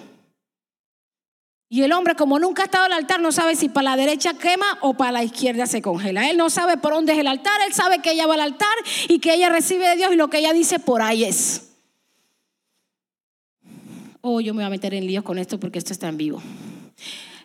Y 1.69 1.81
el 1.81 1.91
hombre, 1.91 2.15
como 2.15 2.39
nunca 2.39 2.61
ha 2.61 2.65
estado 2.65 2.85
al 2.85 2.93
altar, 2.93 3.19
no 3.19 3.31
sabe 3.31 3.55
si 3.55 3.67
para 3.67 3.91
la 3.91 3.97
derecha 3.97 4.35
quema 4.35 4.77
o 4.81 4.93
para 4.93 5.11
la 5.11 5.23
izquierda 5.23 5.65
se 5.65 5.81
congela. 5.81 6.29
Él 6.29 6.37
no 6.37 6.49
sabe 6.49 6.77
por 6.77 6.93
dónde 6.93 7.13
es 7.13 7.19
el 7.19 7.27
altar, 7.27 7.59
él 7.65 7.73
sabe 7.73 7.99
que 7.99 8.11
ella 8.11 8.27
va 8.27 8.35
al 8.35 8.41
altar 8.41 8.75
y 9.07 9.19
que 9.19 9.33
ella 9.33 9.49
recibe 9.49 9.87
de 9.89 9.95
Dios 9.97 10.13
y 10.13 10.15
lo 10.15 10.29
que 10.29 10.37
ella 10.37 10.53
dice 10.53 10.79
por 10.79 11.01
ahí 11.01 11.25
es 11.25 11.76
oh, 14.27 14.41
yo 14.41 14.53
me 14.53 14.63
voy 14.63 14.67
a 14.67 14.69
meter 14.69 14.93
en 14.93 15.07
líos 15.07 15.23
con 15.23 15.37
esto 15.37 15.59
porque 15.59 15.79
esto 15.79 15.93
está 15.93 16.07
en 16.09 16.17
vivo. 16.17 16.41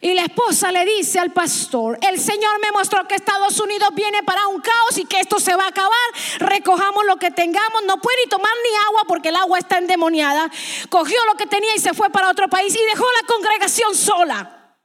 Y 0.01 0.15
la 0.15 0.23
esposa 0.23 0.73
le 0.73 0.85
dice 0.85 1.21
al 1.21 1.33
pastor, 1.33 1.97
el 2.03 2.19
Señor 2.19 2.59
me 2.61 2.73
mostró 2.73 3.07
que 3.07 3.15
Estados 3.15 3.61
Unidos 3.61 3.91
viene 3.95 4.25
para 4.25 4.49
un 4.49 4.61
caos 4.61 4.99
y 4.99 5.05
que 5.05 5.21
esto 5.21 5.39
se 5.39 5.55
va 5.55 5.67
a 5.67 5.69
acabar. 5.69 5.93
Recojamos 6.41 7.05
lo 7.07 7.19
que 7.19 7.31
tengamos, 7.31 7.85
no 7.87 8.01
puede 8.01 8.17
ni 8.25 8.29
tomar 8.29 8.51
ni 8.65 8.77
agua 8.89 9.03
porque 9.07 9.29
el 9.29 9.37
agua 9.37 9.61
está 9.61 9.79
endemoniada. 9.79 10.51
Cogió 10.91 11.19
lo 11.27 11.37
que 11.37 11.47
tenía 11.47 11.71
y 11.77 11.79
se 11.79 11.95
fue 11.95 12.11
para 12.11 12.31
otro 12.31 12.49
país 12.49 12.75
y 12.75 12.91
dejó 12.91 13.05
la 13.21 13.27
congregación 13.29 13.95
sola. 13.95 14.77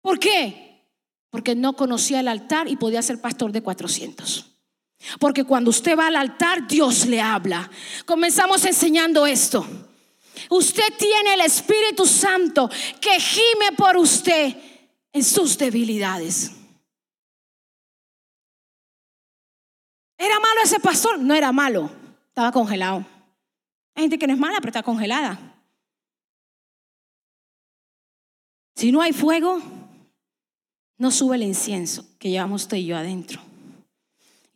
¿Por 0.00 0.18
qué? 0.18 0.82
Porque 1.28 1.54
no 1.54 1.74
conocía 1.74 2.20
el 2.20 2.28
altar 2.28 2.68
y 2.68 2.76
podía 2.76 3.02
ser 3.02 3.20
pastor 3.20 3.52
de 3.52 3.62
400. 3.62 4.57
Porque 5.18 5.44
cuando 5.44 5.70
usted 5.70 5.96
va 5.96 6.08
al 6.08 6.16
altar, 6.16 6.66
Dios 6.66 7.06
le 7.06 7.20
habla. 7.20 7.70
Comenzamos 8.04 8.64
enseñando 8.64 9.26
esto. 9.26 9.66
Usted 10.50 10.96
tiene 10.98 11.34
el 11.34 11.40
Espíritu 11.42 12.06
Santo 12.06 12.68
que 13.00 13.20
gime 13.20 13.72
por 13.76 13.96
usted 13.96 14.56
en 15.12 15.24
sus 15.24 15.56
debilidades. 15.58 16.52
¿Era 20.16 20.38
malo 20.40 20.60
ese 20.62 20.80
pastor? 20.80 21.18
No 21.18 21.34
era 21.34 21.52
malo, 21.52 21.90
estaba 22.28 22.50
congelado. 22.50 23.06
Hay 23.94 24.02
gente 24.02 24.18
que 24.18 24.26
no 24.26 24.34
es 24.34 24.38
mala, 24.38 24.58
pero 24.58 24.70
está 24.70 24.82
congelada. 24.82 25.38
Si 28.74 28.92
no 28.92 29.00
hay 29.00 29.12
fuego, 29.12 29.60
no 30.98 31.10
sube 31.10 31.36
el 31.36 31.42
incienso 31.42 32.04
que 32.18 32.30
llevamos 32.30 32.62
usted 32.62 32.76
y 32.78 32.86
yo 32.86 32.96
adentro. 32.96 33.47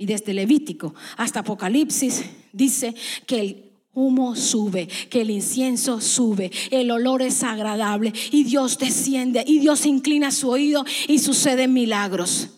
Y 0.03 0.07
desde 0.07 0.35
Levítico 0.35 0.97
hasta 1.17 1.39
Apocalipsis 1.39 2.25
dice 2.53 2.93
que 3.25 3.41
el 3.41 3.73
humo 3.95 4.35
sube, 4.35 4.89
que 4.89 5.21
el 5.21 5.31
incienso 5.31 6.01
sube, 6.01 6.51
el 6.73 6.91
olor 6.91 7.23
es 7.23 7.45
agradable 7.45 8.13
y 8.33 8.43
Dios 8.43 8.79
desciende 8.79 9.45
y 9.47 9.61
Dios 9.61 9.87
inclina 9.87 10.33
su 10.33 10.51
oído 10.51 10.85
y 11.07 11.21
suceden 11.21 11.73
milagros. 11.73 12.49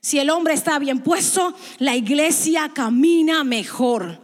Si 0.00 0.18
el 0.18 0.30
hombre 0.30 0.54
está 0.54 0.78
bien 0.78 1.02
puesto, 1.02 1.54
la 1.78 1.94
iglesia 1.94 2.70
camina 2.74 3.44
mejor. 3.44 4.18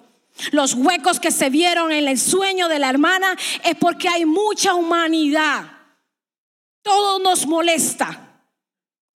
Los 0.50 0.72
huecos 0.72 1.20
que 1.20 1.32
se 1.32 1.50
vieron 1.50 1.92
en 1.92 2.08
el 2.08 2.18
sueño 2.18 2.66
de 2.68 2.78
la 2.78 2.88
hermana 2.88 3.36
es 3.62 3.76
porque 3.76 4.08
hay 4.08 4.24
mucha 4.24 4.74
humanidad. 4.74 5.70
Todo 6.80 7.18
nos 7.18 7.46
molesta, 7.46 8.42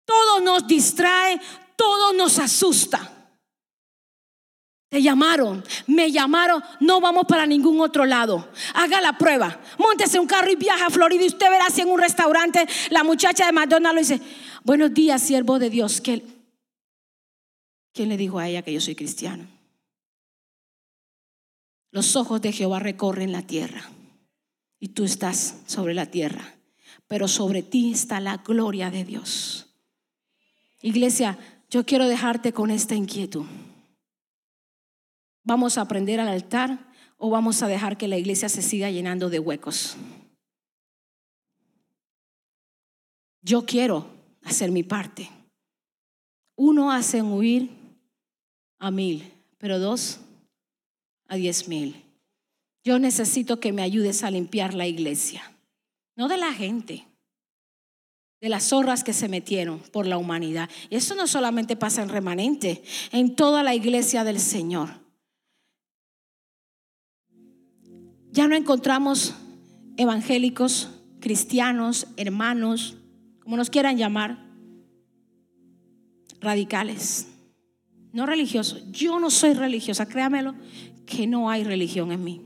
todo 0.04 0.40
nos 0.40 0.66
distrae, 0.66 1.40
todo 1.76 2.12
nos 2.12 2.38
asusta. 2.38 3.13
Te 4.95 5.03
llamaron, 5.03 5.64
me 5.88 6.12
llamaron, 6.12 6.62
no 6.78 7.01
vamos 7.01 7.24
para 7.26 7.47
ningún 7.47 7.80
otro 7.80 8.05
lado. 8.05 8.49
Haga 8.74 9.01
la 9.01 9.18
prueba. 9.18 9.61
Móntese 9.76 10.20
un 10.20 10.28
carro 10.28 10.53
y 10.53 10.55
viaja 10.55 10.86
a 10.86 10.90
Florida 10.90 11.24
y 11.24 11.26
usted 11.26 11.51
verá 11.51 11.68
si 11.68 11.80
en 11.80 11.88
un 11.88 11.99
restaurante 11.99 12.64
la 12.90 13.03
muchacha 13.03 13.45
de 13.45 13.51
McDonald's 13.51 14.09
le 14.09 14.16
dice, 14.16 14.30
buenos 14.62 14.95
días, 14.95 15.20
siervo 15.20 15.59
de 15.59 15.68
Dios. 15.68 16.01
¿Quién 16.01 16.22
le 18.09 18.16
dijo 18.16 18.38
a 18.38 18.49
ella 18.49 18.62
que 18.62 18.72
yo 18.72 18.80
soy 18.80 18.95
cristiano? 18.95 19.49
Los 21.90 22.14
ojos 22.14 22.40
de 22.40 22.53
Jehová 22.53 22.78
recorren 22.78 23.32
la 23.32 23.42
tierra 23.42 23.90
y 24.78 24.90
tú 24.90 25.03
estás 25.03 25.57
sobre 25.66 25.95
la 25.95 26.07
tierra, 26.07 26.55
pero 27.09 27.26
sobre 27.26 27.64
ti 27.64 27.90
está 27.90 28.20
la 28.20 28.36
gloria 28.36 28.92
de 28.92 29.05
Dios. 29.05 29.66
Iglesia, 30.82 31.36
yo 31.68 31.84
quiero 31.84 32.07
dejarte 32.07 32.53
con 32.53 32.70
esta 32.70 32.95
inquietud. 32.95 33.47
¿Vamos 35.45 35.76
a 35.76 35.82
aprender 35.82 36.20
al 36.20 36.28
altar 36.28 36.90
o 37.18 37.28
vamos 37.28 37.62
a 37.62 37.68
dejar 37.68 37.99
que 37.99 38.09
la 38.09 38.16
iglesia 38.16 38.49
se 38.49 38.62
siga 38.62 38.90
llenando 38.90 39.28
de 39.28 39.38
huecos? 39.38 39.97
Yo 43.42 43.66
quiero 43.66 44.09
hacer 44.42 44.70
mi 44.70 44.82
parte. 44.82 45.28
Uno 46.57 46.90
hace 46.90 47.20
huir 47.20 47.70
a 48.78 48.90
mil, 48.90 49.30
pero 49.59 49.78
dos 49.78 50.20
a 51.28 51.36
diez 51.36 51.68
mil. 51.68 52.03
Yo 52.82 52.99
necesito 52.99 53.61
que 53.61 53.72
me 53.72 53.82
ayudes 53.82 54.24
a 54.24 54.30
limpiar 54.30 54.72
la 54.72 54.86
iglesia, 54.86 55.42
no 56.16 56.28
de 56.28 56.38
la 56.38 56.53
gente, 56.53 57.07
de 58.40 58.49
las 58.49 58.64
zorras 58.64 59.05
que 59.05 59.12
se 59.12 59.28
metieron 59.28 59.78
por 59.78 60.07
la 60.07 60.16
humanidad. 60.16 60.70
Y 60.88 60.97
eso 60.97 61.14
no 61.14 61.26
solamente 61.26 61.76
pasa 61.76 62.03
en 62.03 62.11
remanente, 62.11 62.82
en 63.12 63.36
toda 63.36 63.62
la 63.62 63.74
iglesia 63.74 64.24
del 64.24 64.40
Señor. 64.40 65.03
Ya 68.35 68.49
no 68.49 68.57
encontramos 68.57 69.32
evangélicos, 69.97 70.91
cristianos, 71.20 72.09
hermanos, 72.16 72.97
como 73.39 73.57
nos 73.57 73.70
quieran 73.70 73.97
llamar, 73.97 74.45
radicales, 76.41 77.28
no 78.12 78.26
religiosos. 78.26 78.91
Yo 78.91 79.20
no 79.20 79.30
soy 79.30 79.55
religiosa, 79.55 80.07
créamelo, 80.07 80.57
que 81.07 81.28
no 81.28 81.49
hay 81.49 81.62
religión 81.62 82.11
en 82.11 82.24
mí. 82.24 82.43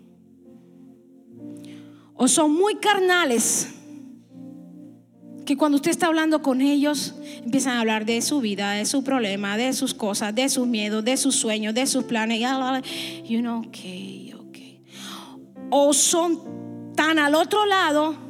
O 2.12 2.28
son 2.28 2.52
muy 2.52 2.74
carnales, 2.74 3.74
que 5.46 5.56
cuando 5.56 5.76
usted 5.76 5.90
está 5.90 6.08
hablando 6.08 6.42
con 6.42 6.60
ellos, 6.60 7.14
empiezan 7.42 7.78
a 7.78 7.80
hablar 7.80 8.04
de 8.04 8.20
su 8.20 8.42
vida, 8.42 8.72
de 8.72 8.84
su 8.84 9.04
problema, 9.04 9.56
de 9.56 9.72
sus 9.72 9.94
cosas, 9.94 10.34
de 10.34 10.50
sus 10.50 10.66
miedos, 10.66 11.02
de 11.02 11.16
sus 11.16 11.34
sueños, 11.34 11.72
de 11.72 11.86
sus 11.86 12.04
planes. 12.04 12.40
You 13.26 13.40
know, 13.40 13.60
okay 13.60 14.27
o 15.70 15.92
son 15.92 16.92
tan 16.94 17.18
al 17.18 17.34
otro 17.34 17.66
lado 17.66 18.28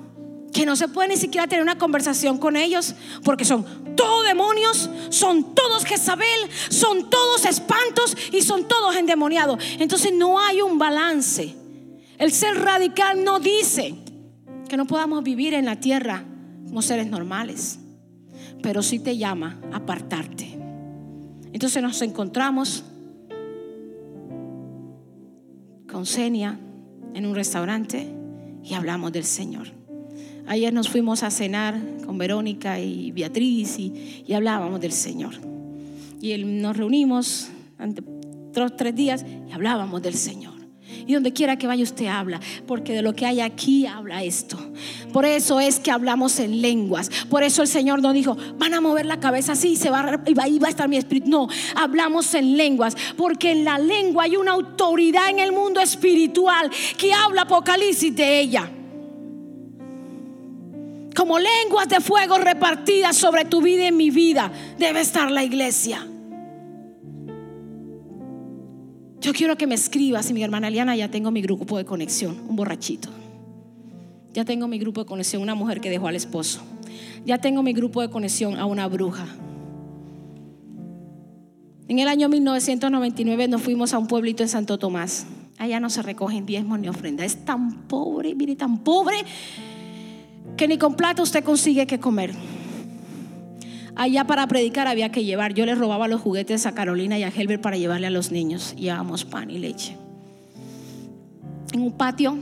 que 0.52 0.66
no 0.66 0.76
se 0.76 0.88
puede 0.88 1.08
ni 1.08 1.16
siquiera 1.16 1.46
tener 1.46 1.62
una 1.62 1.78
conversación 1.78 2.38
con 2.38 2.56
ellos 2.56 2.94
porque 3.24 3.44
son 3.44 3.64
todos 3.96 4.26
demonios, 4.26 4.88
son 5.10 5.54
todos 5.54 5.84
Jezabel, 5.84 6.48
son 6.68 7.10
todos 7.10 7.44
espantos 7.44 8.16
y 8.32 8.42
son 8.42 8.66
todos 8.66 8.96
endemoniados. 8.96 9.62
Entonces 9.78 10.12
no 10.14 10.38
hay 10.38 10.62
un 10.62 10.78
balance. 10.78 11.54
El 12.18 12.32
ser 12.32 12.56
radical 12.60 13.24
no 13.24 13.40
dice 13.40 13.94
que 14.68 14.76
no 14.76 14.86
podamos 14.86 15.22
vivir 15.22 15.54
en 15.54 15.64
la 15.64 15.76
tierra 15.76 16.24
como 16.66 16.82
seres 16.82 17.06
normales, 17.06 17.78
pero 18.62 18.82
sí 18.82 18.98
te 18.98 19.16
llama 19.16 19.58
a 19.72 19.76
apartarte. 19.76 20.58
Entonces 21.52 21.82
nos 21.82 22.02
encontramos 22.02 22.84
con 25.90 26.04
Senia 26.04 26.58
en 27.14 27.26
un 27.26 27.34
restaurante 27.34 28.08
y 28.64 28.74
hablamos 28.74 29.12
del 29.12 29.24
Señor. 29.24 29.68
Ayer 30.46 30.72
nos 30.72 30.88
fuimos 30.88 31.22
a 31.22 31.30
cenar 31.30 31.78
con 32.06 32.18
Verónica 32.18 32.80
y 32.80 33.12
Beatriz 33.12 33.78
y, 33.78 34.24
y 34.26 34.32
hablábamos 34.32 34.80
del 34.80 34.92
Señor. 34.92 35.34
Y 36.20 36.36
nos 36.38 36.76
reunimos 36.76 37.48
ante 37.78 38.02
tres 38.76 38.94
días 38.94 39.24
y 39.48 39.52
hablábamos 39.52 40.02
del 40.02 40.14
Señor. 40.14 40.57
Y 41.06 41.14
donde 41.14 41.32
quiera 41.32 41.56
que 41.56 41.66
vaya 41.66 41.82
usted 41.82 42.06
habla, 42.06 42.40
porque 42.66 42.92
de 42.92 43.02
lo 43.02 43.14
que 43.14 43.26
hay 43.26 43.40
aquí 43.40 43.86
habla 43.86 44.22
esto. 44.22 44.58
Por 45.12 45.24
eso 45.24 45.60
es 45.60 45.78
que 45.80 45.90
hablamos 45.90 46.38
en 46.38 46.60
lenguas. 46.62 47.10
Por 47.30 47.42
eso 47.42 47.62
el 47.62 47.68
Señor 47.68 48.02
no 48.02 48.12
dijo, 48.12 48.36
van 48.58 48.74
a 48.74 48.80
mover 48.80 49.06
la 49.06 49.20
cabeza 49.20 49.52
así, 49.52 49.76
se 49.76 49.90
va 49.90 50.20
y 50.26 50.34
va- 50.34 50.66
a 50.66 50.70
estar 50.70 50.88
mi 50.88 50.96
espíritu. 50.96 51.28
No, 51.30 51.48
hablamos 51.74 52.34
en 52.34 52.56
lenguas, 52.56 52.96
porque 53.16 53.52
en 53.52 53.64
la 53.64 53.78
lengua 53.78 54.24
hay 54.24 54.36
una 54.36 54.52
autoridad 54.52 55.30
en 55.30 55.38
el 55.38 55.52
mundo 55.52 55.80
espiritual 55.80 56.70
que 56.96 57.12
habla 57.12 57.42
Apocalipsis 57.42 58.14
de 58.14 58.40
ella. 58.40 58.70
Como 61.16 61.38
lenguas 61.38 61.88
de 61.88 62.00
fuego 62.00 62.38
repartidas 62.38 63.16
sobre 63.16 63.44
tu 63.44 63.60
vida 63.60 63.88
y 63.88 63.92
mi 63.92 64.10
vida, 64.10 64.52
debe 64.78 65.00
estar 65.00 65.30
la 65.30 65.42
iglesia. 65.42 66.06
Yo 69.20 69.32
quiero 69.32 69.56
que 69.56 69.66
me 69.66 69.74
escribas 69.74 70.30
y 70.30 70.34
mi 70.34 70.42
hermana 70.42 70.68
Eliana 70.68 70.94
ya 70.94 71.10
tengo 71.10 71.30
mi 71.30 71.42
grupo 71.42 71.76
de 71.76 71.84
conexión, 71.84 72.38
un 72.48 72.56
borrachito. 72.56 73.08
Ya 74.32 74.44
tengo 74.44 74.68
mi 74.68 74.78
grupo 74.78 75.02
de 75.02 75.06
conexión, 75.06 75.42
una 75.42 75.54
mujer 75.54 75.80
que 75.80 75.90
dejó 75.90 76.06
al 76.06 76.14
esposo. 76.14 76.62
Ya 77.24 77.38
tengo 77.38 77.62
mi 77.62 77.72
grupo 77.72 78.00
de 78.00 78.10
conexión 78.10 78.56
a 78.56 78.66
una 78.66 78.86
bruja. 78.86 79.26
En 81.88 81.98
el 81.98 82.06
año 82.06 82.28
1999 82.28 83.48
nos 83.48 83.62
fuimos 83.62 83.94
a 83.94 83.98
un 83.98 84.06
pueblito 84.06 84.42
en 84.42 84.48
Santo 84.48 84.78
Tomás. 84.78 85.26
Allá 85.58 85.80
no 85.80 85.90
se 85.90 86.02
recogen 86.02 86.46
diezmos 86.46 86.78
ni 86.78 86.88
ofrenda. 86.88 87.24
Es 87.24 87.44
tan 87.44 87.88
pobre, 87.88 88.34
mire, 88.34 88.54
tan 88.54 88.78
pobre 88.78 89.16
que 90.56 90.68
ni 90.68 90.78
con 90.78 90.94
plata 90.94 91.22
usted 91.22 91.42
consigue 91.42 91.86
que 91.86 91.98
comer. 91.98 92.34
Allá 93.98 94.28
para 94.28 94.46
predicar 94.46 94.86
había 94.86 95.10
que 95.10 95.24
llevar. 95.24 95.54
Yo 95.54 95.66
le 95.66 95.74
robaba 95.74 96.06
los 96.06 96.20
juguetes 96.20 96.66
a 96.66 96.72
Carolina 96.72 97.18
y 97.18 97.24
a 97.24 97.28
Helber 97.30 97.60
para 97.60 97.76
llevarle 97.76 98.06
a 98.06 98.10
los 98.10 98.30
niños. 98.30 98.76
Llevábamos 98.76 99.24
pan 99.24 99.50
y 99.50 99.58
leche. 99.58 99.96
En 101.72 101.82
un 101.82 101.90
patio, 101.90 102.38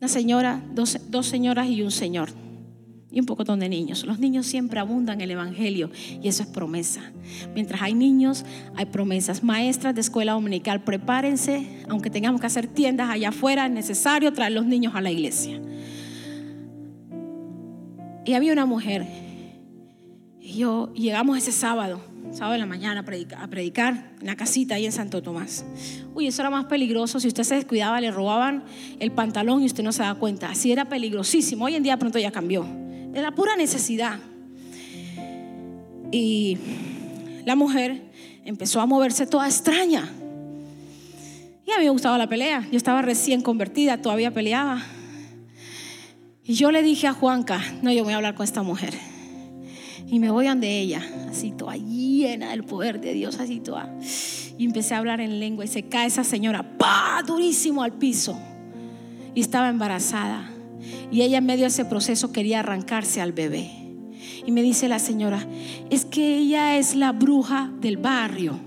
una 0.00 0.08
señora, 0.08 0.62
dos, 0.72 1.00
dos 1.08 1.26
señoras 1.26 1.66
y 1.66 1.82
un 1.82 1.90
señor. 1.90 2.28
Y 3.10 3.18
un 3.18 3.26
poco 3.26 3.42
de 3.42 3.68
niños. 3.68 4.06
Los 4.06 4.20
niños 4.20 4.46
siempre 4.46 4.78
abundan 4.78 5.20
el 5.20 5.32
Evangelio 5.32 5.90
y 6.22 6.28
eso 6.28 6.44
es 6.44 6.48
promesa. 6.48 7.00
Mientras 7.52 7.82
hay 7.82 7.92
niños, 7.92 8.44
hay 8.76 8.86
promesas. 8.86 9.42
Maestras 9.42 9.92
de 9.92 10.02
escuela 10.02 10.34
dominical, 10.34 10.84
prepárense, 10.84 11.66
aunque 11.88 12.10
tengamos 12.10 12.40
que 12.40 12.46
hacer 12.46 12.68
tiendas 12.68 13.10
allá 13.10 13.30
afuera, 13.30 13.66
es 13.66 13.72
necesario 13.72 14.32
traer 14.32 14.52
los 14.52 14.66
niños 14.66 14.94
a 14.94 15.00
la 15.00 15.10
iglesia. 15.10 15.60
Y 18.24 18.34
había 18.34 18.52
una 18.52 18.66
mujer 18.66 19.31
y 20.52 20.58
yo 20.58 20.92
llegamos 20.92 21.38
ese 21.38 21.50
sábado, 21.50 22.02
sábado 22.30 22.52
de 22.52 22.58
la 22.58 22.66
mañana 22.66 23.00
a 23.00 23.48
predicar, 23.48 24.12
en 24.20 24.26
la 24.26 24.36
casita 24.36 24.74
ahí 24.74 24.84
en 24.84 24.92
Santo 24.92 25.22
Tomás. 25.22 25.64
Uy, 26.14 26.26
eso 26.26 26.42
era 26.42 26.50
más 26.50 26.66
peligroso. 26.66 27.18
Si 27.20 27.28
usted 27.28 27.42
se 27.44 27.54
descuidaba, 27.54 28.02
le 28.02 28.10
robaban 28.10 28.62
el 29.00 29.12
pantalón 29.12 29.62
y 29.62 29.66
usted 29.66 29.82
no 29.82 29.92
se 29.92 30.02
da 30.02 30.14
cuenta. 30.14 30.50
Así 30.50 30.70
era 30.70 30.90
peligrosísimo. 30.90 31.64
Hoy 31.64 31.74
en 31.74 31.82
día 31.82 31.96
pronto 31.96 32.18
ya 32.18 32.30
cambió. 32.30 32.66
De 33.12 33.22
la 33.22 33.32
pura 33.32 33.56
necesidad. 33.56 34.18
Y 36.10 36.58
la 37.46 37.56
mujer 37.56 38.02
empezó 38.44 38.82
a 38.82 38.86
moverse 38.86 39.26
toda 39.26 39.46
extraña. 39.46 40.10
Y 41.66 41.70
a 41.70 41.78
mí 41.78 41.84
me 41.84 41.90
gustaba 41.90 42.18
la 42.18 42.28
pelea. 42.28 42.68
Yo 42.70 42.76
estaba 42.76 43.00
recién 43.00 43.40
convertida, 43.40 44.02
todavía 44.02 44.34
peleaba. 44.34 44.82
Y 46.44 46.52
yo 46.54 46.70
le 46.70 46.82
dije 46.82 47.06
a 47.06 47.14
Juanca, 47.14 47.62
no, 47.80 47.90
yo 47.90 48.04
voy 48.04 48.12
a 48.12 48.16
hablar 48.16 48.34
con 48.34 48.44
esta 48.44 48.62
mujer. 48.62 49.11
Y 50.06 50.18
me 50.18 50.30
voy 50.30 50.46
ante 50.46 50.80
ella, 50.80 51.02
así 51.30 51.52
toda 51.52 51.76
llena 51.76 52.50
del 52.50 52.64
poder 52.64 53.00
de 53.00 53.14
Dios, 53.14 53.38
así 53.40 53.60
toda. 53.60 53.94
Y 54.58 54.64
empecé 54.64 54.94
a 54.94 54.98
hablar 54.98 55.20
en 55.20 55.40
lengua 55.40 55.64
y 55.64 55.68
se 55.68 55.84
cae 55.84 56.06
esa 56.06 56.24
señora, 56.24 56.76
pa, 56.76 57.22
durísimo 57.26 57.82
al 57.82 57.92
piso. 57.92 58.38
Y 59.34 59.40
estaba 59.40 59.68
embarazada. 59.68 60.50
Y 61.10 61.22
ella 61.22 61.38
en 61.38 61.46
medio 61.46 61.62
de 61.62 61.68
ese 61.68 61.84
proceso 61.84 62.32
quería 62.32 62.60
arrancarse 62.60 63.20
al 63.20 63.32
bebé. 63.32 63.70
Y 64.44 64.52
me 64.52 64.62
dice 64.62 64.88
la 64.88 64.98
señora, 64.98 65.46
es 65.90 66.04
que 66.04 66.38
ella 66.38 66.76
es 66.76 66.94
la 66.94 67.12
bruja 67.12 67.72
del 67.80 67.96
barrio. 67.96 68.58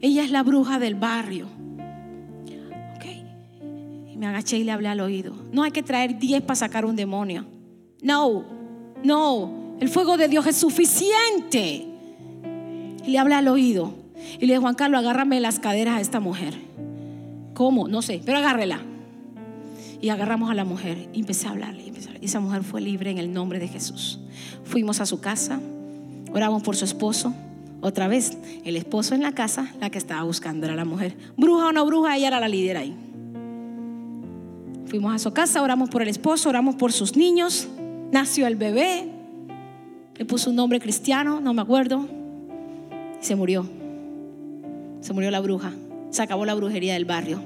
Ella 0.00 0.24
es 0.24 0.30
la 0.30 0.42
bruja 0.42 0.78
del 0.78 0.94
barrio. 0.94 1.46
Ok. 2.96 3.04
Y 4.12 4.16
me 4.16 4.26
agaché 4.26 4.58
y 4.58 4.64
le 4.64 4.72
hablé 4.72 4.88
al 4.88 5.00
oído. 5.00 5.34
No 5.52 5.62
hay 5.62 5.70
que 5.70 5.82
traer 5.82 6.18
10 6.18 6.42
para 6.42 6.56
sacar 6.56 6.84
un 6.84 6.96
demonio. 6.96 7.44
No, 8.02 8.44
no. 9.04 9.61
El 9.82 9.88
fuego 9.88 10.16
de 10.16 10.28
Dios 10.28 10.46
es 10.46 10.54
suficiente. 10.54 11.88
Le 13.04 13.18
hablé 13.18 13.34
al 13.34 13.48
oído. 13.48 13.92
Y 14.38 14.46
le 14.46 14.52
dije, 14.52 14.58
Juan 14.58 14.76
Carlos, 14.76 15.00
agárrame 15.00 15.40
las 15.40 15.58
caderas 15.58 15.96
a 15.96 16.00
esta 16.00 16.20
mujer. 16.20 16.54
¿Cómo? 17.52 17.88
No 17.88 18.00
sé, 18.00 18.22
pero 18.24 18.38
agárrela. 18.38 18.78
Y 20.00 20.10
agarramos 20.10 20.52
a 20.52 20.54
la 20.54 20.64
mujer 20.64 21.08
y 21.12 21.18
empecé 21.18 21.48
a 21.48 21.50
hablarle. 21.50 21.82
Y, 21.82 21.88
empecé 21.88 22.06
a 22.06 22.10
hablarle. 22.10 22.26
y 22.26 22.28
esa 22.28 22.38
mujer 22.38 22.62
fue 22.62 22.80
libre 22.80 23.10
en 23.10 23.18
el 23.18 23.32
nombre 23.32 23.58
de 23.58 23.66
Jesús. 23.66 24.20
Fuimos 24.62 25.00
a 25.00 25.06
su 25.06 25.20
casa, 25.20 25.58
oramos 26.32 26.62
por 26.62 26.76
su 26.76 26.84
esposo. 26.84 27.34
Otra 27.80 28.06
vez, 28.06 28.38
el 28.64 28.76
esposo 28.76 29.16
en 29.16 29.22
la 29.22 29.32
casa, 29.32 29.66
la 29.80 29.90
que 29.90 29.98
estaba 29.98 30.22
buscando 30.22 30.64
era 30.64 30.76
la 30.76 30.84
mujer. 30.84 31.16
Bruja 31.36 31.66
o 31.66 31.72
no 31.72 31.84
bruja, 31.86 32.16
ella 32.16 32.28
era 32.28 32.38
la 32.38 32.46
líder 32.46 32.76
ahí. 32.76 32.96
Fuimos 34.86 35.12
a 35.12 35.18
su 35.18 35.32
casa, 35.32 35.60
oramos 35.60 35.90
por 35.90 36.02
el 36.02 36.08
esposo, 36.08 36.50
oramos 36.50 36.76
por 36.76 36.92
sus 36.92 37.16
niños. 37.16 37.66
Nació 38.12 38.46
el 38.46 38.54
bebé, 38.54 39.11
le 40.22 40.26
puso 40.26 40.50
un 40.50 40.56
nombre 40.56 40.78
cristiano, 40.78 41.40
no 41.40 41.52
me 41.52 41.62
acuerdo, 41.62 42.06
y 43.20 43.24
se 43.24 43.34
murió. 43.34 43.68
Se 45.00 45.12
murió 45.12 45.32
la 45.32 45.40
bruja. 45.40 45.72
Se 46.10 46.22
acabó 46.22 46.44
la 46.44 46.54
brujería 46.54 46.92
del 46.92 47.04
barrio. 47.04 47.42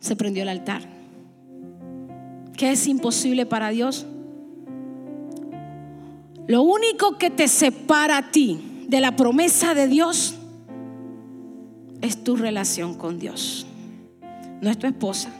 Se 0.00 0.16
prendió 0.16 0.42
el 0.42 0.48
altar. 0.48 0.82
¿Qué 2.56 2.72
es 2.72 2.88
imposible 2.88 3.46
para 3.46 3.68
Dios? 3.68 4.04
Lo 6.48 6.62
único 6.62 7.18
que 7.18 7.30
te 7.30 7.46
separa 7.46 8.16
a 8.16 8.30
ti 8.32 8.84
de 8.88 9.00
la 9.00 9.14
promesa 9.14 9.74
de 9.74 9.86
Dios 9.86 10.34
es 12.00 12.24
tu 12.24 12.34
relación 12.34 12.94
con 12.94 13.20
Dios. 13.20 13.64
No 14.60 14.68
es 14.68 14.76
tu 14.76 14.88
esposa, 14.88 15.30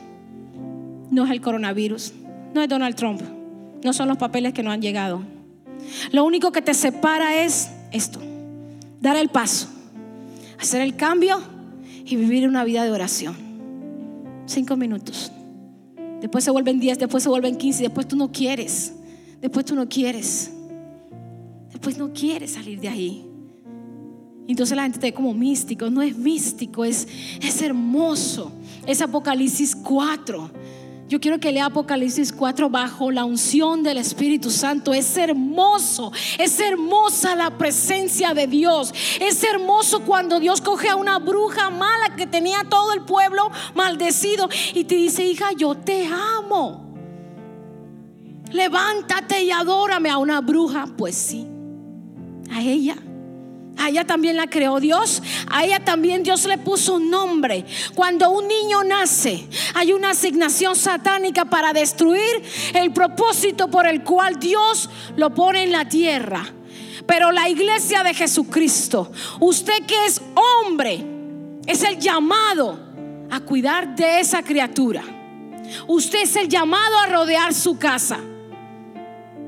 no 1.09 1.25
es 1.25 1.31
el 1.31 1.41
coronavirus, 1.41 2.13
no 2.53 2.61
es 2.61 2.69
Donald 2.69 2.95
Trump, 2.95 3.21
no 3.83 3.91
son 3.91 4.07
los 4.07 4.15
papeles 4.15 4.53
que 4.53 4.63
no 4.63 4.71
han 4.71 4.81
llegado. 4.81 5.21
Lo 6.11 6.25
único 6.25 6.51
que 6.51 6.61
te 6.61 6.73
separa 6.73 7.43
es 7.43 7.69
esto, 7.91 8.19
dar 8.99 9.17
el 9.17 9.29
paso, 9.29 9.67
hacer 10.59 10.81
el 10.81 10.95
cambio 10.95 11.41
y 12.05 12.15
vivir 12.15 12.47
una 12.47 12.63
vida 12.63 12.83
de 12.83 12.91
oración. 12.91 13.35
Cinco 14.45 14.75
minutos. 14.75 15.31
Después 16.19 16.43
se 16.43 16.51
vuelven 16.51 16.79
diez, 16.79 16.99
después 16.99 17.23
se 17.23 17.29
vuelven 17.29 17.55
quince, 17.55 17.83
después 17.83 18.07
tú 18.07 18.15
no 18.15 18.31
quieres, 18.31 18.93
después 19.41 19.65
tú 19.65 19.75
no 19.75 19.89
quieres, 19.89 20.51
después 21.71 21.97
no 21.97 22.13
quieres 22.13 22.51
salir 22.51 22.79
de 22.79 22.89
ahí. 22.89 23.25
Entonces 24.47 24.75
la 24.75 24.83
gente 24.83 24.99
te 24.99 25.07
ve 25.07 25.13
como 25.13 25.33
místico, 25.33 25.89
no 25.89 26.01
es 26.01 26.17
místico, 26.17 26.83
es, 26.83 27.07
es 27.41 27.61
hermoso. 27.61 28.51
Es 28.85 29.01
Apocalipsis 29.01 29.75
4. 29.75 30.51
Yo 31.11 31.19
quiero 31.19 31.41
que 31.41 31.51
lea 31.51 31.65
Apocalipsis 31.65 32.31
4 32.31 32.69
bajo 32.69 33.11
la 33.11 33.25
unción 33.25 33.83
del 33.83 33.97
Espíritu 33.97 34.49
Santo. 34.49 34.93
Es 34.93 35.17
hermoso, 35.17 36.13
es 36.39 36.57
hermosa 36.61 37.35
la 37.35 37.57
presencia 37.57 38.33
de 38.33 38.47
Dios. 38.47 38.93
Es 39.19 39.43
hermoso 39.43 40.03
cuando 40.05 40.39
Dios 40.39 40.61
coge 40.61 40.87
a 40.87 40.95
una 40.95 41.19
bruja 41.19 41.69
mala 41.69 42.15
que 42.15 42.27
tenía 42.27 42.63
todo 42.69 42.93
el 42.93 43.01
pueblo 43.01 43.51
maldecido 43.75 44.47
y 44.73 44.85
te 44.85 44.95
dice, 44.95 45.25
hija, 45.25 45.51
yo 45.51 45.75
te 45.75 46.07
amo. 46.07 46.95
Levántate 48.53 49.43
y 49.43 49.51
adórame 49.51 50.09
a 50.09 50.17
una 50.17 50.39
bruja. 50.39 50.87
Pues 50.97 51.15
sí, 51.15 51.45
a 52.49 52.61
ella. 52.61 52.95
A 53.77 53.89
ella 53.89 54.05
también 54.05 54.35
la 54.35 54.47
creó 54.47 54.79
Dios. 54.79 55.21
A 55.49 55.65
ella 55.65 55.79
también 55.79 56.23
Dios 56.23 56.45
le 56.45 56.57
puso 56.57 56.95
un 56.95 57.09
nombre. 57.09 57.65
Cuando 57.95 58.29
un 58.29 58.47
niño 58.47 58.83
nace, 58.83 59.47
hay 59.73 59.93
una 59.93 60.11
asignación 60.11 60.75
satánica 60.75 61.45
para 61.45 61.73
destruir 61.73 62.43
el 62.73 62.91
propósito 62.93 63.69
por 63.69 63.87
el 63.87 64.03
cual 64.03 64.39
Dios 64.39 64.89
lo 65.15 65.33
pone 65.33 65.63
en 65.63 65.71
la 65.71 65.85
tierra. 65.85 66.53
Pero 67.07 67.31
la 67.31 67.49
iglesia 67.49 68.03
de 68.03 68.13
Jesucristo, 68.13 69.11
usted 69.39 69.85
que 69.85 70.05
es 70.05 70.21
hombre, 70.35 71.03
es 71.65 71.83
el 71.83 71.97
llamado 71.97 72.79
a 73.29 73.39
cuidar 73.39 73.95
de 73.95 74.19
esa 74.19 74.43
criatura. 74.43 75.03
Usted 75.87 76.23
es 76.23 76.35
el 76.35 76.49
llamado 76.49 76.99
a 76.99 77.07
rodear 77.07 77.53
su 77.53 77.77
casa. 77.77 78.19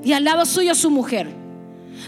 Y 0.03 0.13
al 0.13 0.23
lado 0.23 0.45
suyo 0.45 0.73
su 0.75 0.89
mujer. 0.89 1.42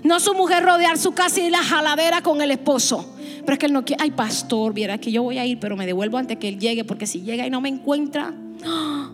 No 0.04 0.20
su 0.20 0.34
mujer 0.34 0.64
rodear 0.64 0.98
su 0.98 1.14
casa 1.14 1.40
y 1.42 1.50
la 1.50 1.64
jaladera 1.64 2.22
con 2.22 2.42
el 2.42 2.52
esposo. 2.52 3.16
Pero 3.42 3.54
es 3.54 3.60
que 3.60 3.66
él 3.68 3.74
no 3.74 3.86
quiere. 3.86 4.04
Ay, 4.04 4.12
pastor, 4.12 4.74
viera 4.74 4.98
que 4.98 5.12
yo 5.12 5.24
voy 5.24 5.38
a 5.38 5.46
ir, 5.46 5.60
pero 5.60 5.76
me 5.76 5.86
devuelvo 5.86 6.18
antes 6.18 6.38
que 6.38 6.48
él 6.50 6.60
llegue, 6.60 6.84
porque 6.84 7.08
si 7.08 7.22
llega 7.22 7.46
y 7.46 7.50
no 7.50 7.62
me 7.62 7.70
encuentra. 7.70 8.34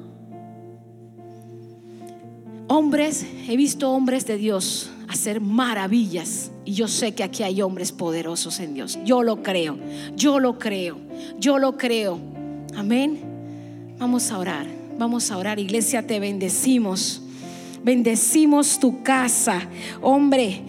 Hombres, 2.67 3.25
he 3.49 3.57
visto 3.57 3.91
hombres 3.91 4.25
de 4.25 4.37
Dios 4.37 4.89
hacer 5.09 5.41
maravillas 5.41 6.51
y 6.63 6.71
yo 6.71 6.87
sé 6.87 7.13
que 7.13 7.23
aquí 7.23 7.43
hay 7.43 7.61
hombres 7.61 7.91
poderosos 7.91 8.61
en 8.61 8.73
Dios. 8.73 8.97
Yo 9.03 9.23
lo 9.23 9.43
creo, 9.43 9.77
yo 10.15 10.39
lo 10.39 10.57
creo, 10.57 10.97
yo 11.37 11.59
lo 11.59 11.77
creo. 11.77 12.17
Amén. 12.75 13.19
Vamos 13.99 14.31
a 14.31 14.39
orar, 14.39 14.67
vamos 14.97 15.29
a 15.31 15.37
orar. 15.37 15.59
Iglesia, 15.59 16.07
te 16.07 16.19
bendecimos. 16.19 17.20
Bendecimos 17.83 18.79
tu 18.79 19.01
casa. 19.03 19.61
Hombre, 20.01 20.61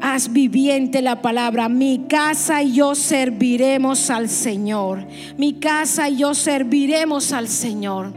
haz 0.00 0.32
viviente 0.32 1.02
la 1.02 1.22
palabra. 1.22 1.68
Mi 1.68 2.06
casa 2.08 2.62
y 2.62 2.72
yo 2.74 2.94
serviremos 2.94 4.10
al 4.10 4.28
Señor. 4.28 5.06
Mi 5.36 5.54
casa 5.54 6.08
y 6.08 6.18
yo 6.18 6.34
serviremos 6.34 7.32
al 7.32 7.48
Señor. 7.48 8.12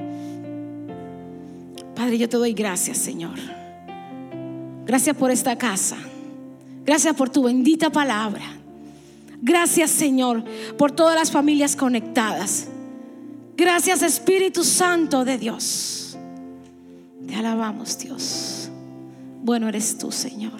Padre, 1.95 2.17
yo 2.17 2.29
te 2.29 2.37
doy 2.37 2.53
gracias, 2.53 2.97
Señor. 2.97 3.37
Gracias 4.85 5.15
por 5.15 5.31
esta 5.31 5.57
casa. 5.57 5.97
Gracias 6.85 7.15
por 7.15 7.29
tu 7.29 7.43
bendita 7.43 7.91
palabra. 7.91 8.41
Gracias, 9.41 9.91
Señor, 9.91 10.43
por 10.77 10.91
todas 10.91 11.15
las 11.15 11.31
familias 11.31 11.75
conectadas. 11.75 12.67
Gracias, 13.55 14.01
Espíritu 14.01 14.63
Santo 14.63 15.23
de 15.23 15.37
Dios. 15.37 15.98
Te 17.29 17.35
alabamos, 17.35 17.99
Dios. 17.99 18.71
Bueno 19.43 19.69
eres 19.69 19.99
tú, 19.99 20.11
Señor. 20.11 20.59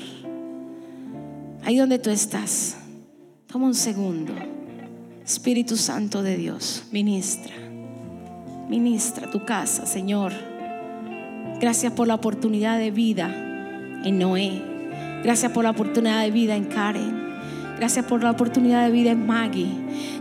Ahí 1.64 1.78
donde 1.78 1.98
tú 1.98 2.12
estás, 2.12 2.78
toma 3.48 3.66
un 3.66 3.74
segundo. 3.74 4.34
Espíritu 5.26 5.78
Santo 5.78 6.22
de 6.22 6.38
Dios, 6.38 6.84
ministra. 6.92 7.56
Ministra 8.70 9.32
tu 9.32 9.46
casa, 9.46 9.88
Señor. 9.88 10.32
Gracias 11.60 11.92
por 11.94 12.08
la 12.08 12.14
oportunidad 12.14 12.78
de 12.78 12.92
vida 12.92 13.30
en 14.06 14.20
Noé. 14.20 14.62
Gracias 15.24 15.52
por 15.52 15.64
la 15.64 15.72
oportunidad 15.72 16.22
de 16.22 16.30
vida 16.30 16.56
en 16.56 16.66
Karen. 16.66 17.30
Gracias 17.78 18.06
por 18.06 18.22
la 18.22 18.30
oportunidad 18.30 18.86
de 18.86 18.92
vida 18.92 19.10
en 19.10 19.26
Maggie. 19.26 19.72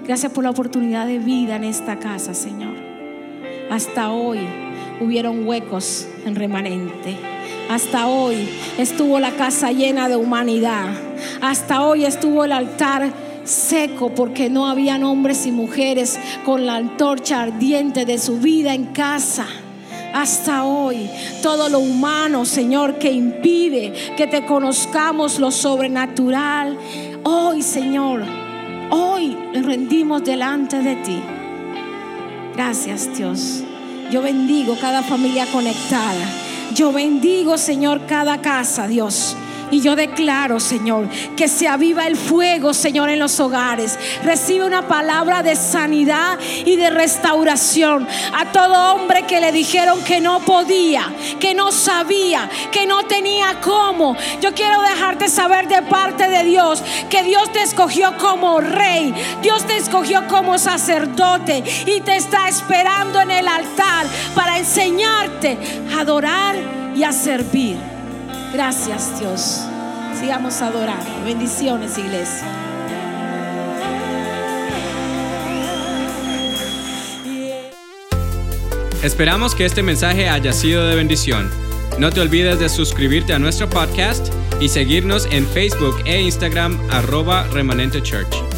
Gracias 0.07 0.32
por 0.32 0.44
la 0.44 0.51
oportunidad 0.51 1.07
de 1.07 1.18
vida 1.18 1.57
en 1.57 1.64
esta 1.64 1.99
casa, 1.99 2.32
Señor. 2.32 2.74
Hasta 3.70 4.11
hoy 4.12 4.38
hubieron 5.01 5.46
huecos 5.46 6.07
en 6.24 6.34
remanente. 6.34 7.16
Hasta 7.68 8.07
hoy 8.07 8.49
estuvo 8.78 9.20
la 9.20 9.32
casa 9.32 9.72
llena 9.72 10.09
de 10.09 10.16
humanidad. 10.16 10.88
Hasta 11.40 11.82
hoy 11.82 12.05
estuvo 12.05 12.44
el 12.44 12.53
altar 12.53 13.12
seco 13.44 14.11
porque 14.14 14.51
no 14.51 14.66
habían 14.68 15.05
hombres 15.05 15.46
y 15.46 15.53
mujeres 15.53 16.18
con 16.44 16.66
la 16.66 16.76
antorcha 16.76 17.42
ardiente 17.42 18.05
de 18.05 18.18
su 18.18 18.38
vida 18.38 18.74
en 18.74 18.86
casa. 18.86 19.46
Hasta 20.14 20.64
hoy, 20.64 21.11
todo 21.42 21.68
lo 21.68 21.80
humano, 21.80 22.44
Señor, 22.44 22.99
que 22.99 23.12
impide 23.12 23.92
que 24.16 24.26
te 24.26 24.46
conozcamos 24.46 25.38
lo 25.38 25.51
sobrenatural. 25.51 26.78
Hoy, 27.24 27.62
Señor, 27.62 28.22
hoy 28.90 29.36
rendimos 29.53 30.24
delante 30.24 30.80
de 30.80 30.96
ti. 30.96 31.20
Gracias, 32.55 33.16
Dios. 33.16 33.64
Yo 34.11 34.23
bendigo 34.23 34.77
cada 34.81 35.03
familia 35.03 35.47
conectada. 35.53 36.27
Yo 36.75 36.93
bendigo, 36.93 37.59
Señor, 37.59 38.07
cada 38.07 38.41
casa, 38.41 38.87
Dios. 38.87 39.37
Y 39.71 39.81
yo 39.81 39.97
declaro, 39.97 40.61
Señor, 40.61 41.09
que 41.37 41.49
se 41.49 41.69
aviva 41.69 42.07
el 42.07 42.16
fuego, 42.16 42.75
Señor, 42.75 43.11
en 43.11 43.19
los 43.19 43.39
hogares. 43.41 43.99
Recibe 44.25 44.64
una 44.64 44.89
palabra 44.89 45.43
de 45.43 45.57
sanidad 45.57 46.39
y 46.64 46.77
de 46.77 46.91
restauración 46.91 48.07
a 48.35 48.53
todo 48.53 48.95
hombre 48.95 49.25
que 49.27 49.41
le 49.41 49.53
dijeron 49.53 50.03
que 50.05 50.21
no 50.21 50.41
podía, 50.41 51.12
que 51.41 51.55
no 51.55 51.73
sabía, 51.73 52.49
que 52.71 52.87
no 52.87 53.03
tenía 53.05 53.61
cómo. 53.61 54.16
Yo 54.41 54.55
quiero 54.55 54.81
dejarte 54.83 55.29
saber 55.29 55.69
de 55.69 55.83
parte 55.83 56.29
de 56.29 56.45
Dios 56.45 56.83
que 57.11 57.23
Dios 57.23 57.53
te 57.53 57.62
escogió 57.62 58.16
como 58.19 58.61
rey, 58.61 59.14
Dios 59.43 59.66
te 59.66 59.77
escogió 59.77 60.27
como 60.29 60.59
sacerdote 60.59 61.62
y 61.87 62.01
te 62.01 62.16
está 62.16 62.49
esperando 62.49 63.21
en 63.21 63.31
el 63.31 63.49
altar 63.49 64.07
para 64.35 64.59
enseñarte 64.59 65.59
a 65.95 66.01
adorar 66.01 66.57
y 66.95 67.05
a 67.05 67.12
servir. 67.12 67.97
Gracias 68.53 69.18
Dios. 69.20 69.61
Sigamos 70.18 70.61
adorando. 70.62 71.24
Bendiciones, 71.24 71.96
iglesia. 71.99 72.46
Esperamos 79.03 79.55
que 79.55 79.64
este 79.64 79.82
mensaje 79.82 80.28
haya 80.28 80.53
sido 80.53 80.86
de 80.88 80.96
bendición. 80.96 81.49
No 81.99 82.11
te 82.11 82.20
olvides 82.20 82.59
de 82.59 82.68
suscribirte 82.68 83.32
a 83.32 83.38
nuestro 83.38 83.68
podcast 83.68 84.32
y 84.61 84.68
seguirnos 84.68 85.26
en 85.30 85.46
Facebook 85.46 85.96
e 86.05 86.20
Instagram 86.20 86.78
arroba 86.90 87.44
remanente 87.53 88.03
church. 88.03 88.58